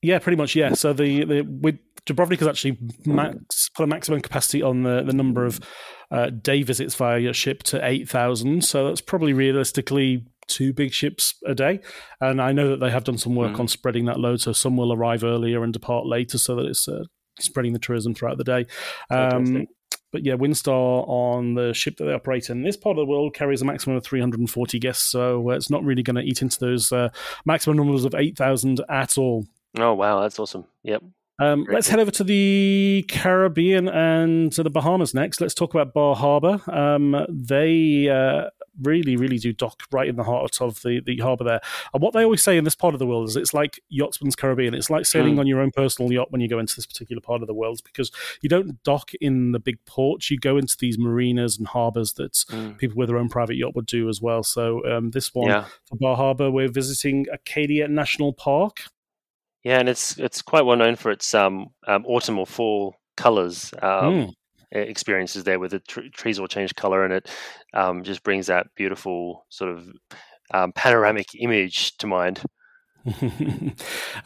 Yeah, 0.07 0.20
pretty 0.20 0.36
much. 0.36 0.54
Yeah. 0.54 0.74
So 0.74 0.92
the 0.92 1.24
the 1.24 1.42
with 1.42 1.78
Dubrovnik 2.07 2.38
has 2.38 2.46
actually 2.46 2.78
max 3.04 3.68
put 3.70 3.82
a 3.82 3.86
maximum 3.88 4.20
capacity 4.20 4.62
on 4.62 4.84
the 4.84 5.02
the 5.02 5.12
number 5.12 5.44
of 5.44 5.59
uh, 6.12 6.30
day 6.30 6.62
visits 6.62 6.94
via 6.94 7.18
your 7.18 7.34
ship 7.34 7.64
to 7.64 7.84
eight 7.84 8.09
thousand. 8.09 8.64
So 8.64 8.86
that's 8.86 9.00
probably 9.00 9.32
realistically 9.32 10.24
two 10.46 10.72
big 10.72 10.92
ships 10.92 11.34
a 11.44 11.57
day. 11.57 11.80
And 12.20 12.40
I 12.40 12.52
know 12.52 12.70
that 12.70 12.78
they 12.78 12.90
have 12.90 13.02
done 13.02 13.18
some 13.18 13.34
work 13.34 13.54
mm. 13.54 13.61
on 13.61 13.66
spreading 13.66 14.04
that 14.04 14.20
load, 14.20 14.40
so 14.40 14.52
some 14.52 14.76
will 14.76 14.92
arrive 14.92 15.24
earlier 15.24 15.64
and 15.64 15.72
depart 15.72 16.07
later, 16.07 16.38
so 16.38 16.54
that 16.54 16.66
it's 16.66 16.86
uh, 16.86 17.02
spreading 17.40 17.72
the 17.72 17.80
tourism 17.80 18.14
throughout 18.14 18.38
the 18.38 18.44
day. 18.44 18.66
Um, 19.11 19.66
but 20.12 20.24
yeah, 20.24 20.34
Windstar 20.34 21.04
on 21.09 21.54
the 21.54 21.74
ship 21.74 21.96
that 21.96 22.04
they 22.04 22.12
operate 22.12 22.48
in 22.48 22.62
this 22.62 22.76
part 22.76 22.96
of 22.96 23.04
the 23.04 23.11
world 23.11 23.34
carries 23.34 23.61
a 23.61 23.64
maximum 23.64 23.96
of 23.96 24.04
340 24.04 24.78
guests, 24.78 25.11
so 25.11 25.50
uh, 25.50 25.54
it's 25.54 25.68
not 25.68 25.82
really 25.82 26.04
going 26.04 26.14
to 26.14 26.22
eat 26.22 26.42
into 26.42 26.61
those 26.61 26.92
uh, 26.92 27.09
maximum 27.44 27.76
numbers 27.76 28.04
of 28.04 28.14
8,000 28.14 28.80
at 28.88 29.18
all. 29.18 29.44
Oh 29.77 29.95
wow, 29.95 30.20
that's 30.20 30.39
awesome. 30.39 30.64
Yep. 30.83 31.03
Um, 31.39 31.66
let's 31.70 31.89
head 31.89 32.01
over 32.01 32.11
to 32.12 32.24
the 32.24 33.05
Caribbean 33.09 33.89
and 33.89 34.51
to 34.53 34.62
the 34.62 34.70
Bahamas 34.70 35.12
next. 35.12 35.41
Let's 35.41 35.53
talk 35.53 35.74
about 35.74 35.93
Bar 35.93 36.16
Harbor. 36.16 36.62
Um, 36.66 37.27
they 37.29 38.09
uh, 38.09 38.49
really, 38.83 39.16
really 39.16 39.39
do 39.39 39.53
dock 39.53 39.83
right 39.93 40.09
in 40.09 40.16
the 40.16 40.24
heart 40.24 40.61
of 40.61 40.81
the, 40.83 41.01
the 41.05 41.18
harbour 41.18 41.45
there. 41.45 41.61
And 41.93 42.03
what 42.03 42.14
they 42.14 42.24
always 42.24 42.43
say 42.43 42.57
in 42.57 42.64
this 42.64 42.74
part 42.74 42.95
of 42.95 42.99
the 42.99 43.07
world 43.07 43.29
is 43.29 43.37
it's 43.37 43.53
like 43.53 43.81
Yachtsman's 43.91 44.37
Caribbean. 44.37 44.74
It's 44.74 44.89
like 44.89 45.05
sailing 45.05 45.37
mm. 45.37 45.41
on 45.41 45.47
your 45.47 45.61
own 45.61 45.70
personal 45.70 46.11
yacht 46.12 46.31
when 46.31 46.41
you 46.41 46.49
go 46.49 46.59
into 46.59 46.74
this 46.74 46.87
particular 46.87 47.20
part 47.20 47.43
of 47.43 47.49
the 47.49 47.55
world 47.55 47.81
because 47.85 48.11
you 48.41 48.49
don't 48.49 48.83
dock 48.83 49.12
in 49.20 49.53
the 49.53 49.59
big 49.59 49.77
ports. 49.85 50.31
You 50.31 50.39
go 50.39 50.57
into 50.57 50.77
these 50.79 50.99
marinas 50.99 51.59
and 51.59 51.66
harbours 51.66 52.14
that 52.14 52.33
mm. 52.33 52.79
people 52.79 52.97
with 52.97 53.09
their 53.09 53.18
own 53.18 53.29
private 53.29 53.57
yacht 53.57 53.74
would 53.74 53.87
do 53.87 54.09
as 54.09 54.22
well. 54.22 54.43
So 54.43 54.87
um, 54.91 55.11
this 55.11 55.35
one 55.35 55.49
yeah. 55.49 55.66
for 55.85 55.97
Bar 55.97 56.16
Harbor, 56.16 56.51
we're 56.51 56.70
visiting 56.70 57.27
Acadia 57.33 57.89
National 57.89 58.33
Park. 58.33 58.85
Yeah, 59.66 59.80
and 59.80 59.88
it's 59.88 60.16
it's 60.16 60.42
quite 60.42 60.64
well 60.64 60.76
known 60.76 60.94
for 60.94 61.10
its 61.10 61.34
um, 61.34 61.70
um 61.88 62.06
autumn 62.06 62.38
or 62.38 62.46
fall 62.46 62.94
colors. 63.16 63.74
Um, 63.82 64.14
mm. 64.14 64.32
Experiences 64.70 65.42
there, 65.42 65.58
where 65.58 65.68
the 65.68 65.80
tr- 65.80 66.08
trees 66.12 66.38
all 66.38 66.46
change 66.46 66.76
color, 66.76 67.04
and 67.04 67.12
it 67.12 67.28
um, 67.74 68.04
just 68.04 68.22
brings 68.22 68.46
that 68.46 68.68
beautiful 68.76 69.44
sort 69.48 69.72
of 69.72 69.88
um, 70.52 70.72
panoramic 70.72 71.26
image 71.40 71.96
to 71.96 72.06
mind. 72.06 72.42
and 73.20 73.74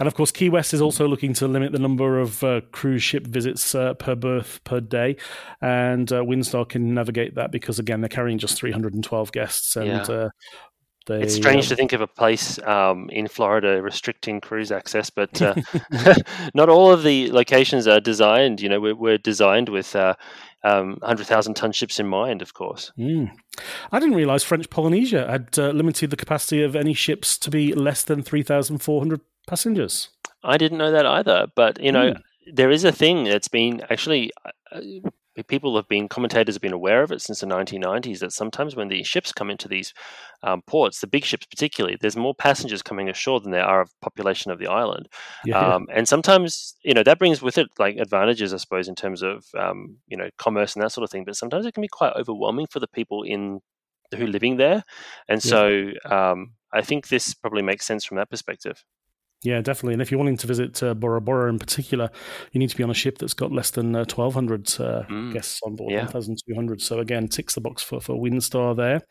of 0.01 0.14
course, 0.14 0.30
Key 0.30 0.49
West 0.49 0.74
is 0.74 0.82
also 0.82 1.07
looking 1.07 1.34
to 1.34 1.47
limit 1.47 1.72
the 1.72 1.78
number 1.78 2.18
of 2.18 2.43
uh, 2.43 2.62
cruise 2.72 3.03
ship 3.03 3.26
visits 3.26 3.74
uh, 3.74 3.95
per 3.95 4.14
berth 4.14 4.62
per 4.64 4.80
day, 4.80 5.16
and 5.62 6.12
uh, 6.12 6.22
Windstar 6.22 6.68
can 6.68 6.93
navigate 6.95 7.34
that 7.36 7.51
because 7.51 7.78
again 7.78 8.01
they're 8.01 8.09
carrying 8.09 8.38
just 8.38 8.59
312 8.59 9.32
guests, 9.32 9.76
and 9.76 9.86
yeah. 9.86 10.28
They, 11.07 11.23
it's 11.23 11.35
strange 11.35 11.65
um, 11.65 11.69
to 11.71 11.77
think 11.77 11.93
of 11.93 12.01
a 12.01 12.07
place 12.07 12.59
um, 12.61 13.09
in 13.11 13.27
Florida 13.27 13.81
restricting 13.83 14.41
cruise 14.41 14.71
access, 14.71 15.11
but 15.11 15.41
uh, 15.41 15.55
not 16.55 16.69
all 16.69 16.93
of 16.93 17.03
the 17.03 17.31
locations 17.33 17.87
are 17.87 18.01
designed. 18.01 18.61
You 18.61 18.69
know, 18.69 18.81
we're, 18.81 18.95
we're 18.95 19.19
designed 19.19 19.71
with 19.71 19.97
uh, 19.97 20.15
um, 20.63 20.99
100,000 21.01 21.55
ton 21.55 21.73
ships 21.73 21.99
in 21.99 22.07
mind, 22.07 22.43
of 22.43 22.55
course. 22.55 22.93
Mm. 22.99 23.31
I 23.93 23.99
didn't 23.99 24.15
realize 24.15 24.45
French 24.45 24.69
Polynesia 24.69 25.27
had 25.29 25.59
uh, 25.59 25.71
limited 25.71 26.11
the 26.11 26.17
capacity 26.17 26.63
of 26.63 26.77
any 26.77 26.95
ships 26.95 27.39
to 27.39 27.51
be 27.51 27.73
less 27.73 28.05
than 28.05 28.23
3,400 28.23 29.21
passengers. 29.47 30.11
I 30.43 30.59
didn't 30.59 30.79
know 30.79 30.91
that 30.93 31.07
either, 31.07 31.47
but 31.55 31.81
you 31.81 31.93
know, 31.93 32.13
mm. 32.13 32.23
there 32.53 32.71
is 32.71 32.85
a 32.85 32.93
thing 32.93 33.25
that's 33.25 33.49
been 33.49 33.83
actually 33.91 34.33
uh, 34.73 34.81
people 35.43 35.76
have 35.76 35.88
been 35.88 36.09
commentators 36.09 36.55
have 36.55 36.62
been 36.62 36.72
aware 36.72 37.03
of 37.03 37.12
it 37.12 37.20
since 37.20 37.41
the 37.41 37.47
1990s 37.47 38.20
that 38.20 38.32
sometimes 38.32 38.76
when 38.76 38.88
the 38.88 39.03
ships 39.03 39.32
come 39.32 39.51
into 39.51 39.68
these 39.68 39.93
um, 40.43 40.62
ports, 40.66 41.01
the 41.01 41.07
big 41.07 41.24
ships 41.24 41.47
particularly, 41.47 41.97
there's 42.01 42.16
more 42.16 42.34
passengers 42.34 42.82
coming 42.82 43.09
ashore 43.09 43.41
than 43.41 43.53
there 43.53 43.64
are 43.64 43.80
of 43.80 43.91
population 44.01 44.51
of 44.51 44.59
the 44.59 44.66
island, 44.66 45.09
yeah. 45.45 45.59
um, 45.59 45.86
and 45.95 46.09
sometimes 46.09 46.76
you 46.82 46.95
know 46.95 47.03
that 47.03 47.18
brings 47.18 47.43
with 47.43 47.59
it 47.59 47.68
like 47.78 47.97
advantages, 47.97 48.55
I 48.55 48.59
suppose, 48.59 48.88
in 48.88 48.95
terms 48.95 49.22
of 49.22 49.45
um, 49.59 49.99
you 50.09 50.16
know 50.16 50.30
commerce 50.38 50.74
and 50.74 50.82
that 50.82 50.93
sort 50.93 51.05
of 51.05 51.11
thing. 51.11 51.24
But 51.24 51.36
sometimes 51.36 51.66
it 51.66 51.74
can 51.74 51.82
be 51.82 51.88
quite 51.88 52.14
overwhelming 52.16 52.66
for 52.70 52.80
the 52.80 52.88
people 52.88 53.22
in 53.22 53.61
who 54.16 54.24
are 54.24 54.28
living 54.28 54.57
there, 54.57 54.82
and 55.28 55.43
so 55.43 55.91
um, 56.05 56.53
I 56.72 56.82
think 56.82 57.09
this 57.09 57.34
probably 57.34 57.62
makes 57.62 57.86
sense 57.86 58.05
from 58.05 58.16
that 58.16 58.30
perspective. 58.30 58.84
Yeah, 59.43 59.61
definitely. 59.62 59.95
And 59.95 60.03
if 60.03 60.11
you're 60.11 60.18
wanting 60.18 60.36
to 60.38 60.47
visit 60.47 60.82
uh, 60.82 60.95
Bora 60.95 61.20
Bora 61.20 61.49
in 61.49 61.59
particular, 61.59 62.11
you 62.53 62.59
need 62.59 62.70
to 62.70 62.76
be 62.76 62.82
on 62.82 62.91
a 62.91 62.95
ship 62.95 63.18
that's 63.18 63.34
got 63.34 63.53
less 63.53 63.70
than 63.70 63.95
uh, 63.95 64.01
1,200 64.01 64.68
uh, 64.80 65.03
mm. 65.09 65.32
guests 65.32 65.61
on 65.64 65.76
board, 65.76 65.93
yeah. 65.93 66.05
1,200. 66.05 66.82
So 66.82 66.99
again, 66.99 67.28
ticks 67.28 67.55
the 67.55 67.61
box 67.61 67.82
for, 67.82 68.01
for 68.01 68.14
Windstar 68.16 68.76
there. 68.76 69.03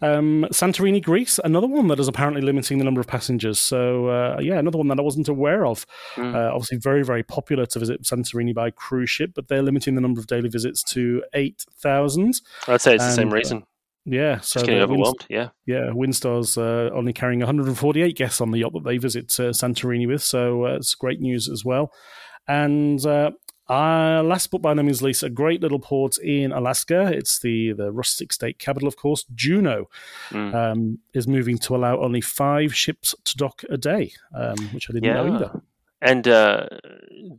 Um, 0.00 0.46
Santorini, 0.52 1.02
Greece, 1.02 1.40
another 1.42 1.66
one 1.66 1.88
that 1.88 1.98
is 1.98 2.08
apparently 2.08 2.40
limiting 2.40 2.78
the 2.78 2.84
number 2.84 3.00
of 3.00 3.06
passengers. 3.06 3.58
So, 3.58 4.06
uh, 4.06 4.38
yeah, 4.40 4.58
another 4.58 4.78
one 4.78 4.88
that 4.88 4.98
I 4.98 5.02
wasn't 5.02 5.28
aware 5.28 5.66
of. 5.66 5.84
Mm. 6.14 6.34
Uh, 6.34 6.54
obviously, 6.54 6.78
very, 6.78 7.04
very 7.04 7.22
popular 7.22 7.66
to 7.66 7.78
visit 7.78 8.02
Santorini 8.02 8.54
by 8.54 8.70
cruise 8.70 9.10
ship, 9.10 9.32
but 9.34 9.48
they're 9.48 9.62
limiting 9.62 9.96
the 9.96 10.00
number 10.00 10.20
of 10.20 10.28
daily 10.28 10.48
visits 10.48 10.82
to 10.84 11.24
8,000. 11.34 12.40
I'd 12.68 12.80
say 12.80 12.94
it's 12.94 13.02
and, 13.02 13.10
the 13.10 13.14
same 13.14 13.28
uh, 13.28 13.34
reason. 13.34 13.64
Yeah, 14.04 14.40
so 14.40 14.60
getting 14.60 14.80
overwhelmed. 14.80 15.26
yeah, 15.28 15.50
yeah. 15.66 15.90
Windstar's 15.92 16.56
uh, 16.56 16.90
only 16.94 17.12
carrying 17.12 17.40
148 17.40 18.16
guests 18.16 18.40
on 18.40 18.50
the 18.50 18.58
yacht 18.58 18.72
that 18.72 18.84
they 18.84 18.96
visit 18.96 19.38
uh, 19.38 19.50
Santorini 19.50 20.06
with, 20.06 20.22
so 20.22 20.66
uh, 20.66 20.76
it's 20.76 20.94
great 20.94 21.20
news 21.20 21.48
as 21.48 21.64
well. 21.64 21.92
And 22.46 23.04
uh, 23.04 23.32
last 23.68 24.50
but 24.50 24.62
by 24.62 24.72
no 24.74 24.82
means 24.82 25.02
least, 25.02 25.22
a 25.22 25.30
great 25.30 25.60
little 25.60 25.78
port 25.78 26.16
in 26.18 26.52
Alaska. 26.52 27.12
It's 27.12 27.40
the 27.40 27.72
the 27.72 27.92
rustic 27.92 28.32
state 28.32 28.58
capital, 28.58 28.88
of 28.88 28.96
course. 28.96 29.24
Juneau 29.34 29.88
mm. 30.30 30.54
um, 30.54 30.98
is 31.12 31.28
moving 31.28 31.58
to 31.58 31.76
allow 31.76 32.00
only 32.00 32.20
five 32.20 32.74
ships 32.74 33.14
to 33.24 33.36
dock 33.36 33.62
a 33.68 33.76
day, 33.76 34.12
um, 34.34 34.56
which 34.72 34.88
I 34.88 34.94
didn't 34.94 35.04
yeah. 35.04 35.22
know 35.22 35.34
either. 35.34 35.62
And 36.00 36.28
uh, 36.28 36.68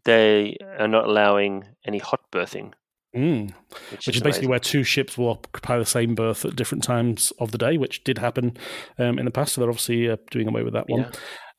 they 0.04 0.58
are 0.78 0.88
not 0.88 1.08
allowing 1.08 1.66
any 1.86 1.98
hot 1.98 2.22
berthing 2.30 2.74
Mm. 3.16 3.54
Which, 3.92 4.08
which, 4.08 4.16
is, 4.18 4.22
basically 4.22 4.48
where 4.48 4.60
two 4.60 4.84
ships 4.84 5.18
will 5.18 5.30
occupy 5.30 5.80
the 5.80 5.86
same 5.86 6.14
berth 6.14 6.46
at 6.46 6.56
different 6.56 6.84
times 6.84 7.34
of 7.40 7.52
the 7.52 7.58
day, 7.58 7.78
which 7.78 8.04
did 8.04 8.20
happen 8.20 8.56
um, 9.00 9.18
in 9.18 9.26
the 9.26 9.32
past. 9.32 9.54
So 9.54 9.62
they're 9.62 9.70
obviously 9.70 10.10
uh, 10.10 10.18
doing 10.30 10.48
away 10.48 10.64
with 10.64 10.74
that 10.74 10.88
one. 10.88 11.02
Yeah. 11.02 11.12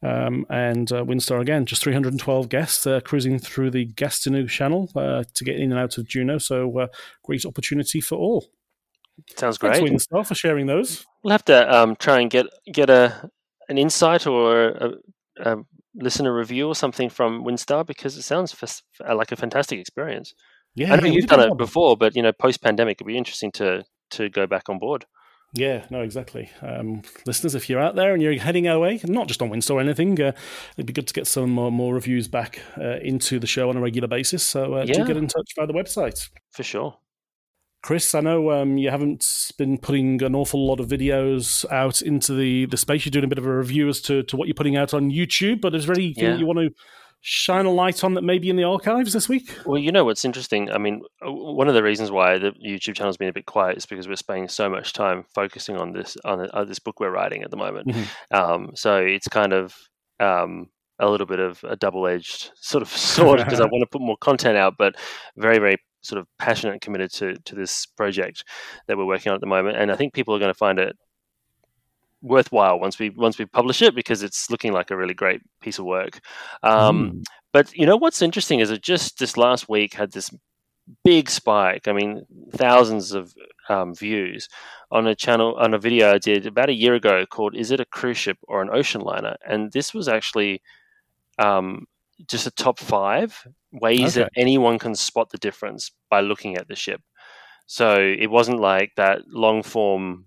Um, 0.03 0.47
and 0.49 0.91
uh, 0.93 1.05
Windstar 1.05 1.41
again, 1.41 1.67
just 1.67 1.83
312 1.83 2.49
guests 2.49 2.87
uh, 2.87 3.01
cruising 3.01 3.39
through 3.39 3.71
the 3.71 3.87
Gastineau 3.87 4.49
Channel 4.49 4.91
uh, 4.97 5.25
to 5.35 5.45
get 5.45 5.57
in 5.57 5.73
and 5.73 5.81
out 5.81 5.99
of 5.99 6.09
Juneau. 6.09 6.39
So 6.39 6.79
uh, 6.79 6.87
great 7.25 7.45
opportunity 7.45 8.01
for 8.01 8.17
all. 8.17 8.47
Sounds 9.37 9.59
great. 9.59 9.77
Thanks, 9.77 10.07
Windstar, 10.07 10.27
for 10.27 10.35
sharing 10.35 10.67
those. 10.67 11.05
We'll 11.23 11.33
have 11.33 11.45
to 11.47 11.77
um, 11.77 11.97
try 11.97 12.21
and 12.21 12.31
get 12.31 12.47
get 12.73 12.89
a 12.89 13.31
an 13.69 13.77
insight 13.77 14.27
or 14.27 14.69
a, 14.69 14.93
a 15.41 15.57
listener 15.95 16.35
review 16.35 16.69
or 16.69 16.75
something 16.75 17.11
from 17.11 17.45
Windstar 17.45 17.87
because 17.87 18.17
it 18.17 18.23
sounds 18.23 18.57
f- 18.63 18.83
like 19.15 19.33
a 19.33 19.37
fantastic 19.37 19.79
experience. 19.79 20.35
Yeah, 20.75 20.93
I 20.93 20.97
know 20.97 21.09
you've 21.09 21.27
done 21.27 21.41
it 21.41 21.57
before, 21.57 21.97
but 21.97 22.15
you 22.15 22.23
know, 22.23 22.33
post 22.33 22.63
pandemic, 22.63 22.97
it'd 22.99 23.07
be 23.07 23.19
interesting 23.19 23.53
to 23.53 23.85
to 24.13 24.29
go 24.29 24.47
back 24.47 24.69
on 24.69 24.79
board. 24.79 25.05
Yeah, 25.53 25.85
no, 25.91 26.01
exactly. 26.03 26.49
Um, 26.63 27.03
listeners, 27.27 27.57
if 27.57 27.69
you're 27.69 27.81
out 27.81 27.97
there 27.97 28.13
and 28.13 28.23
you're 28.23 28.39
heading 28.39 28.69
our 28.69 28.79
way, 28.79 29.01
not 29.05 29.27
just 29.27 29.43
on 29.43 29.51
Windstar 29.51 29.73
or 29.73 29.81
anything, 29.81 30.21
uh, 30.21 30.33
it'd 30.77 30.87
be 30.87 30.93
good 30.93 31.09
to 31.09 31.15
get 31.15 31.27
some 31.27 31.51
more, 31.51 31.73
more 31.73 31.93
reviews 31.93 32.29
back 32.29 32.63
uh, 32.79 32.99
into 33.03 33.41
the 33.41 33.49
show 33.49 33.69
on 33.69 33.77
a 33.77 33.81
regular 33.81 34.07
basis. 34.07 34.45
So 34.45 34.75
uh, 34.75 34.85
yeah. 34.87 34.95
do 34.95 35.07
get 35.07 35.17
in 35.17 35.27
touch 35.27 35.53
via 35.57 35.67
the 35.67 35.73
website. 35.73 36.29
For 36.53 36.63
sure. 36.63 36.99
Chris, 37.83 38.15
I 38.15 38.21
know 38.21 38.51
um, 38.53 38.77
you 38.77 38.91
haven't 38.91 39.53
been 39.59 39.79
putting 39.79 40.23
an 40.23 40.35
awful 40.35 40.65
lot 40.65 40.81
of 40.81 40.87
videos 40.87 41.69
out 41.73 42.03
into 42.03 42.35
the, 42.35 42.67
the 42.67 42.77
space. 42.77 43.05
You're 43.05 43.11
doing 43.11 43.25
a 43.25 43.29
bit 43.29 43.39
of 43.39 43.47
a 43.47 43.57
review 43.57 43.89
as 43.89 44.01
to, 44.03 44.23
to 44.25 44.37
what 44.37 44.47
you're 44.47 44.55
putting 44.55 44.77
out 44.77 44.93
on 44.93 45.11
YouTube, 45.11 45.63
but 45.63 45.75
is 45.75 45.87
there 45.87 45.97
anything 45.97 46.25
yeah. 46.25 46.37
you 46.37 46.47
want 46.47 46.59
to 46.59 46.71
shine 47.21 47.67
a 47.67 47.71
light 47.71 48.03
on 48.03 48.15
that 48.15 48.23
maybe 48.23 48.49
in 48.49 48.57
the 48.57 48.65
archives 48.65 49.13
this 49.13 49.29
week? 49.29 49.55
Well, 49.67 49.79
you 49.79 49.93
know 49.93 50.05
what's 50.05 50.25
interesting? 50.25 50.71
I 50.71 50.79
mean, 50.79 51.03
one 51.23 51.69
of 51.69 51.75
the 51.75 51.83
reasons 51.83 52.11
why 52.11 52.39
the 52.39 52.53
YouTube 52.53 52.95
channel's 52.95 53.17
been 53.17 53.29
a 53.29 53.33
bit 53.33 53.47
quiet 53.47 53.77
is 53.77 53.87
because 53.87 54.09
we're 54.09 54.17
spending 54.17 54.49
so 54.49 54.69
much 54.69 54.93
time 54.93 55.25
focusing 55.35 55.77
on 55.77 55.93
this 55.93 56.17
on, 56.25 56.49
uh, 56.53 56.65
this 56.65 56.79
book 56.79 57.01
we're 57.01 57.11
writing 57.11 57.43
at 57.43 57.51
the 57.51 57.57
moment. 57.57 57.89
Mm-hmm. 57.89 58.35
Um, 58.35 58.71
so 58.75 58.97
it's 58.97 59.29
kind 59.29 59.53
of 59.53 59.75
um, 60.19 60.69
a 60.99 61.11
little 61.11 61.27
bit 61.27 61.41
of 61.41 61.63
a 61.65 61.77
double-edged 61.77 62.51
sort 62.57 62.83
of 62.83 62.89
sword 62.97 63.39
because 63.39 63.61
I 63.61 63.65
want 63.71 63.83
to 63.83 63.89
put 63.91 64.03
more 64.03 64.19
content 64.21 64.57
out, 64.57 64.75
but 64.79 64.95
very, 65.37 65.59
very 65.59 65.77
sort 66.03 66.19
of 66.19 66.27
passionate 66.39 66.73
and 66.73 66.81
committed 66.81 67.13
to 67.13 67.35
to 67.45 67.55
this 67.55 67.85
project 67.85 68.45
that 68.89 68.97
we're 68.97 69.05
working 69.05 69.31
on 69.31 69.35
at 69.35 69.41
the 69.43 69.47
moment. 69.47 69.77
And 69.77 69.93
I 69.93 69.97
think 69.97 70.15
people 70.15 70.35
are 70.35 70.39
going 70.39 70.53
to 70.53 70.59
find 70.59 70.79
it 70.79 70.97
worthwhile 72.23 72.79
once 72.79 72.99
we 72.99 73.11
once 73.11 73.39
we 73.39 73.47
publish 73.47 73.83
it 73.83 73.95
because 73.95 74.23
it's 74.23 74.51
looking 74.51 74.73
like 74.73 74.91
a 74.91 74.97
really 74.97 75.15
great 75.15 75.43
piece 75.61 75.79
of 75.79 75.85
work. 75.85 76.21
Um, 76.63 77.13
mm. 77.13 77.25
But 77.53 77.75
you 77.75 77.87
know 77.87 77.97
what's 77.97 78.23
interesting 78.23 78.61
is 78.61 78.71
it 78.71 78.83
just 78.83 79.19
this 79.19 79.37
last 79.37 79.69
week 79.69 79.95
had 79.95 80.13
this 80.13 80.31
big 81.05 81.31
spike. 81.31 81.89
I 81.89 81.93
mean, 81.93 82.25
thousands 82.53 83.13
of 83.13 83.35
um, 83.69 83.95
views 83.95 84.49
on 84.91 85.07
a 85.07 85.15
channel 85.15 85.55
on 85.57 85.75
a 85.75 85.79
video 85.79 86.13
I 86.13 86.19
did 86.19 86.47
about 86.47 86.69
a 86.69 86.75
year 86.75 86.95
ago 86.95 87.25
called 87.27 87.57
"Is 87.57 87.71
it 87.71 87.81
a 87.81 87.85
cruise 87.85 88.19
ship 88.19 88.39
or 88.49 88.63
an 88.63 88.71
ocean 88.71 89.01
liner?" 89.01 89.37
And 89.47 89.73
this 89.73 89.95
was 89.95 90.09
actually 90.09 90.63
um, 91.39 91.87
just 92.27 92.47
a 92.47 92.51
top 92.51 92.79
five 92.79 93.47
ways 93.73 94.17
okay. 94.17 94.25
that 94.25 94.33
anyone 94.37 94.79
can 94.79 94.95
spot 94.95 95.31
the 95.31 95.39
difference 95.39 95.91
by 96.11 96.21
looking 96.21 96.57
at 96.57 96.69
the 96.69 96.77
ship. 96.77 97.01
So 97.67 97.97
it 97.97 98.31
wasn't 98.31 98.61
like 98.61 98.93
that 98.97 99.29
long 99.29 99.63
form 99.63 100.27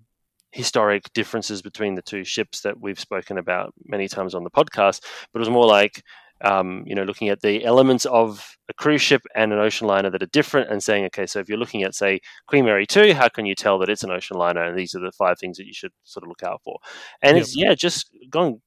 historic 0.54 1.12
differences 1.14 1.62
between 1.62 1.96
the 1.96 2.02
two 2.02 2.24
ships 2.24 2.62
that 2.62 2.80
we've 2.80 3.00
spoken 3.00 3.38
about 3.38 3.74
many 3.86 4.08
times 4.08 4.36
on 4.36 4.44
the 4.44 4.52
podcast, 4.52 5.02
but 5.32 5.40
it 5.40 5.42
was 5.42 5.50
more 5.50 5.66
like 5.66 6.04
um, 6.42 6.84
you 6.86 6.94
know 6.94 7.04
looking 7.04 7.30
at 7.30 7.42
the 7.42 7.64
elements 7.64 8.06
of 8.06 8.58
a 8.70 8.74
cruise 8.74 9.02
ship 9.02 9.22
and 9.36 9.52
an 9.52 9.60
ocean 9.60 9.88
liner 9.88 10.10
that 10.10 10.22
are 10.24 10.28
different, 10.28 10.70
and 10.70 10.84
saying, 10.84 11.06
okay, 11.06 11.26
so 11.26 11.40
if 11.40 11.50
you're 11.50 11.58
looking 11.58 11.84
at 11.84 11.96
say 11.96 12.20
Queen 12.48 12.66
Mary 12.66 12.86
two, 12.86 13.14
how 13.14 13.30
can 13.30 13.46
you 13.46 13.56
tell 13.56 13.80
that 13.80 13.90
it's 13.90 14.04
an 14.04 14.12
ocean 14.12 14.38
liner? 14.38 14.64
And 14.64 14.78
these 14.78 14.94
are 14.96 15.00
the 15.00 15.12
five 15.12 15.40
things 15.40 15.58
that 15.58 15.66
you 15.66 15.74
should 15.74 15.92
sort 16.04 16.24
of 16.24 16.30
look 16.30 16.44
out 16.44 16.62
for. 16.64 16.78
And 17.22 17.36
yep. 17.36 17.44
it's 17.44 17.58
yeah, 17.58 17.74
just 17.74 18.10
gone 18.30 18.62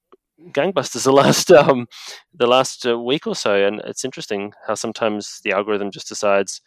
gangbusters 0.51 1.05
the 1.05 1.13
last 1.23 1.51
um, 1.53 1.87
the 2.35 2.47
last 2.47 2.87
uh, 2.87 2.99
week 2.99 3.27
or 3.27 3.37
so, 3.37 3.55
and 3.55 3.81
it's 3.85 4.05
interesting 4.05 4.53
how 4.67 4.75
sometimes 4.75 5.41
the 5.45 5.53
algorithm 5.53 5.91
just 5.91 6.09
decides 6.09 6.61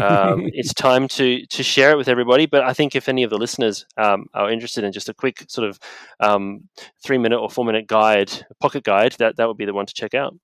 um, 0.00 0.48
it's 0.52 0.74
time 0.74 1.08
to 1.08 1.44
to 1.46 1.62
share 1.62 1.92
it 1.92 1.96
with 1.96 2.08
everybody. 2.08 2.46
But 2.46 2.64
I 2.64 2.72
think 2.72 2.94
if 2.94 3.08
any 3.08 3.22
of 3.22 3.30
the 3.30 3.38
listeners 3.38 3.86
um, 3.96 4.26
are 4.34 4.50
interested 4.50 4.84
in 4.84 4.92
just 4.92 5.08
a 5.08 5.14
quick 5.14 5.44
sort 5.48 5.68
of 5.68 5.78
um, 6.20 6.68
three 7.04 7.18
minute 7.18 7.38
or 7.38 7.50
four 7.50 7.64
minute 7.64 7.86
guide, 7.86 8.32
pocket 8.60 8.84
guide, 8.84 9.12
that 9.18 9.36
that 9.36 9.48
would 9.48 9.56
be 9.56 9.64
the 9.66 9.74
one 9.74 9.86
to 9.86 9.94
check 9.94 10.14
out. 10.14 10.34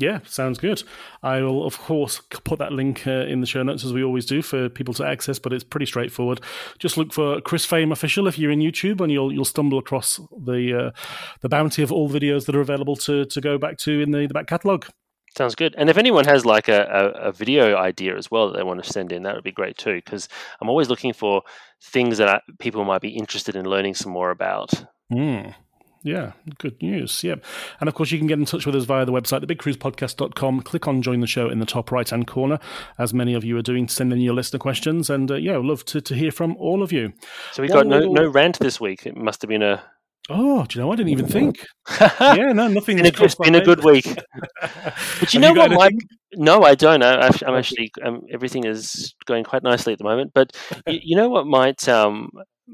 Yeah, 0.00 0.20
sounds 0.24 0.58
good. 0.58 0.82
I 1.22 1.42
will, 1.42 1.66
of 1.66 1.76
course, 1.78 2.22
put 2.44 2.58
that 2.58 2.72
link 2.72 3.06
uh, 3.06 3.26
in 3.26 3.42
the 3.42 3.46
show 3.46 3.62
notes 3.62 3.84
as 3.84 3.92
we 3.92 4.02
always 4.02 4.24
do 4.24 4.40
for 4.40 4.70
people 4.70 4.94
to 4.94 5.04
access. 5.04 5.38
But 5.38 5.52
it's 5.52 5.62
pretty 5.62 5.84
straightforward. 5.84 6.40
Just 6.78 6.96
look 6.96 7.12
for 7.12 7.42
Chris 7.42 7.66
Frame 7.66 7.92
official 7.92 8.26
if 8.26 8.38
you're 8.38 8.50
in 8.50 8.60
YouTube, 8.60 9.02
and 9.02 9.12
you'll 9.12 9.30
you'll 9.30 9.44
stumble 9.44 9.78
across 9.78 10.18
the 10.30 10.86
uh, 10.86 10.90
the 11.42 11.50
bounty 11.50 11.82
of 11.82 11.92
all 11.92 12.08
videos 12.08 12.46
that 12.46 12.56
are 12.56 12.62
available 12.62 12.96
to 12.96 13.26
to 13.26 13.40
go 13.42 13.58
back 13.58 13.76
to 13.78 14.00
in 14.00 14.10
the, 14.10 14.26
the 14.26 14.32
back 14.32 14.46
catalogue. 14.46 14.86
Sounds 15.36 15.54
good. 15.54 15.74
And 15.78 15.88
if 15.88 15.96
anyone 15.96 16.24
has 16.24 16.44
like 16.44 16.68
a, 16.68 16.82
a, 16.82 17.28
a, 17.28 17.32
video 17.32 17.76
idea 17.76 18.16
as 18.16 18.30
well 18.30 18.48
that 18.48 18.56
they 18.56 18.64
want 18.64 18.82
to 18.82 18.92
send 18.92 19.12
in, 19.12 19.22
that 19.22 19.34
would 19.34 19.44
be 19.44 19.52
great 19.52 19.78
too. 19.78 19.94
Because 19.94 20.28
I'm 20.60 20.68
always 20.68 20.88
looking 20.88 21.12
for 21.12 21.42
things 21.80 22.18
that 22.18 22.28
I, 22.28 22.40
people 22.58 22.84
might 22.84 23.00
be 23.00 23.10
interested 23.10 23.54
in 23.54 23.64
learning 23.64 23.94
some 23.94 24.12
more 24.12 24.30
about. 24.30 24.72
Mm. 25.12 25.54
Yeah, 26.02 26.32
good 26.58 26.80
news. 26.80 27.22
Yep. 27.22 27.44
And 27.78 27.88
of 27.88 27.94
course, 27.94 28.10
you 28.10 28.18
can 28.18 28.26
get 28.26 28.38
in 28.38 28.46
touch 28.46 28.64
with 28.64 28.74
us 28.74 28.84
via 28.84 29.04
the 29.04 29.12
website, 29.12 29.44
thebigcruisepodcast.com. 29.44 30.62
Click 30.62 30.88
on 30.88 31.02
join 31.02 31.20
the 31.20 31.26
show 31.26 31.50
in 31.50 31.58
the 31.58 31.66
top 31.66 31.92
right 31.92 32.08
hand 32.08 32.26
corner, 32.26 32.58
as 32.98 33.12
many 33.12 33.34
of 33.34 33.44
you 33.44 33.56
are 33.58 33.62
doing, 33.62 33.86
to 33.86 33.94
send 33.94 34.12
in 34.12 34.20
your 34.20 34.34
listener 34.34 34.58
questions. 34.58 35.10
And 35.10 35.30
uh, 35.30 35.34
yeah, 35.34 35.58
love 35.58 35.84
to, 35.86 36.00
to 36.00 36.14
hear 36.14 36.30
from 36.30 36.56
all 36.56 36.82
of 36.82 36.90
you. 36.90 37.12
So 37.52 37.62
we 37.62 37.68
got 37.68 37.86
no, 37.86 38.00
no 38.00 38.26
rant 38.26 38.58
this 38.58 38.80
week. 38.80 39.06
It 39.06 39.16
must 39.16 39.42
have 39.42 39.50
been 39.50 39.62
a 39.62 39.82
Oh, 40.32 40.64
do 40.64 40.78
you 40.78 40.84
know? 40.84 40.92
I 40.92 40.96
didn't 40.96 41.10
even 41.10 41.26
think. 41.26 41.66
yeah, 42.00 42.52
no, 42.52 42.68
nothing. 42.68 42.98
Been 42.98 43.06
a, 43.06 43.24
it's 43.24 43.34
been 43.34 43.56
a 43.56 43.64
good 43.64 43.82
week. 43.82 44.06
but 45.20 45.34
you 45.34 45.40
know 45.40 45.52
you 45.52 45.58
what, 45.58 45.72
Mike? 45.72 45.96
No, 46.34 46.62
I 46.62 46.76
don't. 46.76 47.02
I, 47.02 47.26
am 47.26 47.54
actually 47.54 47.90
um, 48.04 48.20
everything 48.32 48.64
is 48.64 49.12
going 49.26 49.42
quite 49.42 49.64
nicely 49.64 49.92
at 49.92 49.98
the 49.98 50.04
moment. 50.04 50.30
But 50.32 50.56
you, 50.86 51.00
you 51.02 51.16
know 51.16 51.28
what 51.28 51.46
might 51.46 51.88
um, 51.88 52.30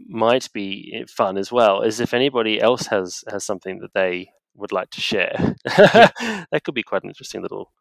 might 0.06 0.52
be 0.52 1.04
fun 1.08 1.38
as 1.38 1.50
well 1.50 1.80
is 1.80 1.98
if 1.98 2.12
anybody 2.12 2.60
else 2.60 2.86
has 2.88 3.24
has 3.30 3.46
something 3.46 3.78
that 3.78 3.94
they 3.94 4.28
would 4.54 4.72
like 4.72 4.90
to 4.90 5.00
share. 5.00 5.54
that 5.64 6.60
could 6.62 6.74
be 6.74 6.82
quite 6.82 7.04
an 7.04 7.10
interesting 7.10 7.40
little 7.40 7.72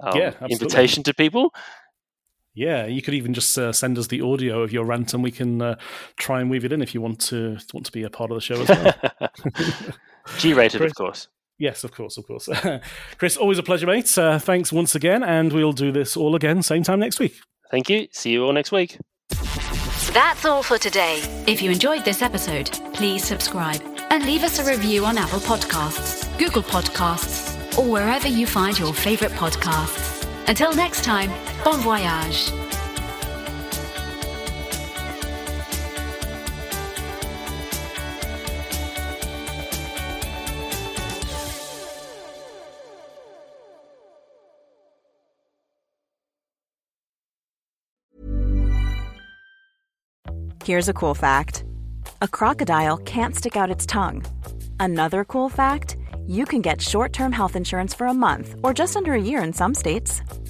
um, 0.00 0.16
yeah, 0.16 0.32
invitation 0.48 1.02
to 1.04 1.14
people. 1.14 1.52
Yeah, 2.54 2.86
you 2.86 3.00
could 3.00 3.14
even 3.14 3.32
just 3.32 3.56
uh, 3.56 3.72
send 3.72 3.96
us 3.96 4.08
the 4.08 4.20
audio 4.22 4.62
of 4.62 4.72
your 4.72 4.84
rant, 4.84 5.14
and 5.14 5.22
we 5.22 5.30
can 5.30 5.62
uh, 5.62 5.76
try 6.16 6.40
and 6.40 6.50
weave 6.50 6.64
it 6.64 6.72
in 6.72 6.82
if 6.82 6.94
you 6.94 7.00
want 7.00 7.20
to 7.22 7.58
want 7.72 7.86
to 7.86 7.92
be 7.92 8.02
a 8.02 8.10
part 8.10 8.30
of 8.30 8.36
the 8.36 8.40
show 8.40 8.60
as 8.60 8.68
well. 8.68 9.70
G-rated, 10.38 10.82
of 10.82 10.94
course. 10.94 11.28
Yes, 11.58 11.84
of 11.84 11.92
course, 11.92 12.16
of 12.16 12.26
course. 12.26 12.48
Chris, 13.18 13.36
always 13.36 13.58
a 13.58 13.62
pleasure, 13.62 13.86
mate. 13.86 14.16
Uh, 14.16 14.38
thanks 14.38 14.72
once 14.72 14.94
again, 14.94 15.22
and 15.22 15.52
we'll 15.52 15.72
do 15.72 15.92
this 15.92 16.16
all 16.16 16.34
again 16.34 16.62
same 16.62 16.82
time 16.82 16.98
next 16.98 17.20
week. 17.20 17.36
Thank 17.70 17.88
you. 17.88 18.08
See 18.12 18.32
you 18.32 18.44
all 18.44 18.52
next 18.52 18.72
week. 18.72 18.98
That's 20.12 20.44
all 20.44 20.62
for 20.64 20.76
today. 20.76 21.22
If 21.46 21.62
you 21.62 21.70
enjoyed 21.70 22.04
this 22.04 22.20
episode, 22.20 22.70
please 22.94 23.24
subscribe 23.24 23.80
and 24.10 24.24
leave 24.24 24.42
us 24.42 24.58
a 24.58 24.64
review 24.64 25.04
on 25.04 25.16
Apple 25.18 25.38
Podcasts, 25.38 26.26
Google 26.36 26.64
Podcasts, 26.64 27.78
or 27.78 27.88
wherever 27.88 28.26
you 28.26 28.46
find 28.46 28.76
your 28.76 28.92
favorite 28.92 29.32
podcasts. 29.32 30.19
Until 30.50 30.74
next 30.74 31.04
time, 31.04 31.30
bon 31.62 31.78
voyage. 31.78 32.50
Here's 50.64 50.88
a 50.88 50.92
cool 50.92 51.14
fact 51.14 51.62
a 52.22 52.26
crocodile 52.26 52.96
can't 52.96 53.36
stick 53.36 53.56
out 53.56 53.70
its 53.70 53.86
tongue. 53.86 54.24
Another 54.80 55.24
cool 55.24 55.48
fact 55.48 55.96
you 56.26 56.44
can 56.44 56.60
get 56.60 56.80
short 56.80 57.12
term 57.12 57.32
health 57.32 57.56
insurance 57.56 57.94
for 57.94 58.06
a 58.06 58.14
month 58.14 58.54
or 58.62 58.72
just 58.72 58.96
under 58.96 59.14
a 59.14 59.20
year 59.20 59.42
in 59.42 59.52
some 59.52 59.74
states. 59.74 60.22